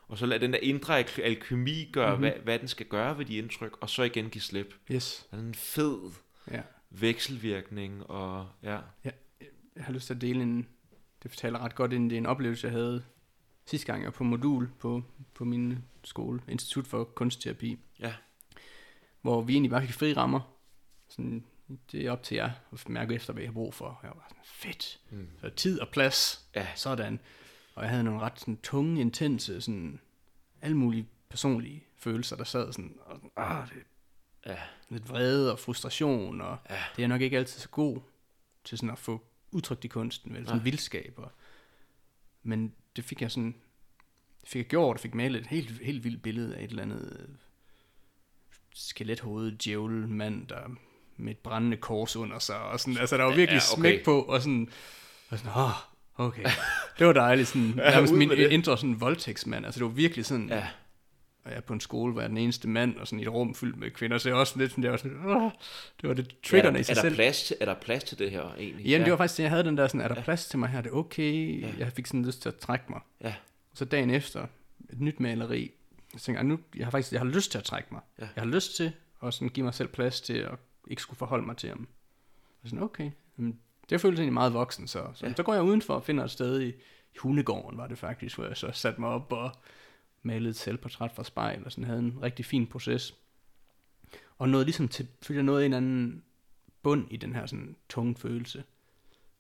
[0.08, 2.22] og så lade den der indre al- alkemi gøre, Mhm.
[2.22, 2.34] mm-hmm.
[2.34, 4.74] hvad, hvad den skal gøre ved de indtryk, og så igen give slip.
[4.92, 5.98] yes, Altså en fed
[6.52, 6.62] ja.
[6.90, 8.78] vekselvirkning, og ja,
[9.76, 10.68] Jeg har lyst til at dele en,
[11.24, 13.04] det fortæller ret godt ind, det er en oplevelse, jeg havde
[13.66, 18.14] sidste gang, jeg var på modul på, på min skole, Institut for Kunstterapi, ja,
[19.22, 20.56] hvor vi egentlig bare fik fri rammer.
[21.10, 21.46] Sådan,
[21.92, 24.00] det er op til jer at mærke efter, hvad jeg har brug for.
[24.04, 25.00] Jeg var sådan, fedt.
[25.10, 25.28] Mm.
[25.42, 27.20] Så tid og plads, ja, sådan.
[27.76, 30.00] Og jeg havde nogle ret sådan, tunge, intense, sådan,
[30.62, 33.84] alle mulige personlige følelser, der sad sådan, og sådan ah, det
[34.46, 34.58] ja,
[34.90, 36.84] lidt vrede og frustration, og Ja.
[36.96, 38.00] det er nok ikke altid så god
[38.64, 39.22] til sådan at få
[39.52, 40.64] udtrykt i kunsten, vel, sådan Nej.
[40.64, 41.14] vildskab.
[41.18, 41.32] Og,
[42.44, 43.56] men det fik jeg sådan,
[44.42, 47.18] det fik jeg gjort, fik malet et helt, helt vildt billede af et eller andet
[47.20, 47.36] øh,
[48.76, 50.60] skelethovedet djævelmand, der
[51.18, 53.82] med et brændende kors under sig, og sådan, altså der var virkelig Ja, ja, okay.
[53.82, 54.70] smæk på, og sådan,
[55.30, 55.72] og sådan, åh,
[56.16, 56.44] okay,
[57.00, 60.50] det var dejligt, sådan, nærmest ud min indre sådan voldtægtsmand, altså det var virkelig sådan,
[60.50, 60.68] Ja.
[61.44, 63.24] Og jeg er på en skole, hvor jeg er den eneste mand, og sådan i
[63.24, 65.52] et rum fyldt med kvinder, så jeg også lidt sådan, det var sådan, åh,
[66.02, 67.16] det var det triggerne er, i sig er, der selv.
[67.16, 68.86] plads til, er der plads til det her egentlig?
[68.86, 69.04] Jamen, ja.
[69.04, 70.82] det var faktisk det, jeg havde den der sådan, er der plads til mig her?
[70.82, 71.62] Det er okay.
[71.62, 71.70] Ja.
[71.78, 73.00] Jeg fik sådan lyst til at trække mig.
[73.22, 73.34] Ja.
[73.74, 74.48] Så dagen efter,
[74.90, 75.72] et nyt maleri,
[76.14, 78.02] jeg tænkte, "Ej, nu, jeg har faktisk, jeg har lyst til at trække mig.
[78.20, 78.28] Ja.
[78.36, 78.92] Jeg har lyst til
[79.24, 80.52] at sådan give mig selv plads til at
[80.88, 81.88] ikke skulle forholde mig til ham.
[82.64, 83.12] Og sådan, okay.
[83.38, 83.60] Jamen,
[83.90, 85.30] det føltes egentlig meget voksen, så, så, Ja.
[85.30, 85.34] ja.
[85.36, 86.68] så går jeg udenfor og finder et sted i,
[87.14, 89.52] i Hundegården, var det faktisk, hvor jeg så satte mig op og
[90.24, 93.16] malede et selvportræt fra spejl, og sådan havde en rigtig fin proces.
[94.38, 96.24] Og nåede ligesom til, følte jeg nåede en anden
[96.82, 98.64] bund i den her sådan tunge følelse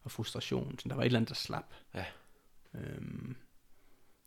[0.04, 0.80] og frustration.
[0.80, 1.74] Så der var et eller andet, der slap.
[1.94, 2.06] Ja.
[2.74, 3.36] Øhm,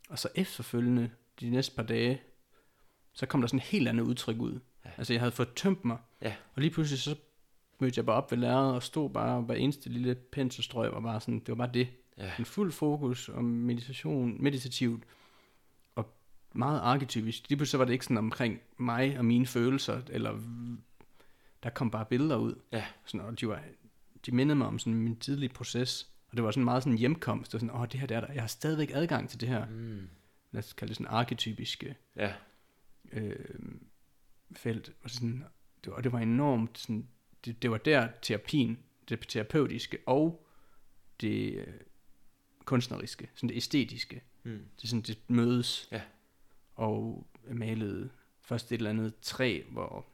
[0.09, 1.11] og så efterfølgende,
[1.41, 2.23] de næste par dage,
[3.13, 4.61] så kom der sådan et helt andet udtryk ud.
[4.85, 4.91] Ja.
[4.97, 6.35] Altså jeg havde fået tømt mig, Ja.
[6.55, 7.17] og lige pludselig så
[7.79, 11.01] mødte jeg bare op ved lærret og stod bare, og hver eneste lille penselstrøg var
[11.01, 11.89] bare sådan, det var bare det.
[12.19, 12.31] Ja.
[12.39, 15.05] En fuld fokus og meditation, meditativt,
[16.55, 17.49] meget arketypisk.
[17.49, 20.41] Lige pludselig så var det ikke sådan omkring mig og mine følelser, eller
[21.63, 22.55] der kom bare billeder ud.
[22.73, 22.85] Ja.
[23.05, 23.63] Sådan, og de, var,
[24.27, 27.55] de mindede mig om sådan min tidlige proces, og det var sådan meget sådan hjemkomst,
[27.55, 29.67] og sådan, åh, det her det er der, jeg har stadigvæk adgang til det her,
[29.67, 30.09] Mm.
[30.53, 32.33] lad os kalde det sådan arketypiske Ja.
[33.13, 33.37] øh,
[34.53, 34.93] felt.
[35.03, 35.45] Og sådan,
[35.85, 37.09] det, var, det var enormt, sådan,
[37.45, 38.79] det, det var der terapien,
[39.09, 40.47] det terapeutiske og
[41.21, 41.67] det øh,
[42.65, 44.61] kunstneriske, sådan det æstetiske, Mm.
[44.81, 45.89] det, sådan, det mødes.
[45.93, 46.01] Ja.
[46.75, 48.11] Og malede
[48.41, 50.07] først et eller andet træ, hvor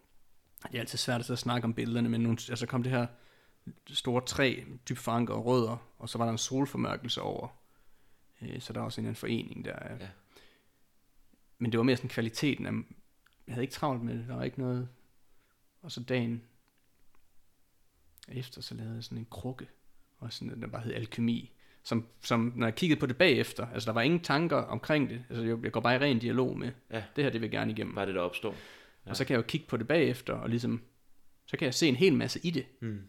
[0.63, 3.07] det er altid svært at snakke om billederne, men nogle, altså kom det her
[3.87, 7.49] store træ, dybt forankret og rødder, og så var der en solformørkelse over.
[8.43, 9.95] Øh, så der var også en eller anden forening der.
[10.01, 10.09] Ja.
[11.59, 12.73] Men det var mere sådan kvaliteten af,
[13.47, 14.89] jeg havde ikke travlt med det, der var ikke noget.
[15.83, 16.43] Og så dagen
[18.29, 19.69] efter, så lavede jeg sådan en krukke,
[20.19, 23.87] og sådan, der bare hed alkemi, som, som når jeg kiggede på det bagefter, altså
[23.87, 26.71] der var ingen tanker omkring det, altså jeg, jeg går bare i ren dialog med,
[26.91, 27.03] Ja.
[27.17, 27.95] det her det vil jeg gerne igennem.
[27.95, 28.55] Bare det, der opstår.
[29.07, 29.11] Ja.
[29.11, 30.83] Og så kan jeg jo kigge på det bagefter, og ligesom,
[31.47, 33.01] så kan jeg se en hel masse i det, Mm.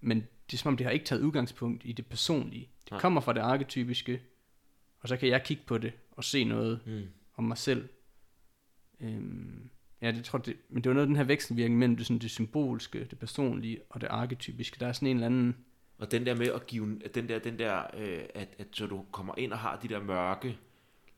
[0.00, 0.20] men
[0.50, 2.68] det er som om, det har ikke taget udgangspunkt i det personlige.
[2.84, 3.00] Det Nej.
[3.00, 4.20] kommer fra det arketypiske,
[5.00, 7.02] og så kan jeg kigge på det og se noget Mm.
[7.36, 7.88] om mig selv.
[9.00, 9.70] Øhm,
[10.02, 12.18] ja, det tror det, men det var noget af den her vekselvirkning mellem det, sådan,
[12.18, 14.76] det symbolske, det personlige og det arketypiske.
[14.80, 15.56] Der er sådan en eller anden...
[16.00, 19.04] Og den der med at give, den der, den der øh, at, at så du
[19.12, 20.58] kommer ind og har de der mørke,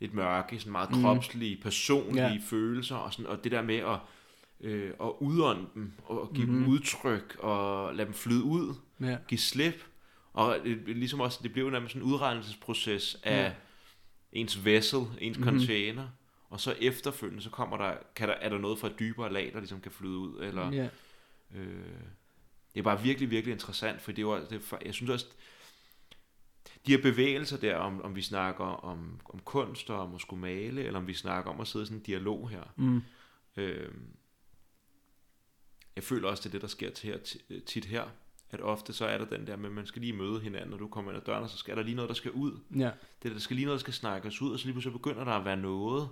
[0.00, 1.02] lidt mørke, sådan meget Mm.
[1.02, 2.38] kropslige, personlige Ja.
[2.46, 3.98] følelser, og, sådan, og det der med at,
[4.60, 6.52] øh, at udånde dem, og give mm.
[6.52, 6.62] Mhm.
[6.62, 9.84] dem udtryk, og lade dem flyde ud, Ja, give slip,
[10.32, 13.52] og det, ligesom også, det blev nærmest sådan en udregnelsesproces af Ja.
[14.32, 15.48] ens vessel, ens Mhm.
[15.48, 16.08] container,
[16.50, 19.50] og så efterfølgende, så kommer der, kan der, er der noget fra et dybere lag,
[19.52, 20.72] der ligesom kan flyde ud, eller...
[20.72, 20.88] ja,
[21.54, 21.76] Øh,
[22.74, 25.26] det er bare virkelig, virkelig interessant, for det var, det, jeg synes også,
[26.86, 30.40] de her bevægelser der, om, om vi snakker om, om kunst og om at skulle
[30.40, 32.62] male, eller om vi snakker om at sidde i sådan en dialog her.
[32.76, 33.00] mm,
[33.56, 33.90] Øh,
[35.96, 38.04] jeg føler også, det er det, der sker til her, ti- tit her,
[38.50, 40.76] at ofte så er der den der med, at man skal lige møde hinanden, når
[40.76, 42.58] du kommer ind ad døren, og så skal der lige noget, der skal ud.
[42.76, 42.90] ja,
[43.22, 45.32] Det der skal lige noget, der skal snakkes ud, og så lige pludselig begynder der
[45.32, 46.08] at være noget.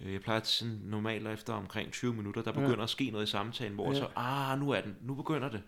[0.00, 2.60] Øh, Jeg plejer sådan normalt efter omkring 20 minutter, der Ja.
[2.60, 3.98] begynder at ske noget i samtalen, hvor Ja.
[3.98, 5.62] så, ah, nu er den, nu begynder det.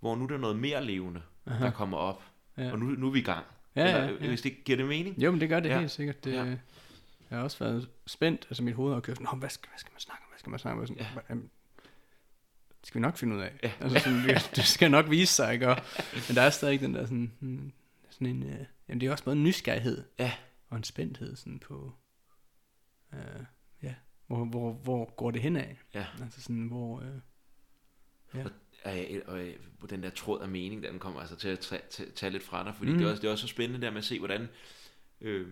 [0.00, 2.22] Hvor nu er der noget mere levende, aha, der kommer op,
[2.58, 2.72] ja.
[2.72, 3.44] og nu, nu er vi i gang.
[3.76, 4.28] Ja, Eller, ja, ja.
[4.28, 5.18] Hvis det giver det mening?
[5.22, 5.74] Jo, men det gør det Ja.
[5.74, 5.80] ja.
[5.80, 6.24] helt sikkert.
[6.24, 6.44] Det, Ja.
[6.44, 6.56] ja.
[7.30, 9.92] Jeg har også været spændt, altså mit hoved har kørt Nå, hvad skal, hvad skal
[9.92, 10.86] man snakke om, hvad skal man snakke om?
[10.86, 11.08] Sådan, Ja.
[11.14, 11.20] ja.
[11.30, 11.50] jamen,
[12.80, 13.52] det skal vi nok finde ud af.
[13.62, 13.72] Ja.
[13.80, 14.22] Altså, sådan,
[14.56, 15.68] det, skal nok vise sig, ikke?
[15.68, 15.76] Og,
[16.28, 17.72] men der er stadig den der sådan, hmm,
[18.10, 20.32] sådan en, øh, jamen det er også både en nysgerrighed Ja.
[20.68, 21.92] og en spændthed sådan på,
[23.12, 23.44] øh, ja,
[24.26, 25.76] hvor, hvor, hvor går det hen af?
[25.94, 26.06] Ja.
[26.22, 28.44] Altså sådan, hvor, øh,
[28.84, 29.54] Og, øh, og øh,
[29.90, 32.64] den der tråd af mening, den kommer altså til at tage, tage, tage lidt fra
[32.64, 32.98] dig, fordi Mm.
[32.98, 34.48] det, er også, det er også så spændende der med at se, hvordan...
[35.20, 35.46] Øh,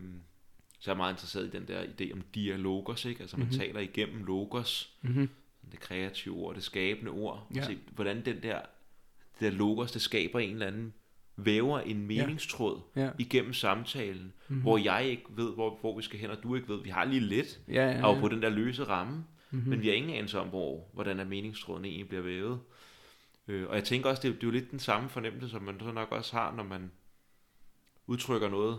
[0.78, 3.20] så er jeg meget interesseret i den der idé om dialogos, ikke?
[3.20, 3.56] Altså man Mhm.
[3.56, 5.28] taler igennem logos, mm-hmm,
[5.72, 7.46] det kreative ord, det skabende ord.
[7.54, 7.66] Ja.
[7.66, 8.60] Se, hvordan den der,
[9.32, 10.94] det der logos, det skaber en eller anden,
[11.36, 14.62] væver en meningstråd ja, igennem samtalen, mm-hmm.
[14.62, 16.82] hvor jeg ikke ved, hvor, hvor vi skal hen, og du ikke ved.
[16.82, 18.20] Vi har lige lidt, ja, ja, ja, og ja.
[18.20, 19.70] på den der løse ramme, mm-hmm.
[19.70, 22.60] men vi har ingen anelse om, hvor, hvordan er meningstråden egentlig bliver vævet.
[23.48, 25.62] Øh, og jeg tænker også, det, er- det er jo lidt den samme fornemmelse, som
[25.62, 26.90] man så nok også har, når man
[28.06, 28.78] udtrykker noget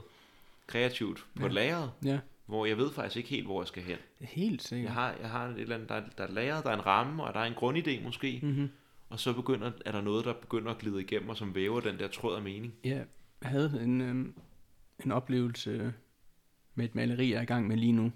[0.68, 1.46] kreativt på Ja.
[1.48, 3.98] et lageret, ja, hvor jeg ved faktisk ikke helt, hvor jeg skal hen.
[4.20, 4.86] helt sikkert.
[4.86, 6.86] Jeg har, jeg har et eller andet, der, er- der er lagret, der er en
[6.86, 8.70] ramme, og der er en grundidé måske, Mm-hmm.
[9.16, 12.00] Og så begynder, er der noget, der begynder at glide igennem, og som væver den
[12.00, 12.74] der tråd af mening.
[12.84, 13.04] Ja,
[13.42, 14.26] jeg havde en, øh,
[15.06, 15.94] en oplevelse
[16.76, 18.12] med et maleri, jeg er i gang med lige nu,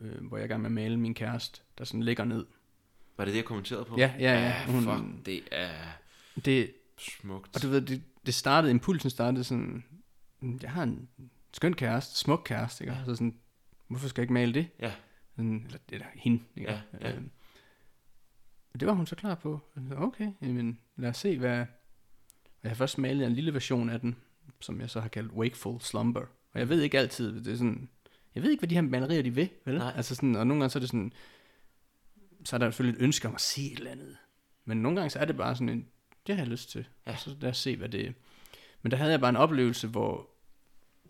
[0.00, 2.46] øh, hvor jeg er i gang med at male min kæreste, der sådan ligger ned.
[3.16, 3.96] Var det det, jeg kommenterede på?
[3.98, 4.40] Ja, ja, ja.
[4.44, 5.70] ja Hun- fuck, det er
[6.44, 7.56] Det, smukt.
[7.56, 9.84] og du ved, det, det startede, impulsen startede sådan,
[10.40, 11.08] "Mm, jeg har en
[11.52, 12.94] skøn kæreste, smuk kæreste, ikke?
[12.94, 13.04] Ja.
[13.04, 13.34] Så sådan,
[13.88, 14.66] hvorfor skal jeg ikke male det?
[14.80, 14.92] Ja.
[15.36, 16.70] Sådan, eller, eller hende, ikke?
[16.72, 17.16] Ja, ja.
[17.16, 17.30] Øhm,
[18.74, 19.60] og det var hun så klar på.
[19.76, 21.60] Jeg sagde, Okay, jamen, lad os se, hvad...
[21.60, 24.16] Og jeg har først malet en lille version af den,
[24.60, 26.20] som jeg så har kaldt Wakeful Slumber.
[26.52, 27.88] Og jeg ved ikke altid, det er sådan...
[28.34, 29.78] Jeg ved ikke, hvad de her malerier, de vil, vel?
[29.78, 29.92] Nej.
[29.96, 31.12] Altså sådan, og nogle gange så er det sådan...
[32.44, 34.16] Så er der selvfølgelig et ønske om at se et eller andet.
[34.64, 35.86] Men nogle gange så er det bare sådan en...
[36.26, 36.88] Det har jeg lyst til.
[37.06, 37.12] Ja.
[37.12, 38.12] Og så lad os se, hvad det er.
[38.82, 40.30] Men der havde jeg bare en oplevelse, hvor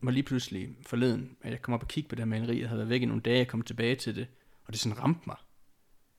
[0.05, 2.69] hvor lige pludselig forleden, at jeg kom op og kiggede på det her maleri, jeg
[2.69, 4.27] havde været væk i nogle dage, jeg kom tilbage til det,
[4.67, 5.37] og det sådan ramte mig.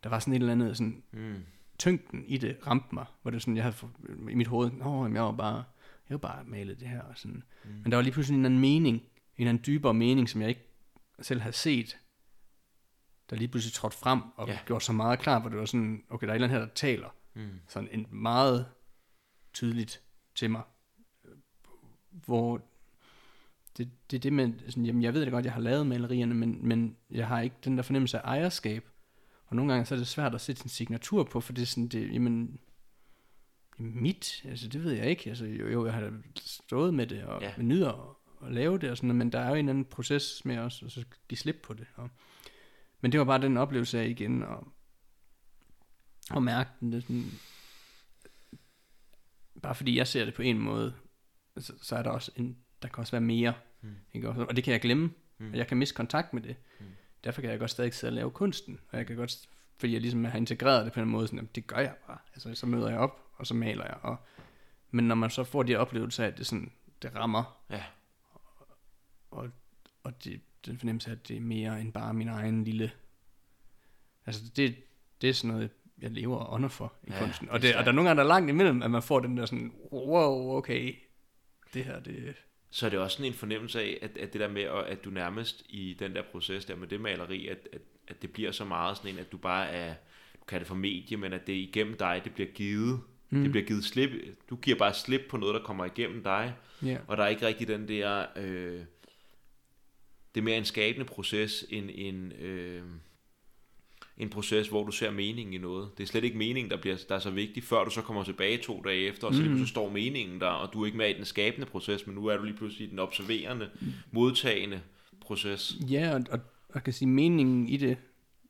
[0.03, 1.43] Der var sådan et eller andet, sådan Mm.
[1.80, 3.76] tyngden i det ramte mig, hvor det sådan, jeg havde
[4.31, 5.63] i mit hoved, nå, jeg var bare,
[6.09, 7.43] jeg var bare malet det her, og sådan.
[7.63, 7.69] Mm.
[7.72, 9.03] Men der var lige pludselig en anden mening,
[9.38, 10.67] en anden dybere mening, som jeg ikke
[11.22, 11.97] selv havde set,
[13.30, 14.53] der lige pludselig trådte frem, og Ja.
[14.53, 14.59] ja.
[14.65, 16.65] gjorde så meget klar, hvor det var sådan, okay, der er et eller andet her,
[16.67, 17.49] der taler, Mm.
[17.67, 18.65] sådan en meget
[19.53, 20.01] tydeligt
[20.35, 20.61] til mig,
[22.11, 22.61] hvor
[23.77, 26.34] det, det er det med, sådan, jamen jeg ved da godt, jeg har lavet malerierne,
[26.35, 28.89] men, men jeg har ikke den der fornemmelse af ejerskab,
[29.56, 31.65] og nogle gange så er det svært at sætte sin signatur på, for det er
[31.65, 32.60] sådan, det, jamen,
[33.77, 37.41] mit, altså det ved jeg ikke, altså jo, jo jeg har stået med det, og
[37.41, 37.53] Ja.
[37.57, 40.57] nyder at, at lave det, og sådan, men der er jo en anden proces med
[40.57, 42.10] os, og så give slip på det, og,
[43.02, 44.68] men det var bare den oplevelse af igen, og,
[46.32, 47.32] og mærke den, det sådan,
[49.61, 50.94] bare fordi jeg ser det på en måde,
[51.57, 53.95] så, så er der også en, der kan også være mere, Mm.
[54.14, 54.30] ikke?
[54.30, 55.45] Og, og det kan jeg glemme, Mm.
[55.45, 55.52] mm.
[55.52, 56.56] og jeg kan miste kontakt med det.
[56.80, 56.86] Mm.
[57.26, 60.02] Derfor kan jeg godt stadig sidde og lave kunsten, og jeg kan godt, fordi jeg
[60.02, 62.18] ligesom har integreret det på en måde, sådan, at det gør jeg bare.
[62.34, 63.97] Altså, så møder jeg op, og så maler jeg.
[64.02, 64.18] Og,
[64.91, 66.72] men når man så får de oplevelser af, at det, sådan,
[67.02, 67.84] det rammer, Ja.
[69.31, 69.49] og,
[70.03, 72.91] og det, den fornemmelse af, at det er mere end bare min egen lille...
[74.26, 74.76] Altså, det,
[75.22, 75.69] det er sådan noget,
[76.02, 77.49] jeg lever og ånder for i Ja, kunsten.
[77.49, 79.38] Og, det, og der er nogle gange, der er langt imellem, at man får den
[79.38, 80.95] der sådan, wow, okay,
[81.73, 82.35] det her, det...
[82.76, 85.06] Så er det også sådan en fornemmelse af, at, at det der med, at, at
[85.06, 88.52] du nærmest i den der proces der med det maleri, at, at, at det bliver
[88.52, 89.93] så meget sådan en, at du bare er,
[90.39, 92.99] du kan det for medie, men at det igennem dig, det bliver givet.
[93.30, 93.41] Mm.
[93.41, 94.10] Det bliver givet slip.
[94.49, 96.53] Du giver bare slip på noget, der kommer igennem dig.
[96.85, 98.26] Ja, Og der er ikke rigtig den der...
[98.35, 98.80] Øh,
[100.35, 102.84] det er mere en skabende proces, end en, øh,
[104.17, 105.89] en proces, hvor du ser meningen i noget.
[105.97, 108.23] Det er slet ikke meningen, der, bliver, der er så vigtig, før du så kommer
[108.23, 109.57] tilbage to dage efter, og så, mm.
[109.57, 112.25] så står meningen der, og du er ikke med i den skabende proces, men nu
[112.25, 113.69] er du lige pludselig i den observerende,
[114.11, 114.81] modtagende
[115.21, 115.77] proces.
[115.89, 116.39] Ja, og, og,
[116.73, 117.97] jeg kan sige, meningen i det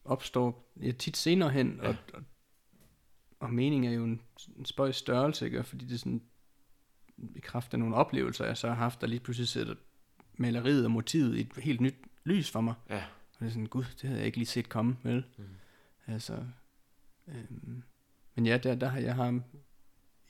[0.05, 1.87] opstår ja, tit senere hen, Ja.
[1.87, 2.21] og, og,
[3.39, 4.21] og meningen er jo en,
[4.57, 5.63] en spøjs størrelse, ikke?
[5.63, 6.21] fordi det er sådan,
[7.35, 9.75] i kraft af nogle oplevelser, jeg så har haft, der lige pludselig sætter
[10.37, 12.73] maleriet og motivet i et helt nyt lys for mig.
[12.89, 13.03] Ja.
[13.35, 15.25] Og det er sådan, gud, det havde jeg ikke lige set komme, vel?
[15.37, 15.45] Mm.
[16.07, 16.45] Altså,
[17.27, 17.83] øhm,
[18.35, 19.41] men ja, der, der har jeg har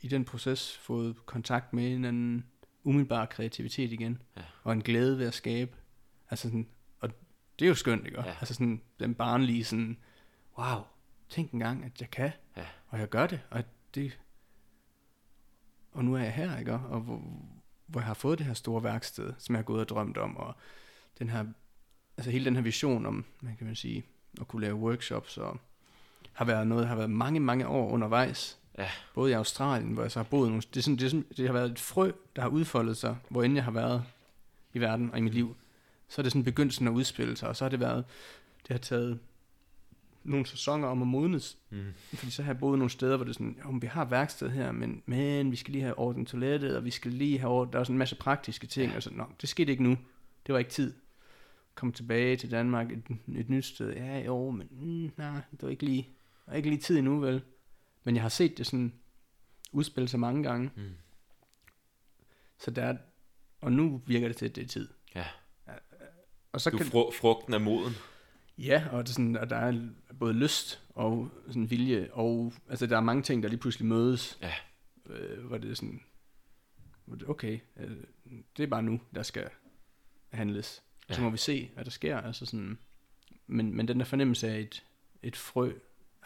[0.01, 2.45] i den proces fået kontakt med en anden
[2.83, 4.41] umiddelbar kreativitet igen, Ja.
[4.63, 5.75] og en glæde ved at skabe.
[6.29, 6.67] Altså sådan,
[6.99, 7.09] og
[7.59, 8.21] det er jo skønt, ikke?
[8.21, 8.35] Ja.
[8.39, 9.97] Altså sådan, den barnlige sådan,
[10.57, 10.81] wow,
[11.29, 12.65] tænk engang, at jeg kan, Ja.
[12.87, 13.63] og jeg gør det, og
[13.95, 14.19] det,
[15.91, 16.73] og nu er jeg her, ikke?
[16.73, 17.21] Og hvor,
[17.85, 20.37] hvor jeg har fået det her store værksted, som jeg har gået og drømt om,
[20.37, 20.55] og
[21.19, 21.45] den her,
[22.17, 24.03] altså hele den her vision om, man kan man sige,
[24.41, 25.59] at kunne lave workshops, og
[26.33, 28.57] har været noget, har været mange, mange år undervejs.
[28.77, 28.89] Ja.
[29.13, 31.25] Både i Australien, hvor jeg så har boet nogle, det, er sådan, det, er sådan,
[31.37, 34.03] det har været et frø, der har udfoldet sig, hvor end jeg har været
[34.73, 35.55] i verden og i mit liv.
[36.09, 38.05] Så er det sådan begyndt sådan at udspille sig, og så har det været,
[38.67, 39.19] det har taget
[40.23, 41.83] nogle sæsoner om at modnes, Mm.
[42.13, 44.49] fordi så har jeg boet nogle steder, hvor det er sådan, jo, vi har værksted
[44.49, 47.73] her, men, men vi skal lige have ordnet toilettet, og vi skal lige have ordnet,
[47.73, 48.97] der er sådan en masse praktiske ting, Ja.
[48.97, 49.97] og så, nå, det skete ikke nu.
[50.47, 50.93] Det var ikke tid.
[51.75, 53.03] Kom tilbage til Danmark, et,
[53.35, 53.93] et nyt sted.
[53.93, 56.09] Ja, jo, men mm, nej, det var ikke lige,
[56.47, 57.41] var ikke lige tid endnu, vel?
[58.03, 58.93] Men jeg har set det sådan
[59.71, 60.71] udspille sig mange gange.
[60.75, 60.91] Mm.
[62.57, 62.97] Så der er,
[63.61, 64.89] og nu virker det til, at det er tid.
[65.15, 65.25] Ja.
[66.51, 67.93] Og så Du kan, fru, frugten af moden.
[68.57, 69.89] Ja, og, det er sådan, og der er
[70.19, 74.39] både lyst og sådan vilje, og altså, der er mange ting, der lige pludselig mødes,
[74.41, 74.53] Ja.
[75.05, 76.01] øh, hvor det er sådan,
[77.27, 77.97] okay, øh,
[78.57, 79.49] det er bare nu, der skal
[80.29, 80.83] handles.
[81.09, 81.13] Ja.
[81.13, 82.17] Så må vi se, hvad der sker.
[82.17, 82.77] Altså sådan,
[83.47, 84.83] men, men den der fornemmelse af et,
[85.23, 85.73] et frø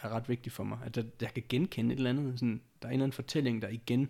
[0.01, 0.79] er ret vigtig for mig.
[0.85, 2.39] At der, jeg kan genkende et eller andet.
[2.39, 4.09] Sådan, der er en eller anden fortælling, der igen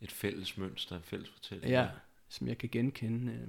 [0.00, 1.70] Et fælles mønster, en fælles fortælling.
[1.70, 1.88] Ja,
[2.28, 3.48] som jeg kan genkende, øh,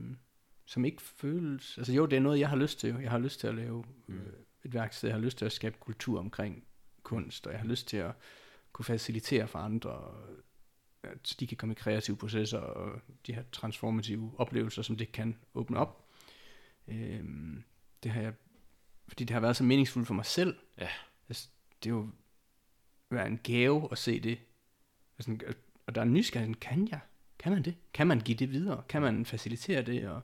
[0.65, 1.77] som ikke føles...
[1.77, 2.95] Altså jo, det er noget, jeg har lyst til.
[3.01, 4.21] Jeg har lyst til at lave øh, Mm.
[4.65, 5.09] et værksted.
[5.09, 6.63] Jeg har lyst til at skabe kultur omkring
[7.03, 8.11] kunst, og jeg har lyst til at
[8.71, 10.15] kunne facilitere for andre,
[11.03, 15.37] at de kan komme i kreative processer og de her transformative oplevelser, som det kan
[15.53, 16.08] åbne op.
[16.91, 17.63] Øhm,
[18.03, 18.33] det har jeg,
[19.07, 20.55] fordi det har været så meningsfuldt for mig selv.
[20.77, 20.89] Ja.
[21.29, 21.49] Altså,
[21.83, 22.09] det er jo
[23.09, 24.39] være en gave at se det.
[25.17, 25.55] Altså,
[25.87, 26.99] og der er nysgerrighed, kan jeg?
[27.39, 27.75] Kan man det?
[27.93, 28.83] Kan man give det videre?
[28.89, 30.09] Kan man facilitere det?
[30.09, 30.21] Og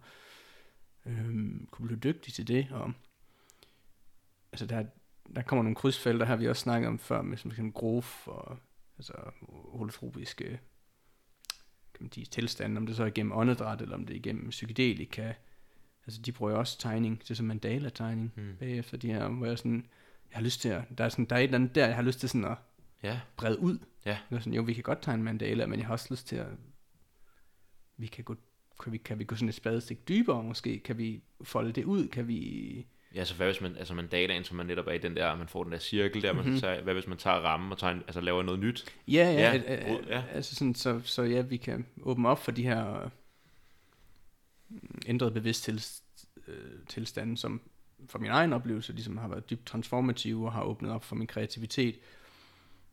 [1.06, 2.68] øhm, kunne blive dygtig til det?
[2.72, 2.94] Og,
[4.52, 4.86] altså, der,
[5.36, 8.58] der kommer nogle krydsfelter, her vi også snakket om før, med som grof og
[8.98, 9.14] altså
[9.74, 10.60] holotropiske
[11.96, 14.50] kan man sige, tilstande, om det så er igennem åndedræt, eller om det er igennem
[14.50, 15.34] psykedelika.
[16.08, 18.56] Altså, de bruger jo også tegning, det er som mandala-tegning Mm.
[18.60, 19.86] bagefter de her, hvor jeg sådan,
[20.32, 21.96] jeg har lyst til at, der er, sådan, der er et eller andet der, jeg
[21.96, 22.58] har lyst til sådan at
[23.04, 23.20] Ja.
[23.38, 23.78] brede ud.
[24.06, 24.18] Ja.
[24.30, 26.36] Det er sådan, jo, vi kan godt tegne mandala, men jeg har også lyst til
[26.36, 26.48] at,
[27.98, 28.36] vi kan gå,
[28.84, 30.80] kan vi, kan vi gå sådan et spadestik dybere måske?
[30.80, 32.08] Kan vi folde det ud?
[32.08, 32.86] Kan vi...
[33.16, 35.48] Ja, så hvad hvis man, altså mandalaen, som man netop er i den der, man
[35.48, 36.60] får den der cirkel der, man Mhm.
[36.60, 38.86] tager, hvad hvis man tager rammen og tager en, altså laver noget nyt?
[39.08, 40.24] Ja, ja, Ja, ja, at, brud, ja.
[40.34, 43.10] altså sådan, så, så ja, vi kan åbne op for de her
[44.76, 47.62] øh, ændrede bevidsthedstilstande, som
[48.08, 51.28] for min egen oplevelse ligesom har været dybt transformative og har åbnet op for min
[51.28, 52.00] kreativitet.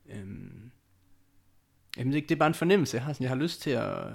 [0.07, 0.71] Øhm,
[1.97, 4.13] jamen det, det er bare en fornemmelse, jeg har, sådan, jeg har lyst til at,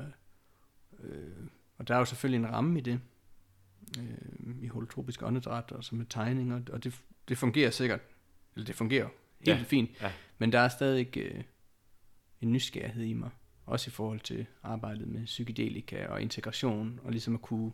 [1.00, 3.00] øh, og der er jo selvfølgelig en ramme i det,
[4.00, 8.00] øh, i holotropisk åndedræt og så med tegninger, og det, det fungerer sikkert,
[8.56, 10.12] eller det fungerer helt Ja, fint, ja.
[10.38, 11.44] men der er stadig øh,
[12.42, 13.30] en nysgerrighed i mig,
[13.68, 17.72] også i forhold til arbejdet med psykedelika og integration, og ligesom at kunne,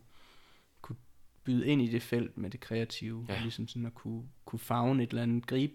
[0.82, 0.96] kunne
[1.44, 3.36] byde ind i det felt med det kreative, Ja.
[3.36, 5.74] og ligesom sådan at kunne, kunne fagne et eller andet, gribe,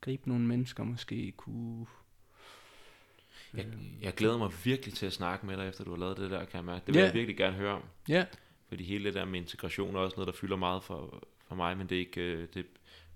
[0.00, 1.86] gribe nogle mennesker måske, kunne...
[3.54, 6.16] Jeg, øh, jeg glæder mig virkelig til at snakke med dig, efter du har lavet
[6.16, 6.86] det der, kan jeg mærke.
[6.86, 7.06] Det vil Ja.
[7.06, 7.82] jeg virkelig gerne høre om.
[8.08, 8.24] Ja,
[8.68, 11.76] Fordi hele det der med integration er også noget, der fylder meget for, for mig,
[11.78, 12.66] men det er ikke, øh, det,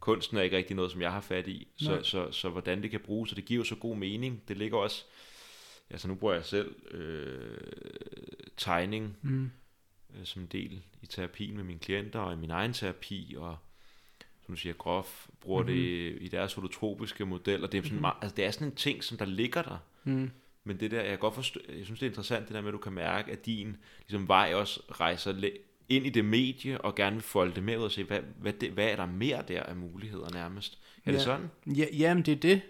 [0.00, 1.68] kunsten er ikke rigtig noget, som jeg har fat i.
[1.76, 2.02] Så, Nej.
[2.02, 4.42] så, så, hvordan det kan bruges, og det giver jo så god mening.
[4.48, 5.04] Det ligger også,
[5.90, 7.58] altså nu bruger jeg selv øh,
[8.56, 9.50] tegning mm,
[10.18, 13.56] øh, som del i terapien med mine klienter, og i min egen terapi, og
[14.46, 15.76] som du siger, Grof bruger mm-hmm.
[15.76, 18.00] det i deres holotropiske model, og det er, sådan Mhm.
[18.00, 19.78] meget, altså det er sådan en ting, som der ligger der.
[20.04, 20.30] mm,
[20.64, 22.68] Men det der, jeg kan godt forstå, jeg synes det er interessant, det der med,
[22.68, 23.76] at du kan mærke, at din
[24.08, 25.50] ligesom, vej også rejser
[25.88, 28.52] ind i det medie, og gerne vil folde det mere ud og se, hvad, hvad,
[28.52, 30.78] det, hvad er der mere der af muligheder nærmest?
[31.04, 31.24] Er det Ja.
[31.24, 31.50] sådan?
[31.66, 32.60] ja, jamen det er det,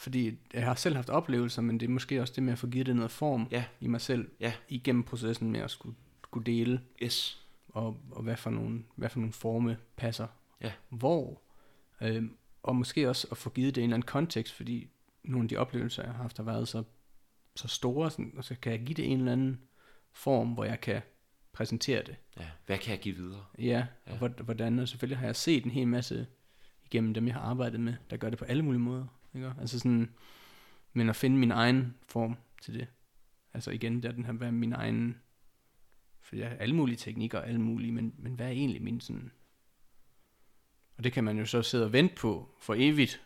[0.00, 2.66] fordi jeg har selv haft oplevelser, men det er måske også det med at få
[2.66, 3.64] givet det noget form Ja.
[3.80, 4.52] i mig selv, Ja.
[4.68, 7.46] igennem processen med at skulle, skulle dele, Yes.
[7.68, 10.26] og, og hvad, for nogle, hvad for nogle forme passer
[10.60, 10.72] Ja.
[10.88, 11.42] hvor.
[12.02, 14.88] Øhm, og måske også at få givet det en eller anden kontekst, fordi
[15.24, 16.82] nogle af de oplevelser, jeg har haft, har været så,
[17.56, 19.60] så store, sådan, og så kan jeg give det en eller anden
[20.12, 21.00] form, hvor jeg kan
[21.52, 22.16] præsentere det.
[22.36, 22.46] Ja.
[22.66, 23.44] Hvad kan jeg give videre?
[23.58, 23.64] Ja,
[24.06, 24.12] Ja.
[24.12, 26.26] og hvor- hvordan, og selvfølgelig har jeg set en hel masse
[26.84, 29.06] igennem dem, jeg har arbejdet med, der gør det på alle mulige måder.
[29.34, 29.52] Ikke?
[29.60, 30.10] Altså sådan,
[30.92, 32.86] men at finde min egen form til det.
[33.54, 35.16] Altså igen, der er den her, hvad er min egen,
[36.22, 39.30] for jeg har alle mulige teknikker, alle mulige, men, men hvad er egentlig min sådan,
[40.98, 43.22] og det kan man jo så sidde og vente på for evigt,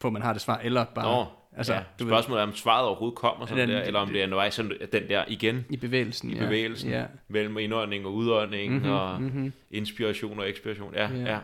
[0.00, 1.84] på man har det svar, eller bare Nå, altså, ja.
[1.98, 4.54] du Spørgsmålet er, om svaret overhovedet kommer sådan Den- der, eller om det er undervejs
[4.54, 6.30] sådan, den der igen i bevægelsen.
[6.30, 6.44] i ja.
[6.44, 7.06] bevægelsen, Ja.
[7.28, 9.52] mellem indånding og udånding, Mm-hmm, og mm-hmm.
[9.70, 10.94] inspiration og ekspiration.
[10.94, 11.18] Ja, Ja.
[11.32, 11.40] ja.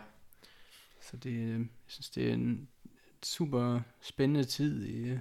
[1.00, 2.68] Så det, øh, jeg synes, det er en
[3.26, 5.12] super spændende tid i,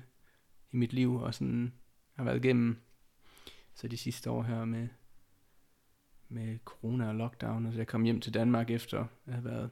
[0.71, 1.73] i mit liv, og sådan
[2.15, 2.81] har været igennem
[3.73, 4.88] så de sidste år her med,
[6.30, 9.69] med corona og lockdown, og så jeg kom hjem til Danmark efter at have været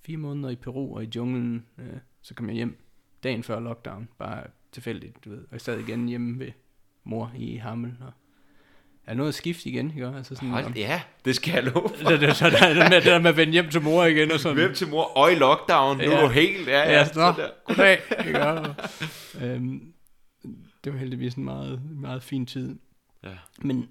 [0.00, 2.78] fire måneder i Peru og i junglen, øh, så kom jeg hjem
[3.22, 6.52] dagen før lockdown, bare tilfældigt, du ved, og jeg sad igen hjemme ved
[7.04, 8.12] mor i Hammel, og
[9.06, 10.06] er noget at skifte igen, ikke?
[10.06, 12.08] Altså sådan, Hold, ja, det skal jeg love for.
[12.10, 14.32] det, det, så der, det, med, det der med at vende hjem til mor igen
[14.32, 14.56] og sådan.
[14.58, 15.04] Hvem til mor?
[15.04, 15.96] Og i lockdown.
[15.96, 16.12] Nu Ja.
[16.12, 16.68] er du helt...
[16.68, 16.90] Ja, ja.
[16.92, 17.50] Ja, så nå, der.
[17.64, 17.98] goddag.
[18.26, 18.46] Ikke?
[18.46, 18.74] Og,
[19.40, 19.92] øhm,
[20.84, 22.78] det var heldigvis en meget, meget fin tid.
[23.24, 23.28] Ja.
[23.58, 23.88] Men,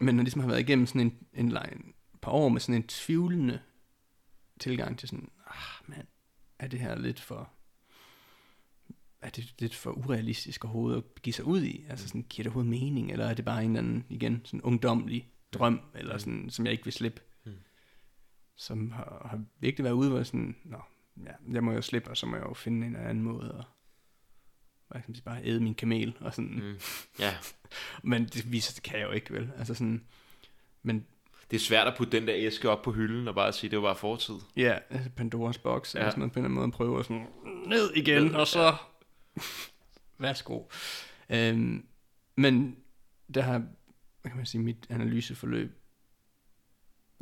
[0.00, 1.92] men når ligesom har været igennem sådan en, en, en, en
[2.22, 3.58] par år med sådan en tvivlende
[4.60, 6.06] tilgang til sådan, ah mand,
[6.58, 7.50] er det her lidt for,
[9.24, 11.84] er det lidt for urealistisk overhovedet at give sig ud i?
[11.88, 13.12] Altså sådan, giver det overhovedet mening?
[13.12, 16.72] Eller er det bare en eller anden, igen, sådan ungdomlig drøm, eller sådan, som jeg
[16.72, 17.20] ikke vil slippe?
[17.46, 17.52] Mm.
[18.56, 20.76] Som har, har virkelig været ude, hvor sådan, nå,
[21.26, 23.64] ja, jeg må jo slippe, og så må jeg jo finde en anden måde at,
[24.88, 26.74] hvad kan man sige, bare æde min kamel, og sådan, Mm.
[27.18, 27.34] ja.
[28.10, 29.50] men det viser, det kan jeg jo ikke, vel?
[29.58, 30.04] Altså sådan,
[30.82, 31.06] men
[31.50, 33.78] Det er svært at putte den der æske op på hylden og bare sige, det
[33.78, 34.34] var bare fortid.
[34.56, 36.04] ja, altså Pandoras boks, ja.
[36.04, 36.10] Ja.
[36.10, 37.26] sådan noget, på en eller anden måde prøver sådan,
[37.66, 38.74] ned igen, og så,
[40.18, 40.62] værsgo.
[41.30, 41.86] Øhm,
[42.36, 42.76] men
[43.34, 43.58] der har,
[44.20, 45.72] hvad kan man sige, mit analyseforløb,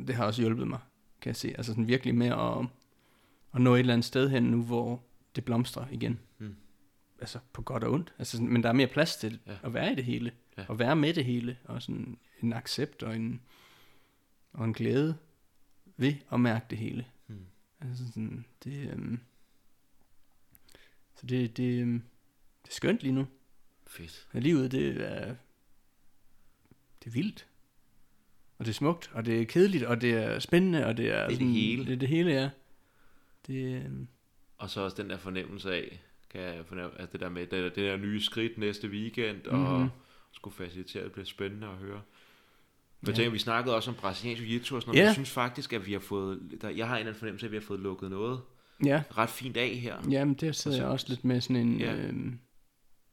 [0.07, 0.79] det har også hjulpet mig,
[1.21, 1.47] kan jeg se.
[1.57, 2.67] Altså sådan virkelig med at,
[3.55, 5.03] at nå et eller andet sted hen nu, hvor
[5.35, 6.19] det blomstrer igen.
[6.37, 6.55] Mm.
[7.19, 8.13] altså på godt og ondt.
[8.19, 9.57] Altså, sådan- men der er mere plads til Ja.
[9.63, 10.65] at være i det hele, Ja.
[10.69, 13.41] og være med det hele, og sådan en accept og en,
[14.53, 15.17] og en glæde
[15.97, 17.05] ved at mærke det hele.
[17.27, 17.45] Hmm.
[17.81, 19.19] Altså sådan, det, øhm,
[21.23, 22.01] så det, det, øhm,
[22.63, 23.27] det er skønt lige nu.
[23.87, 24.27] Fedt.
[24.33, 25.35] Ja, Livet, det er,
[27.03, 27.47] det er vildt.
[28.57, 31.13] Og det er smukt, og det er kedeligt, og det er spændende, og det er...
[31.15, 31.85] Det er det sådan, hele.
[31.85, 32.49] Det er det hele, ja.
[33.47, 34.07] Det, øhm,
[34.57, 37.51] Og så også den der fornemmelse af, kan jeg fornemme, altså det der med, det
[37.51, 39.89] der, det der nye skridt næste weekend, og Mhm.
[40.31, 42.01] skulle facilitere, det bliver spændende at høre.
[43.01, 43.11] Men Ja.
[43.11, 45.03] jeg tænker, vi snakkede også om brasiliansk jiu-jitsu og sådan noget, Ja.
[45.05, 47.47] jeg synes faktisk, at vi har fået, der, jeg har en eller anden fornemmelse af,
[47.47, 48.41] at vi har fået lukket noget
[48.85, 49.95] ja, ret fint af her.
[50.09, 51.79] jamen det sidder jeg også lidt med sådan en...
[51.79, 51.95] Ja.
[51.95, 52.39] Øhm,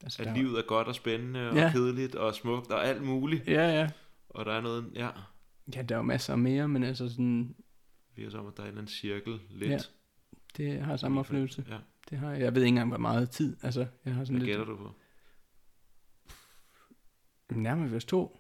[0.03, 1.71] altså, At der- livet er godt og spændende og Ja.
[1.73, 3.47] kedeligt og smukt og alt muligt.
[3.49, 3.89] Ja, ja.
[4.29, 5.09] Og der er noget, ja,
[5.77, 7.55] Ja, der er jo masser mere, men altså sådan,
[8.17, 9.71] vi er som, at der er en eller anden cirkel lidt.
[9.71, 9.79] Ja,
[10.57, 11.65] det har samme oplevelse.
[11.69, 11.77] Ja,
[12.11, 12.41] Det har jeg.
[12.41, 13.57] Jeg ved ikke engang, hvor meget tid.
[13.63, 14.57] Altså, jeg har sådan hvad lidt...
[14.59, 14.95] gætter du på?
[17.51, 18.40] Nærmere os to.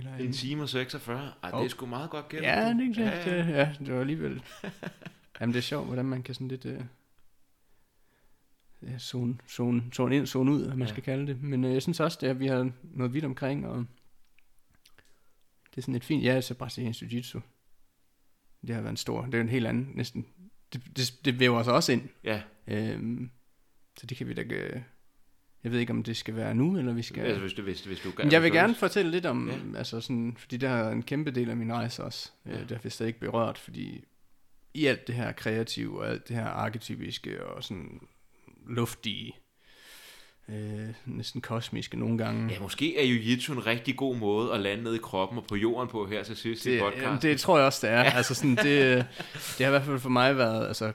[0.00, 1.32] Eller En time og 46?
[1.42, 2.48] Ej, det er sgu meget godt gættet.
[2.48, 3.74] Ja, det er ikke Ja, ja, ja.
[3.78, 4.42] det var alligevel...
[5.40, 6.64] Jamen, det er sjovt, hvordan man kan sådan lidt...
[6.64, 6.80] Øh,
[8.82, 10.92] ja, zone, zone, zone ind, zone ud, hvad man Ja.
[10.92, 11.42] skal kalde det.
[11.42, 13.86] Men øh, jeg synes også, det er, at vi har noget vidt omkring, og
[15.70, 16.24] det er sådan et fint...
[16.24, 17.40] Ja, altså brasiliansk jiu-jitsu.
[18.66, 19.24] Det har været en stor...
[19.24, 20.26] Det er en helt anden, næsten...
[20.72, 22.08] Det, det, det væver sig også ind.
[22.24, 23.30] Ja, Øhm,
[23.98, 24.42] så det kan vi da...
[24.42, 24.82] Øh,
[25.64, 27.22] jeg ved ikke, om det skal være nu, eller vi skal...
[27.22, 29.78] altså hvis du, hvis, hvis du Men jeg vil gerne fortælle lidt om, Ja.
[29.78, 32.30] altså sådan, fordi det er en kæmpe del af min rejse også.
[32.46, 32.50] Ja.
[32.52, 32.60] Ja.
[32.60, 34.04] Det har vi stadig ikke berørt, fordi
[34.74, 38.00] i alt det her kreative, og alt det her arketypiske, og sådan
[38.68, 39.32] luftige,
[40.48, 42.52] øh, næsten kosmiske nogle gange.
[42.52, 45.56] Ja, måske er jiu-jitsu en rigtig god måde at lande ned i kroppen og på
[45.56, 47.04] jorden på her til sidst i det, podcasten.
[47.04, 48.00] jamen, det tror jeg også, det er.
[48.00, 48.12] Ja.
[48.16, 49.06] Altså sådan, det,
[49.58, 50.92] det har i hvert fald for mig været altså,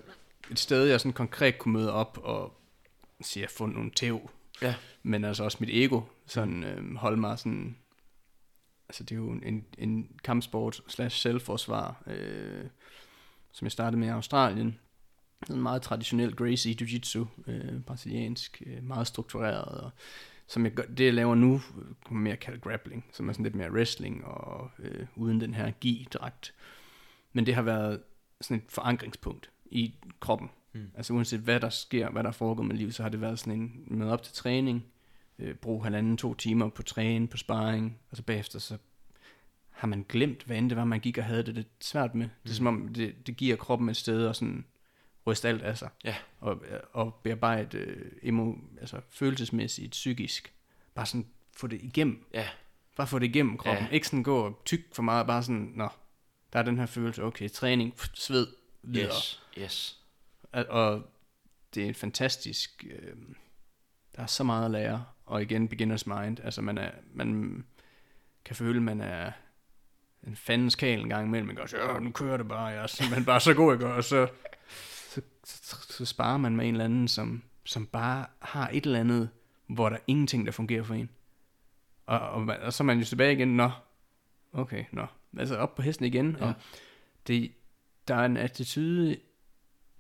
[0.52, 2.54] et sted, jeg sådan konkret kunne møde op og
[3.22, 4.30] sige, at jeg har fundet nogle tæv.
[4.62, 4.76] Ja.
[5.04, 7.78] Men altså også mit ego, sådan øh, holde mig sådan,
[8.90, 12.66] altså det er jo en, en kampsport slash selvforsvar, øh,
[13.52, 14.80] som jeg startede med i Australien.
[15.50, 19.92] En meget traditionel Gracie Jiu-Jitsu, øh, brasiliansk, øh, meget struktureret, og
[20.48, 23.34] som jeg gør, det jeg laver nu, øh, kunne man mere kalde grappling, som er
[23.34, 26.54] sådan lidt mere wrestling, og øh, uden den her gi-dragt.
[27.34, 28.02] Men det har været
[28.42, 30.50] sådan et forankringspunkt i kroppen.
[30.76, 30.92] Mm.
[30.96, 33.54] Altså uanset hvad der sker, hvad der foregår med livet, så har det været sådan
[33.54, 34.86] en med op til træning,
[35.40, 38.78] øh, brug halvanden, to timer på træning, på sparring, og så bagefter så
[39.70, 42.30] har man glemt, hvad end det var, man gik og havde det lidt svært med.
[42.44, 44.66] Det er som om, det, det giver kroppen et sted og sådan
[45.28, 45.90] ryste alt af sig.
[46.04, 46.16] Ja.
[46.40, 50.54] Og, og bearbejde øh, emo, altså følelsesmæssigt, psykisk.
[50.96, 51.28] Bare sådan
[51.58, 52.26] få det igennem.
[52.34, 52.48] Ja,
[52.96, 53.84] Bare få det igennem kroppen.
[53.84, 53.90] Ja.
[53.90, 53.94] Ja.
[53.94, 55.90] Ikke sådan gå og tyk for meget, bare sådan, nå,
[56.54, 58.48] der er den her følelse, okay, træning, pff, sved,
[58.84, 59.08] videre.
[59.08, 60.00] yes, yes.
[60.64, 61.12] Og,
[61.76, 63.16] det er et fantastisk, øh,
[64.16, 67.64] der er så meget at lære, og igen, beginner's mind, altså man, er, man
[68.46, 69.32] kan føle, man er
[70.28, 71.62] en fandens kal en gang imellem, ikke?
[71.62, 73.88] og så, "Åh, nu kører det bare, jeg er simpelthen bare så god, ikke?
[73.88, 74.28] og så,
[75.04, 79.00] så, så, så sparer man med en eller anden, som, som bare har et eller
[79.00, 79.30] andet,
[79.68, 81.10] hvor der er ingenting, der fungerer for en.
[82.06, 83.72] Og, og, man, og så er man jo tilbage igen, nå,
[84.54, 85.06] okay, nå,
[85.38, 86.46] altså op på hesten igen, Ja.
[86.46, 86.54] og
[87.28, 87.52] det,
[88.08, 89.18] der er en attitude,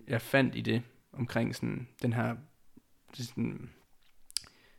[0.07, 0.81] jeg fandt i det,
[1.13, 2.35] omkring sådan, den her, er
[3.13, 3.69] sådan,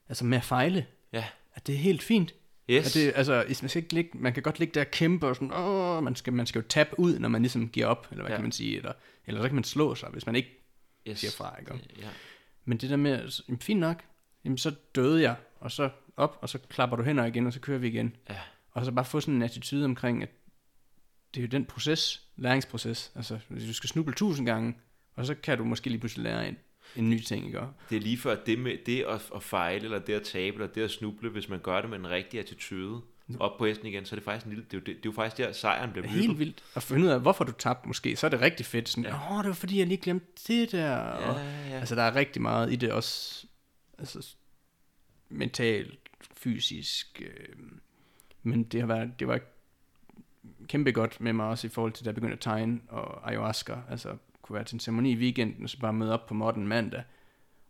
[0.09, 1.25] altså med at fejle, Ja.
[1.55, 2.35] at det er helt fint.
[2.71, 2.87] Yes.
[2.87, 5.37] At det, altså, man, skal ikke ligge, man kan godt ligge der og kæmpe, og
[5.37, 8.23] sådan, åh, man skal, man skal jo tabe ud, når man ligesom giver op, eller
[8.23, 8.33] hvad Ja.
[8.35, 8.37] ja.
[8.39, 8.93] kan man sige, eller,
[9.27, 10.49] eller så kan man slå sig, hvis man ikke
[11.09, 11.19] yes.
[11.19, 11.73] siger fra, ikke?
[11.99, 12.09] Ja.
[12.65, 14.03] Men det der med, altså, jamen, fint nok,
[14.45, 17.61] jamen, så døde jeg, og så op, og så klapper du hænder igen, og så
[17.61, 18.17] kører vi igen.
[18.31, 18.39] Ja.
[18.71, 20.29] Og så bare få sådan en attitude omkring, at
[21.35, 23.13] det er jo den proces, læringsproces.
[23.15, 24.75] Altså, hvis du skal snuble tusind gange,
[25.17, 26.57] og så kan du måske lige pludselig lære en,
[26.97, 27.61] en ny ting, ikke?
[27.91, 30.67] Det er lige før det, med, det at, at fejle, eller det at tabe, eller
[30.67, 33.01] det at snuble, hvis man gør det med en rigtig attitude,
[33.41, 34.97] op på hesten igen, så er det faktisk en lille, det er jo, det, det
[34.97, 37.53] er jo faktisk der, sejren bliver er helt vildt at finde ud af, hvorfor du
[37.53, 38.17] tabte måske.
[38.17, 38.89] Så er det rigtig fedt.
[38.89, 39.33] Sådan, Ja.
[39.33, 40.87] åh, det var fordi, jeg lige glemte det der.
[40.93, 41.41] Ja, Og,
[41.71, 41.79] ja.
[41.79, 43.47] altså, der er rigtig meget i det også.
[43.99, 44.35] Altså,
[45.29, 45.99] mentalt,
[46.37, 47.23] fysisk.
[47.25, 47.57] Øh,
[48.43, 49.41] men det har været, det var
[50.69, 53.77] kæmpe godt med mig også i forhold til, da jeg begyndte at tegne og ayahuasca.
[53.91, 54.17] Altså,
[54.47, 57.03] kunne være til en ceremoni i weekenden, og så bare møde op på modden mandag.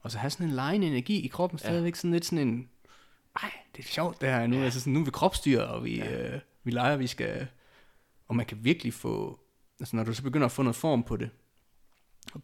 [0.00, 1.68] Og så have sådan en lejende energi i kroppen, Ja.
[1.68, 2.68] stadigvæk sådan lidt sådan en,
[3.42, 4.56] ej, det er sjovt det her nu.
[4.56, 4.64] Ja.
[4.64, 6.10] Altså sådan, nu er vi kropsstyret, og vi, Ja.
[6.10, 6.34] ja.
[6.34, 7.46] øh, vi leger, vi skal...
[8.28, 9.40] Og man kan virkelig få...
[9.80, 11.30] Altså når du så begynder at få noget form på det,
[12.34, 12.40] og,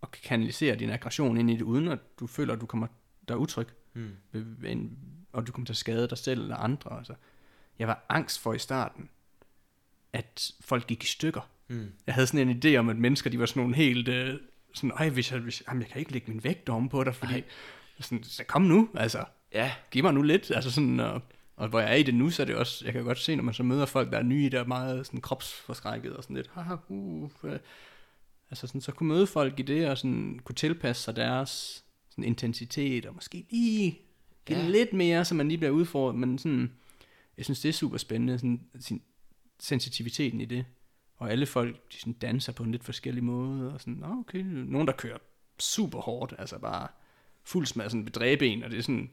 [0.00, 2.86] og kan kanalisere din aggression ind i det, uden at du føler, at du kommer
[3.28, 4.96] der er utryg, Mm.
[5.32, 6.98] og du kommer til at skade dig selv eller andre.
[6.98, 7.14] Altså.
[7.78, 9.08] Jeg var angst for i starten,
[10.12, 11.40] at folk gik i stykker.
[11.68, 11.92] Mm.
[12.06, 14.34] Jeg havde sådan en idé om, at mennesker, de var sådan nogle helt øh,
[14.74, 17.14] sådan, ej, hvis jeg, hvis, jamen, jeg kan ikke lægge min vægt om på dig,
[17.14, 17.42] fordi,
[18.00, 21.22] sådan, så kom nu, altså, Ja, giv mig nu lidt, altså sådan, og,
[21.56, 23.36] og hvor jeg er i det nu, så er det også, jeg kan godt se,
[23.36, 26.36] når man så møder folk, der er nye, der er meget sådan kropsforskrækket, og sådan
[26.36, 27.58] lidt, haha, uh, øh.
[28.50, 32.24] altså sådan, så kunne møde folk i det, og sådan kunne tilpasse sig deres sådan
[32.24, 33.98] intensitet, og måske lige
[34.46, 34.64] give Ja.
[34.64, 34.70] ja.
[34.70, 36.72] lidt mere, så man lige bliver udfordret, men sådan,
[37.36, 39.02] jeg synes, det er super spændende, sådan, sin,
[39.60, 40.64] sensitiviteten i det,
[41.18, 44.42] og alle folk, de sådan danser på en lidt forskellig måde, og sådan, "Nå, okay,
[44.44, 45.18] nogen der kører
[45.58, 46.88] super hårdt, altså bare
[47.44, 49.10] fuld smad sådan bedræbe en, og det er sådan,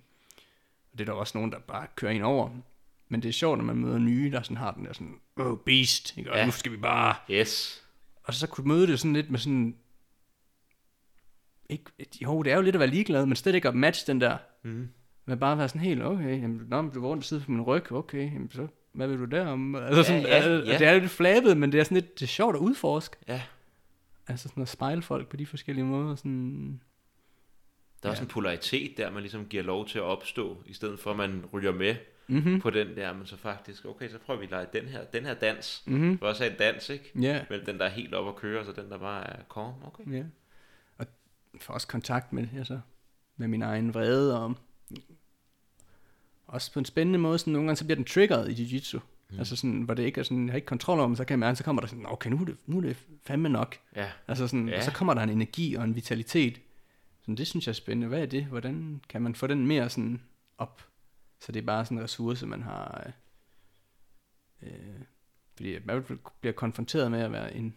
[0.91, 2.49] og det er der også nogen, der bare kører en over.
[3.09, 5.57] Men det er sjovt, når man møder nye, der sådan har den der sådan, oh,
[5.65, 6.31] beast, ikke?
[6.31, 6.45] og Ja.
[6.45, 7.15] nu skal vi bare...
[7.31, 7.83] yes.
[8.23, 9.75] Og så kunne møde det sådan lidt med sådan...
[11.69, 11.85] Ikke,
[12.21, 14.37] jo, det er jo lidt at være ligeglad, men slet ikke at matche den der.
[14.63, 14.89] Mm.
[15.25, 17.51] Men bare være sådan helt, okay, jamen, nå, men du var rundt og sidde på
[17.51, 19.75] min ryg, okay, jamen, så hvad vil du der om?
[19.75, 20.77] Altså sådan, ja, ja, ja.
[20.77, 23.15] Det er lidt flabet, men det er sådan lidt, det er sjovt at udforske.
[23.27, 23.41] Ja.
[24.27, 26.81] Altså sådan at spejle folk på de forskellige måder, sådan...
[28.03, 28.11] Der er Ja.
[28.11, 31.17] også en polaritet der, man ligesom giver lov til at opstå, i stedet for at
[31.17, 31.95] man ryger med
[32.27, 35.03] Mhm, på den der, men så faktisk, okay, så prøver vi at lege den her,
[35.03, 35.83] den her dans.
[35.85, 37.11] mhm, For også en dans, ikke?
[37.21, 37.41] ja.
[37.49, 40.17] Men den, der er helt op at køre, så den, der bare er calm, okay.
[40.17, 40.23] Ja.
[40.97, 41.05] Og
[41.61, 42.79] får også kontakt med, altså,
[43.37, 44.53] med min egen vrede, og
[46.47, 48.99] også på en spændende måde, sådan nogle gange, så bliver den triggeret i jiu-jitsu.
[49.31, 49.39] Mm.
[49.39, 51.31] Altså sådan, hvor det ikke er sådan, jeg har ikke kontrol over, men så kan
[51.33, 53.49] jeg mærke, så kommer der sådan, "Nå, okay, nu er det, nu er det fandme
[53.49, 53.75] nok.
[53.95, 54.77] Ja, Altså sådan, Ja.
[54.77, 56.61] og så kommer der en energi og en vitalitet.
[57.21, 58.07] Sådan, det synes jeg er spændende.
[58.07, 58.45] Hvad er det?
[58.45, 60.21] Hvordan kan man få den mere sådan
[60.57, 60.81] op?
[61.39, 63.03] Så det er bare sådan en ressource, man har...
[64.61, 65.01] Øh, øh,
[65.55, 66.03] fordi man
[66.41, 67.75] bliver konfronteret med at være en,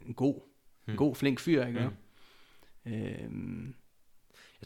[0.00, 0.40] en god,
[0.84, 0.92] Hmm.
[0.92, 1.90] en god, flink fyr, ikke?
[2.84, 2.92] Mm.
[2.92, 3.30] Øh,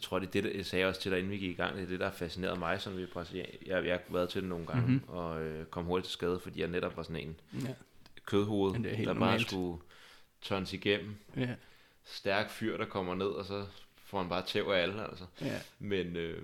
[0.01, 1.53] jeg tror, det er det, der, jeg sagde også til dig, inden vi gik i
[1.53, 3.45] gang, det er det, der har fascineret mig, sådan ved Brasilien.
[3.65, 4.91] Jeg, jeg har været til det nogle gange, Mhm.
[4.91, 5.09] mm-hmm.
[5.09, 7.73] og øh, kom hurtigt til skade, fordi jeg netop var sådan en ja,
[8.25, 9.41] kødhoved, er der bare normalt.
[9.41, 9.81] skulle
[10.41, 11.15] tørnes igennem.
[11.37, 11.49] ja,
[12.05, 13.65] Stærk fyr, der kommer ned, og så
[14.05, 15.23] får han bare tæv af alle, altså.
[15.41, 16.43] ja, Men, øh,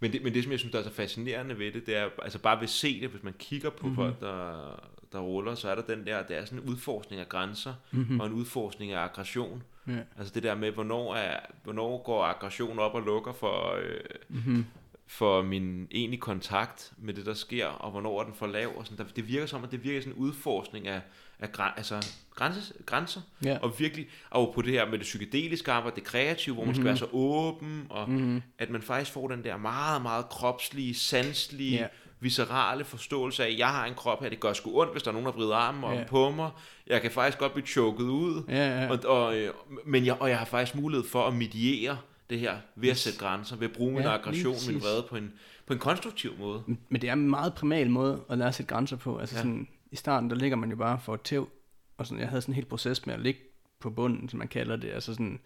[0.00, 2.08] men, det, men det, som jeg synes, der er så fascinerende ved det, det er,
[2.22, 3.96] altså bare ved at se det, hvis man kigger på Mhm.
[3.96, 3.96] mm-hmm.
[4.04, 7.28] folk, der, der ruller, så er der den der, det er sådan en udforskning af
[7.28, 8.00] grænser, Mhm.
[8.00, 8.20] mm-hmm.
[8.20, 9.62] og en udforskning af aggression.
[9.88, 9.94] Ja.
[10.18, 14.66] Altså det der med, hvornår, er, hvornår går aggression op og lukker for, øh, Mm-hmm.
[15.06, 18.72] for min egentlige kontakt med det, der sker, og hvornår er den for lav.
[18.76, 19.06] Og sådan.
[19.06, 21.00] Der- Det virker som, at det virker sådan en udforskning af,
[21.40, 23.20] af græ, altså grænses, grænser.
[23.44, 23.58] Ja.
[23.62, 26.80] Og virkelig, og på det her med det psykedeliske arbejde, det kreative, hvor man skal
[26.82, 26.88] Mhm.
[26.88, 28.42] være så åben, og Mm-hmm.
[28.58, 31.86] at man faktisk får den der meget, meget kropslige, sanselige, Ja.
[32.20, 35.08] Viscerale forståelse af, at jeg har en krop her, det gør sgu ondt, hvis der
[35.10, 36.04] er nogen, der vrider armen om Ja.
[36.04, 36.50] på mig.
[36.86, 38.42] Jeg kan faktisk godt blive choket ud.
[38.48, 38.90] Ja, ja.
[38.90, 39.52] Og, og, øh,
[39.86, 41.98] men jeg, og jeg har faktisk mulighed for at mediere
[42.30, 45.16] det her ved at sætte grænser, ved at bruge min Ja, aggression, min vrede på
[45.16, 45.32] en,
[45.66, 46.62] på en konstruktiv måde.
[46.88, 49.18] Men det er en meget primal måde at lære at sætte grænser på.
[49.18, 49.40] Altså Ja.
[49.42, 51.48] sådan, i starten, der ligger man jo bare for tæv,
[51.98, 53.40] og sådan, jeg havde sådan en helt proces med at ligge
[53.80, 55.40] på bunden, som man kalder det, altså sådan,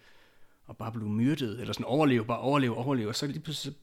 [0.67, 3.75] og bare blive myrdet, eller sådan overleve, bare overleve, overleve, og så lige pludselig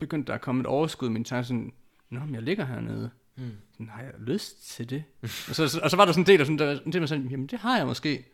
[0.00, 1.72] begyndte der at komme et overskud i min tanke, sådan,
[2.10, 3.50] nå, men jeg ligger hernede, Mm.
[3.72, 5.04] sådan, har jeg lyst til det?
[5.48, 7.08] og, så, og så var der sådan en del af sådan, der, en del mig
[7.08, 8.24] sådan, jamen det har jeg måske.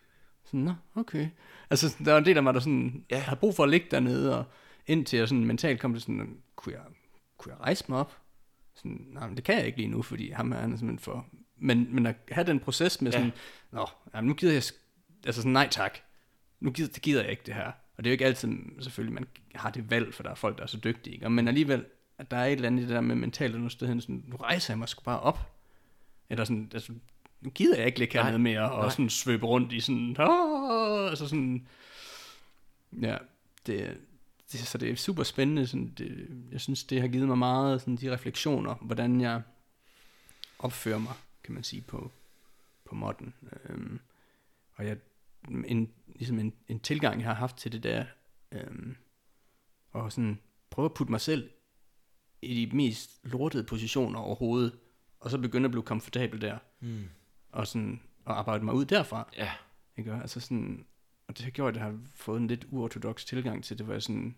[0.45, 1.29] Sådan, nå, okay.
[1.71, 3.19] Altså, der var en del af mig, der sådan, Ja.
[3.19, 4.45] havde brug for at ligge dernede, og
[4.87, 6.83] indtil jeg sådan mentalt kom til sådan, kunne jeg,
[7.37, 8.17] kunne jeg rejse mig op?
[8.75, 10.99] Sådan, nej, men det kan jeg ikke lige nu, fordi ham her, han er simpelthen
[11.05, 11.27] for...
[11.57, 13.33] Men, men at have den proces med sådan, ja.
[13.77, 14.63] nå, jamen, nu gider jeg,
[15.27, 15.99] altså sådan, nej tak,
[16.61, 17.67] nu gider, det gider jeg ikke det her.
[17.97, 18.49] Og det er jo ikke altid,
[18.81, 19.27] selvfølgelig, man
[19.59, 21.31] har det valg, for der er folk, der er så dygtige, ikke?
[21.31, 21.85] Men alligevel,
[22.19, 24.73] at der er et eller andet i det der med mentalt understød, sådan, nu rejser
[24.75, 25.53] jeg mig sgu bare op.
[26.31, 26.93] Eller sådan, altså,
[27.41, 28.91] nu gider jeg ikke ligge hernede mere, og nej.
[28.91, 31.11] sådan svøbe rundt i sådan, Åh!
[31.11, 31.67] altså sådan,
[33.03, 33.17] ja,
[33.67, 33.99] det,
[34.53, 37.81] det, så det er super spændende, sådan, det, jeg synes, det har givet mig meget,
[37.81, 39.43] sådan, de refleksioner, hvordan jeg
[40.59, 41.15] opfører mig,
[41.45, 42.11] kan man sige, på,
[42.85, 43.35] på modden.
[43.65, 44.01] Øhm,
[44.75, 44.97] og jeg,
[45.49, 48.05] en, ligesom en, en tilgang, jeg har haft til det der,
[48.53, 48.97] øhm,
[50.03, 50.39] og sådan
[50.71, 51.51] prøve at putte mig selv
[52.43, 54.73] i de mest lortede positioner overhovedet,
[55.21, 57.05] og så begynde at blive komfortabel der, Mm.
[57.53, 59.29] og sådan at arbejde mig ud derfra.
[59.37, 59.51] Ja,
[59.97, 60.13] Ikke?
[60.15, 60.85] Altså sådan,
[61.29, 63.95] og det har gjort, at jeg har fået en lidt uortodox tilgang til det, hvor
[63.95, 64.35] jeg sådan,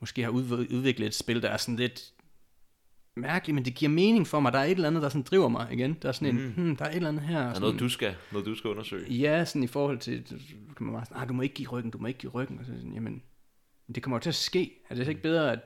[0.00, 2.12] måske har udv- udviklet et spil, der er sådan lidt
[3.16, 4.52] mærkeligt, men det giver mening for mig.
[4.52, 5.94] Der er et eller andet, der sådan driver mig igen.
[6.02, 6.52] Der er sådan en, Mm.
[6.52, 7.38] hmm, der er et eller andet her.
[7.40, 9.12] der er noget, du skal, noget, du skal undersøge.
[9.14, 10.24] Ja, sådan i forhold til,
[10.76, 12.58] kan man bare sådan, ah, du må ikke give ryggen, du må ikke give ryggen.
[12.58, 13.22] Og så sådan, jamen,
[13.94, 14.72] det kommer jo til at ske.
[14.90, 15.58] Er det ikke bedre, at...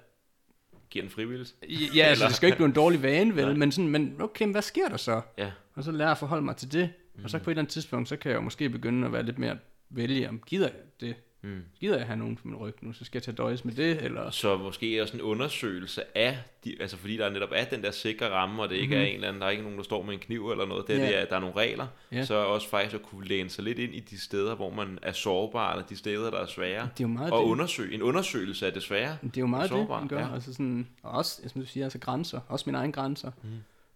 [0.91, 1.55] Giver den frivilligt?
[1.97, 3.45] Ja, altså, det skal jo ikke blive en dårlig vane, vel?
[3.45, 3.55] Nej.
[3.55, 5.21] Men, sådan, men okay, men hvad sker der så?
[5.39, 5.51] Ja.
[5.75, 6.91] Og så lære at forholde mig til det.
[7.15, 7.25] Mm.
[7.25, 9.23] Og så på et eller andet tidspunkt, så kan jeg jo måske begynde at være
[9.23, 9.59] lidt mere
[9.91, 11.17] vælge, om gider jeg det?
[11.43, 11.63] Mm.
[11.81, 14.03] Gider jeg have nogen på min ryg nu, så skal jeg tage døjes med det,
[14.03, 14.31] eller...
[14.31, 18.31] Så måske også en undersøgelse af, de, altså fordi der netop er den der sikre
[18.31, 19.01] ramme, og det ikke mm-hmm.
[19.03, 20.87] er en eller anden, der er ikke nogen, der står med en kniv eller noget,
[20.89, 21.07] det Ja.
[21.07, 22.25] det er, der er nogle regler, Ja.
[22.25, 25.13] så også faktisk at kunne læne sig lidt ind i de steder, hvor man er
[25.13, 27.47] sårbar, eller de steder, der er svære, Det er jo meget og det.
[27.51, 29.17] undersøge, en undersøgelse af det svære.
[29.23, 30.19] Det er jo meget det, sårbar, man gør.
[30.21, 30.35] ja.
[30.35, 32.41] Altså sådan, og også, som du siger, altså grænser.
[32.49, 33.31] Også mine egne grænser.
[33.43, 33.49] Mm.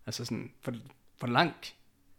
[0.07, 0.73] Altså sådan, for,
[1.19, 1.75] hvor langt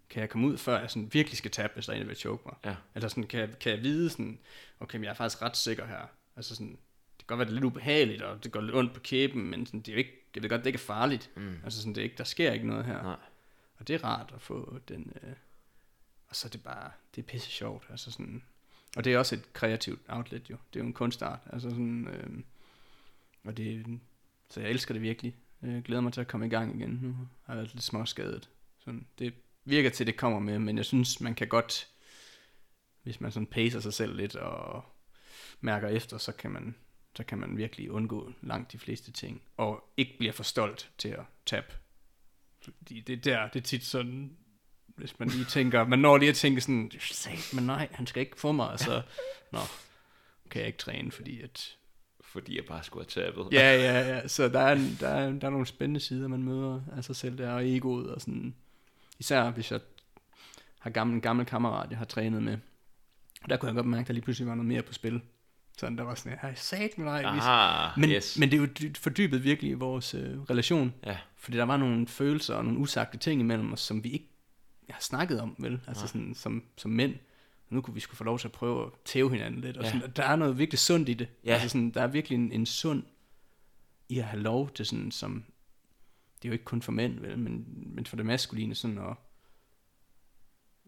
[0.10, 2.08] kan jeg komme ud, før jeg sådan virkelig skal tabe, hvis der er en, der
[2.08, 2.56] vil choke mig?
[2.66, 2.76] Ja.
[2.96, 4.40] Eller sådan, kan, jeg- kan jeg vide sådan,
[4.80, 6.02] okay, men jeg er faktisk ret sikker her.
[6.36, 6.72] Altså sådan,
[7.18, 9.50] det kan godt være, det er lidt ubehageligt, og det går lidt ondt på kæben,
[9.50, 11.32] men sådan, det er jo ikke, jeg ved godt, det ikke er farligt.
[11.36, 11.56] Mm.
[11.64, 13.04] Altså sådan, det er ikke, der sker ikke noget her.
[13.04, 13.16] Nej.
[13.78, 15.34] Og det er rart at få den, øh,
[16.28, 17.88] og så er det bare, det er pisse sjovt.
[17.90, 18.44] Altså sådan,
[18.98, 20.58] og det er også et kreativt outlet jo.
[20.74, 21.40] Det er jo en kunstart.
[21.54, 22.40] Altså sådan, øh,
[23.44, 24.00] og det,
[24.50, 25.36] så jeg elsker det virkelig.
[25.62, 27.00] Jeg glæder mig til at komme i gang igen.
[27.02, 28.50] Nu har jeg været lidt småskadet.
[28.80, 29.34] Sådan, det
[29.66, 31.88] virker til, det kommer med, men jeg synes, man kan godt,
[33.04, 34.86] hvis man sådan pacer sig selv lidt og
[35.62, 36.76] mærker efter, så kan man,
[37.16, 41.10] så kan man virkelig undgå langt de fleste ting, og ikke bliver for stolt til
[41.10, 41.74] at tabe.
[42.62, 44.38] Fordi det er der, det er tit sådan,
[44.88, 48.22] hvis man lige tænker, man når lige at tænke sådan, "Sat, men nej, han skal
[48.22, 49.02] ikke få mig, og så,
[49.52, 49.60] nå,
[50.50, 51.78] kan jeg ikke træne, fordi at
[52.22, 53.48] Fordi jeg bare skulle have tabet.
[53.54, 54.28] Ja, ja, ja.
[54.28, 57.38] Så der er, der, er, der er nogle spændende sider, man møder af sig selv
[57.38, 58.56] der, og egoet og sådan.
[59.20, 59.80] Især hvis jeg
[60.80, 62.58] har gammel, en gammel kammerat, jeg har trænet med.
[63.50, 65.22] Der kunne jeg godt mærke, at der lige pludselig var noget mere på spil.
[65.78, 67.26] Sådan, der var sådan, jeg sat med dig.
[67.26, 68.38] Aha, Men, yes.
[68.40, 70.94] men det er jo dy- fordybet virkelig i vores øh, relation.
[71.06, 71.18] Ja.
[71.36, 74.28] Fordi der var nogle følelser og nogle usagte ting imellem os, som vi ikke
[74.90, 75.80] har snakket om, vel?
[75.88, 76.08] Altså Nej.
[76.08, 77.16] sådan, som, som mænd.
[77.70, 79.78] Nu kunne vi skulle få lov til at prøve at tæve hinanden lidt.
[79.78, 79.90] Og Ja.
[79.90, 81.28] sådan, og der er noget virkelig sundt i det.
[81.46, 81.54] Ja.
[81.54, 83.04] Altså sådan, der er virkelig en, en sund
[84.10, 85.44] i at have lov til sådan, som...
[86.46, 87.40] Det er jo ikke kun for mænd, vel?
[87.40, 87.66] Men,
[87.96, 89.16] men for det maskuline sådan at...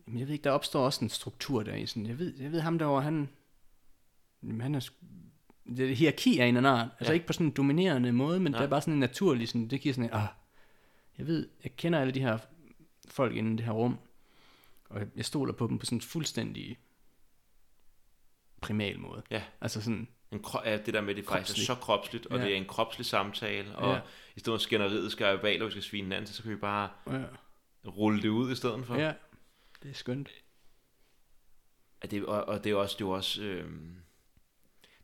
[0.07, 2.05] Jamen, jeg ved ikke, der opstår også en struktur der i sådan...
[2.05, 3.29] Jeg ved, jeg ved ham derovre, han...
[4.43, 4.89] Jamen, han er...
[5.77, 6.89] Det, hierarki er en eller anden art.
[6.99, 7.13] Altså Ja.
[7.13, 8.59] ikke på sådan en dominerende måde, men Nej.
[8.59, 9.47] det er bare sådan en naturlig...
[9.47, 10.15] Sådan, det giver sådan en...
[10.15, 10.27] Ah,
[11.17, 12.37] jeg ved, jeg kender alle de her
[13.07, 13.97] folk inde i det her rum,
[14.89, 16.77] og jeg- jeg stoler på dem på sådan en fuldstændig
[18.61, 19.23] primal måde.
[19.31, 19.43] Ja.
[19.61, 21.67] Altså sådan, En kro- ja, det der med, det faktisk er Kropsligt.
[21.67, 22.43] så kropsligt, og Ja.
[22.45, 23.99] det er en kropslig samtale, og Ja.
[24.35, 26.55] i stedet for skænderiet skal jeg bag, og vi skal svine hinanden, så kan vi
[26.55, 27.23] bare ja,
[27.87, 28.95] rulle det ud i stedet for.
[28.95, 29.13] ja
[29.83, 30.29] det er skønt.
[32.01, 33.65] At det, og, og det er også, det er også øh,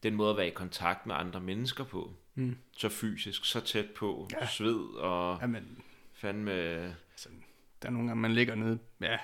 [0.04, 2.14] den måde at være i kontakt med andre mennesker på.
[2.36, 2.58] Mm.
[2.78, 4.38] Så fysisk, så tæt på, Ja.
[4.42, 4.48] ja.
[4.48, 5.78] sved og Jamen,
[6.14, 7.30] fandme altså,
[7.82, 8.80] der er nogle gange, man ligger nede.
[9.02, 9.18] Ja,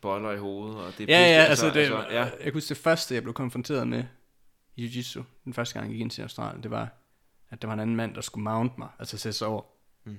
[0.00, 0.76] boller i hovedet.
[0.76, 2.14] Og det er ja, ja pisse- altså, det, altså, ja.
[2.14, 2.24] ja.
[2.24, 4.04] jeg kan huske det første, jeg blev konfronteret med
[4.76, 6.88] i jiu-jitsu, den første gang, jeg gik ind til Australien, det var,
[7.50, 9.62] at der var en anden mand, der skulle mount mig, altså sætte sig over,
[10.04, 10.16] Mm.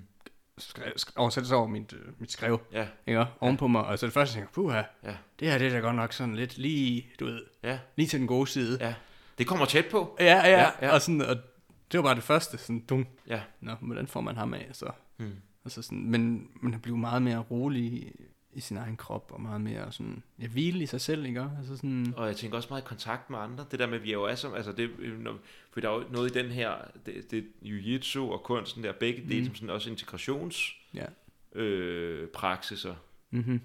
[0.57, 3.25] skrev, sk- over, sætte sig over mit, øh, mit skrev, ja, ikke?
[3.39, 5.79] ovenpå mig, og så det første, jeg tænkte, puha, ja, det her det er da
[5.79, 8.77] godt nok sådan lidt lige, du ved, ja, lige til den gode side.
[8.81, 8.95] ja.
[9.37, 10.15] Det kommer tæt på.
[10.19, 10.71] Ja, ja, Ja, ja.
[10.81, 10.93] ja.
[10.93, 11.35] Og, sådan, og
[11.91, 13.07] det var bare det første, sådan, dum.
[13.27, 13.41] Ja.
[13.61, 14.91] Nå, hvordan får man ham af, så?
[15.17, 15.35] Hmm.
[15.65, 18.11] Altså sådan, men man blevet meget mere rolig
[18.57, 21.49] i, sin egen krop, og meget mere sådan, ja, hvile i sig selv, ikke?
[21.59, 23.65] Altså sådan, Og jeg tænker også meget i kontakt med andre.
[23.71, 25.37] Det der med, at vi er jo er som, altså det, øh, når,
[25.71, 26.73] for der er jo noget i den her,
[27.05, 29.45] det, det jiu-jitsu og kunsten der, begge dele Mm.
[29.45, 31.05] som sådan også integrations ja.
[31.59, 32.95] øh, praksiser,
[33.31, 33.61] Mm-hmm.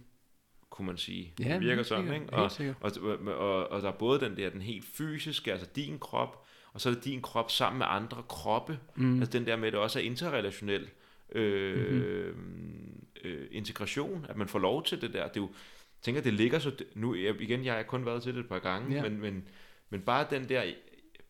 [0.70, 1.32] kunne man sige.
[1.40, 2.32] Ja, det virker sådan, sikkert, ikke?
[2.32, 2.76] Og, sikkert.
[2.80, 2.92] og,
[3.36, 6.88] og, og der er både den der, den helt fysiske, altså din krop, og så
[6.90, 8.78] er det din krop sammen med andre kroppe.
[8.96, 9.18] Mm.
[9.20, 10.88] Altså den der med, at det også er interrelationel
[11.34, 13.06] øh, mm-hmm.
[13.24, 15.28] øh, integration, at man får lov til det der.
[15.28, 16.72] Det er jo, jeg tænker, det ligger så...
[16.94, 19.02] Nu, jeg, igen, jeg har kun været til det et par gange, Ja.
[19.02, 19.48] men, men,
[19.90, 20.62] men bare den der,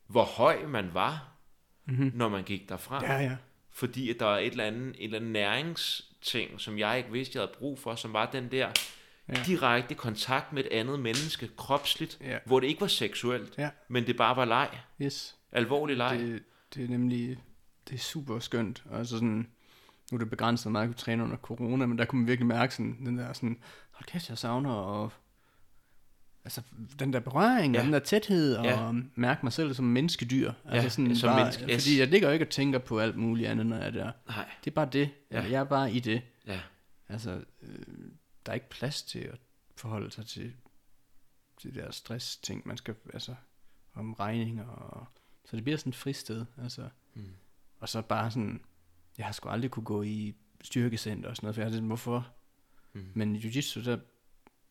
[0.07, 1.29] hvor høj man var,
[1.87, 2.13] Mm-hmm.
[2.15, 3.05] når man gik derfra.
[3.05, 3.37] Ja, ja.
[3.71, 7.37] Fordi at der er et eller andet, et eller andet næringsting, som jeg ikke vidste,
[7.37, 8.57] jeg havde brug for, som var den der
[9.29, 9.35] Ja.
[9.39, 9.43] ja.
[9.47, 12.39] direkte kontakt med et andet menneske, kropsligt, Ja.
[12.47, 13.71] hvor det ikke var seksuelt, Ja.
[13.89, 14.69] men det bare var leg.
[15.03, 15.37] Yes.
[15.53, 16.19] Alvorlig leg.
[16.19, 16.43] Det,
[16.75, 17.39] det er nemlig,
[17.89, 18.83] det er super skønt.
[18.93, 19.49] Altså sådan,
[20.13, 22.47] nu er det begrænset, meget jeg kunne træne under corona, men der kunne man virkelig
[22.47, 23.59] mærke sådan, den der sådan,
[23.91, 25.13] hold kæft, jeg savner, og
[26.45, 26.63] altså
[26.99, 27.81] den der berøring, ja.
[27.81, 28.93] Og den der tæthed, og Ja.
[29.15, 30.53] mærke mig selv som menneskedyr.
[30.65, 31.83] Altså Ja, sådan som bare, menneske, yes.
[31.85, 34.13] Fordi jeg ligger jo ikke og tænker på alt muligt andet, når jeg er der.
[34.29, 35.11] Nej, Det er bare det.
[35.31, 35.43] Ja.
[35.43, 36.23] Jeg er bare i det.
[36.47, 36.61] ja.
[37.09, 37.31] Altså,
[37.63, 37.79] øh,
[38.47, 39.39] der er ikke plads til at
[39.77, 40.53] forholde sig til
[41.63, 43.35] de der stress-ting, man skal, altså,
[43.95, 45.07] om regninger, og,
[45.45, 46.89] så det bliver sådan et fristed, altså.
[47.15, 47.25] Mm.
[47.79, 48.61] Og så bare sådan,
[49.19, 51.87] jeg har sgu aldrig kunne gå i styrkecenter og sådan noget, for jeg har sådan,
[51.87, 52.29] hvorfor?
[52.93, 53.07] Mm.
[53.15, 53.99] Men jiu-jitsu, der,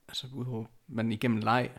[0.07, 1.71] altså, udover, man igennem leg,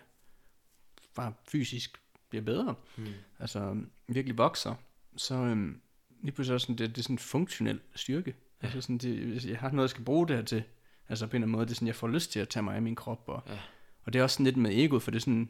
[1.15, 3.07] bare fysisk bliver bedre, Mm.
[3.39, 3.77] altså
[4.09, 4.75] virkelig vokser,
[5.17, 5.81] så øhm,
[6.23, 8.35] lige pludselig også sådan, det, det er sådan en funktionel styrke.
[8.63, 8.67] Ja.
[8.67, 10.63] Altså sådan, det, jeg har noget, jeg skal bruge det her til,
[11.09, 12.63] altså på en eller anden måde, det er sådan, jeg får lyst til at tage
[12.63, 13.59] mig af min krop, og, Ja.
[14.05, 15.49] og det er også sådan lidt med egoet, for det er sådan,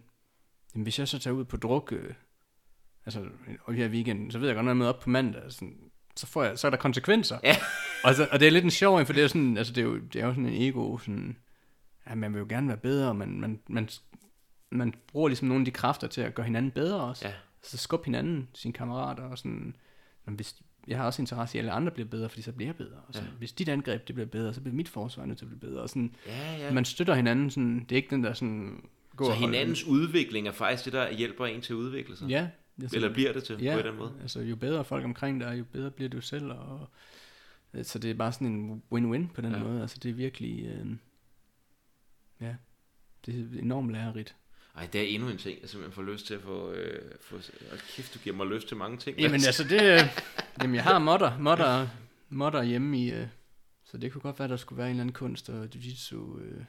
[0.74, 2.14] jamen, hvis jeg så tager ud på druk, øh,
[3.06, 3.28] altså,
[3.64, 6.26] og her weekenden, så ved jeg godt, når jeg møder op på mandag, sådan, så,
[6.26, 7.38] får jeg, så er der konsekvenser.
[7.44, 7.56] Ja.
[8.04, 9.80] og, så, og det er lidt en sjov en, for det er, sådan, altså, det
[9.80, 11.36] er, jo, det er jo sådan en ego, sådan,
[12.08, 13.88] ja, man vil jo gerne være bedre, men man, man,
[14.70, 17.28] man bruger ligesom nogle af de kræfter til at gøre hinanden bedre også.
[17.28, 17.34] Ja.
[17.62, 19.76] Så skub hinanden, sine kammerater, og sådan,
[20.24, 20.54] men hvis,
[20.88, 22.96] jeg har også interesse i, at alle andre bliver bedre, fordi så bliver jeg bedre.
[23.08, 23.34] Og sådan, Ja.
[23.38, 25.82] Hvis dit angreb det bliver bedre, så bliver mit forsvar nødt til at blive bedre.
[25.82, 26.72] Og sådan, Ja, ja.
[26.72, 28.82] Man støtter hinanden, sådan, det er ikke den der sådan...
[29.16, 32.16] Gå så og holde- hinandens udvikling er faktisk det, der hjælper en til at udvikle
[32.16, 32.28] sig.
[32.28, 32.48] Ja.
[32.82, 34.12] Altså, Eller bliver det til, ja, på en eller anden måde.
[34.22, 36.50] altså jo bedre folk omkring dig, jo bedre bliver du selv.
[36.50, 36.88] Og,
[37.74, 39.58] øh, så det er bare sådan en win-win på den Ja.
[39.58, 39.80] måde.
[39.82, 40.64] Altså det er virkelig...
[40.66, 40.86] Øh,
[42.40, 42.54] ja,
[43.26, 44.34] det er enormt lærerigt.
[44.76, 46.72] Ej, det er endnu en ting, jeg simpelthen får lyst til at få...
[46.72, 47.36] Øh, få
[47.70, 49.18] hold kæft, du giver mig lyst til mange ting.
[49.18, 49.82] Jamen altså det...
[49.92, 50.00] Øh,
[50.62, 51.88] jamen jeg har modder, modder,
[52.28, 53.10] modder hjemme i...
[53.12, 53.26] Øh,
[53.84, 56.40] så det kunne godt være, der skulle være en eller anden kunst og jiu-jitsu...
[56.40, 56.64] Øh,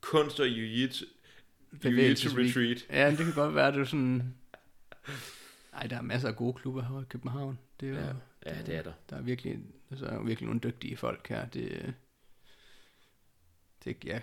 [0.00, 1.04] Kunst og jiu-jitsu
[1.74, 2.86] jiu-jitsu retreat.
[2.90, 4.34] Ja, det kan godt være, det er sådan...
[5.72, 7.58] Ej, der er masser af gode klubber her i København.
[7.80, 7.98] Det er jo,
[8.46, 8.92] Ja, ja, det er der.
[9.10, 9.58] Der er virkelig,
[9.90, 11.46] altså, der er virkelig nogle dygtige folk her.
[11.46, 11.94] Det,
[13.84, 14.20] det, ja.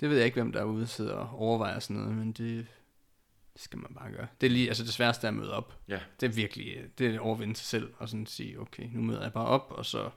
[0.00, 2.32] Det ved jeg ikke, hvem der er ude og sidder og overvejer sådan noget, men
[2.32, 2.66] det,
[3.52, 4.26] det skal man bare gøre.
[4.40, 5.78] Det er lige, altså det sværeste er at møde op.
[5.88, 6.00] Ja.
[6.20, 9.22] Det er virkelig, det er at overvinde sig selv, og sådan sige, okay, nu møder
[9.22, 10.10] jeg bare op, og så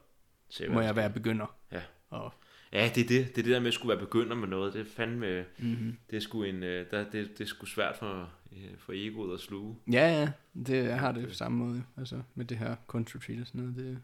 [0.49, 1.55] Se, må jeg være begynder.
[1.71, 1.81] Ja.
[2.09, 2.33] Og,
[2.73, 3.35] Ja, det er det.
[3.35, 4.73] Det er det der med at skulle være begynder med noget.
[4.73, 5.45] Det er fandme...
[5.59, 5.97] mm-hmm.
[6.09, 9.33] Det er sgu, en, øh, der, det, det er sgu svært for, øh, for egoet
[9.33, 9.75] at sluge.
[9.91, 10.31] Ja, ja,
[10.67, 13.75] det, jeg har det på samme måde, altså med det her country og sådan noget.
[13.75, 13.99] Det,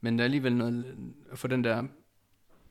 [0.00, 0.96] men der er alligevel noget,
[1.32, 1.84] at få den der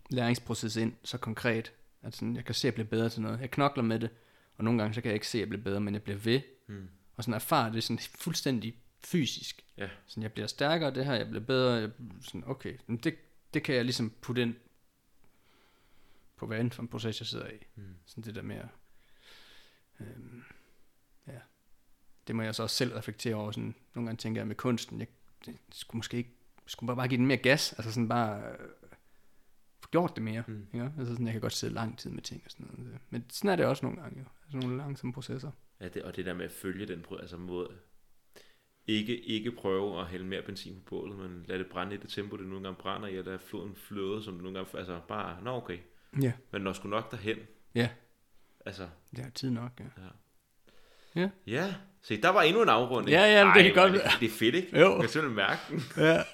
[0.09, 3.39] læringsproces ind så konkret, at sådan, jeg kan se, at jeg bliver bedre til noget.
[3.41, 4.09] Jeg knokler med det,
[4.57, 6.17] og nogle gange så kan jeg ikke se, at jeg bliver bedre, men jeg bliver
[6.17, 6.41] ved.
[6.67, 6.87] Hmm.
[7.15, 9.63] Og sådan erfare det sådan fuldstændig fysisk.
[9.77, 9.89] Ja.
[10.07, 11.73] Sådan, jeg bliver stærkere, det her, jeg bliver bedre.
[11.73, 11.89] Jeg,
[12.21, 12.73] sådan, okay,
[13.03, 13.15] det,
[13.53, 14.55] det kan jeg ligesom putte ind
[16.41, 17.57] på hvad end for en proces, jeg sidder i.
[17.75, 17.95] Hmm.
[18.05, 18.67] Sådan det der med at,
[19.99, 20.43] øhm,
[21.27, 21.39] ja,
[22.27, 23.51] det må jeg så også selv reflektere over.
[23.51, 25.07] Sådan, nogle gange tænker jeg med kunsten, jeg,
[25.47, 26.33] jeg skulle måske ikke,
[26.65, 28.69] skulle bare, bare give den mere gas, altså sådan bare øh,
[29.79, 30.43] få gjort det mere.
[30.47, 30.67] Mm.
[30.73, 30.89] Ja?
[30.97, 32.99] Altså sådan, jeg kan godt sidde lang tid med ting og sådan noget.
[33.09, 34.25] Men sådan er det også nogle gange jo.
[34.43, 35.51] Altså nogle langsomme processer.
[35.79, 37.77] Ja, det, og det der med at følge den altså måde,
[38.87, 42.09] ikke, ikke prøve at hælde mere benzin på bålet, men lad det brænde i det
[42.09, 45.01] tempo, det nogle gange brænder i, og lade floden fløde, som det nogle gange, altså
[45.07, 45.77] bare, nå okay,
[46.21, 46.31] Ja.
[46.51, 47.37] men når sgu nok derhen,
[47.75, 47.89] Ja,
[48.65, 49.71] altså, det er tid nok,
[51.15, 51.29] ja.
[51.47, 53.09] ja, se, der var endnu en afrunding.
[53.09, 54.79] Ja, ja, det kan hvor er godt det, det er fedt, ikke?
[54.79, 54.91] Jo.
[54.91, 55.81] Jeg kan simpelthen mærke den.
[55.97, 56.23] Ja.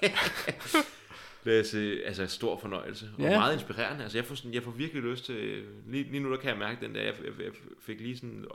[1.44, 3.38] Det er altså, altså stor fornøjelse, og Ja.
[3.38, 4.02] meget inspirerende.
[4.02, 6.58] Altså, jeg får, sådan, jeg får virkelig lyst til, lige, lige nu der kan jeg
[6.58, 8.48] mærke den der, jeg, jeg, jeg fik lige sådan, jeg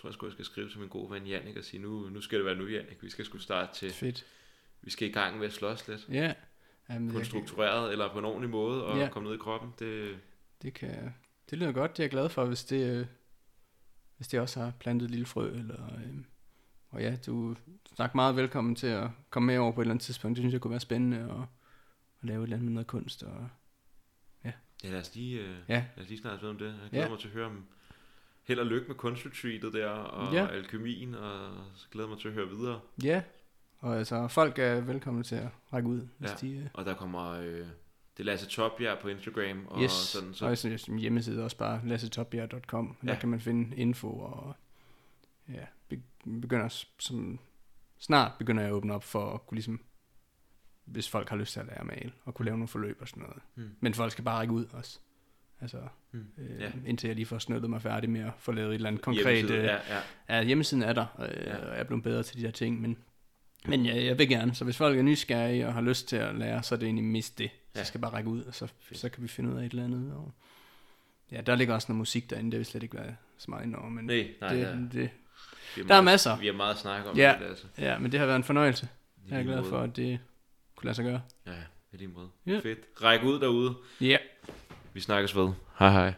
[0.00, 2.20] tror jeg sgu, jeg skal skrive til min gode ven Jannik og sige, nu, nu
[2.20, 4.26] skal det være nu, Jannik, vi skal sgu starte til, Fedt.
[4.82, 6.06] vi skal i gang med at slås lidt.
[6.12, 6.32] Ja.
[6.90, 9.08] Jamen, på en struktureret eller på en ordentlig måde og Ja.
[9.08, 9.74] komme ned i kroppen.
[9.78, 10.16] Det,
[10.62, 11.14] det, kan,
[11.50, 11.90] det lyder godt.
[11.96, 13.06] Det er jeg glad for, hvis det, øh,
[14.16, 15.48] hvis det også har plantet et lille frø.
[15.50, 16.16] Eller, øh,
[16.88, 17.56] og ja, du
[17.94, 20.36] snak meget velkommen til at komme med over på et eller andet tidspunkt.
[20.36, 21.40] Det synes jeg kunne være spændende at,
[22.22, 23.22] at lave et eller andet med noget kunst.
[23.22, 23.48] Og,
[24.44, 24.52] ja,
[24.84, 26.66] lad os lige, øh, ja, lad os lige snakke om det.
[26.66, 27.10] Jeg glæder Ja.
[27.10, 27.64] mig til at høre om
[28.44, 30.46] held og lykke med kunstretreatet der og Ja.
[30.46, 32.80] alkemien, og så glæder mig til at høre videre.
[33.02, 33.22] ja.
[33.78, 36.36] Og altså, folk er velkomne til at række ud, hvis Ja.
[36.40, 36.56] de...
[36.56, 37.66] Øh, Og der kommer, øh,
[38.16, 40.46] det er Lasse Topbjerg på Instagram, og yes, sådan, så.
[40.46, 42.96] og sådan, som hjemmeside også bare lassetopbjerg.com.
[43.02, 43.08] Ja.
[43.08, 44.56] Der kan man finde info og
[45.48, 46.02] ja, be,
[46.40, 47.38] begynder som,
[47.98, 49.80] snart begynder jeg at åbne op for at kunne ligesom,
[50.84, 53.08] hvis folk har lyst til at lære at male, og kunne lave nogle forløb og
[53.08, 53.38] sådan noget.
[53.54, 53.70] Hmm.
[53.80, 54.98] Men folk skal bare række ud også.
[55.60, 55.78] Altså,
[56.10, 56.26] Hmm.
[56.38, 56.72] øh, Ja.
[56.86, 59.24] indtil jeg lige får snøttet mig færdig med at få lavet et eller andet konkret...
[59.34, 60.00] Hjemmeside, øh, ja, ja.
[60.28, 61.56] Ja, hjemmesiden er der, øh, Ja.
[61.56, 62.98] og jeg er blevet bedre til de der ting, men,
[63.68, 64.54] men jeg, jeg vil gerne.
[64.54, 67.04] Så hvis folk er nysgerrige og har lyst til at lære, så er det egentlig
[67.04, 67.50] mest det.
[67.74, 67.84] Så Ja.
[67.84, 70.12] skal bare række ud, og så, så kan vi finde ud af et eller andet.
[70.14, 70.32] Og,
[71.32, 73.88] ja, der ligger også noget musik derinde, det vil slet ikke være så meget indover,
[73.88, 74.72] men Nej, nej, det, ja.
[74.72, 75.10] det,
[75.76, 76.36] Vi der er meget, masser.
[76.36, 77.34] Vi har meget snak om Ja.
[77.40, 77.64] det, altså.
[77.78, 78.88] ja, men det har været en fornøjelse.
[79.16, 79.70] I Jeg er lige glad måde.
[79.70, 80.18] for, at det
[80.76, 81.20] kunne lade sig gøre.
[81.46, 81.52] Ja,
[81.92, 82.28] i lige måde.
[82.46, 82.58] Ja.
[82.58, 82.78] Fedt.
[83.02, 83.74] Ræk ud derude.
[84.00, 84.16] Ja.
[84.92, 85.48] Vi snakkes ved.
[85.78, 86.12] Hej hej.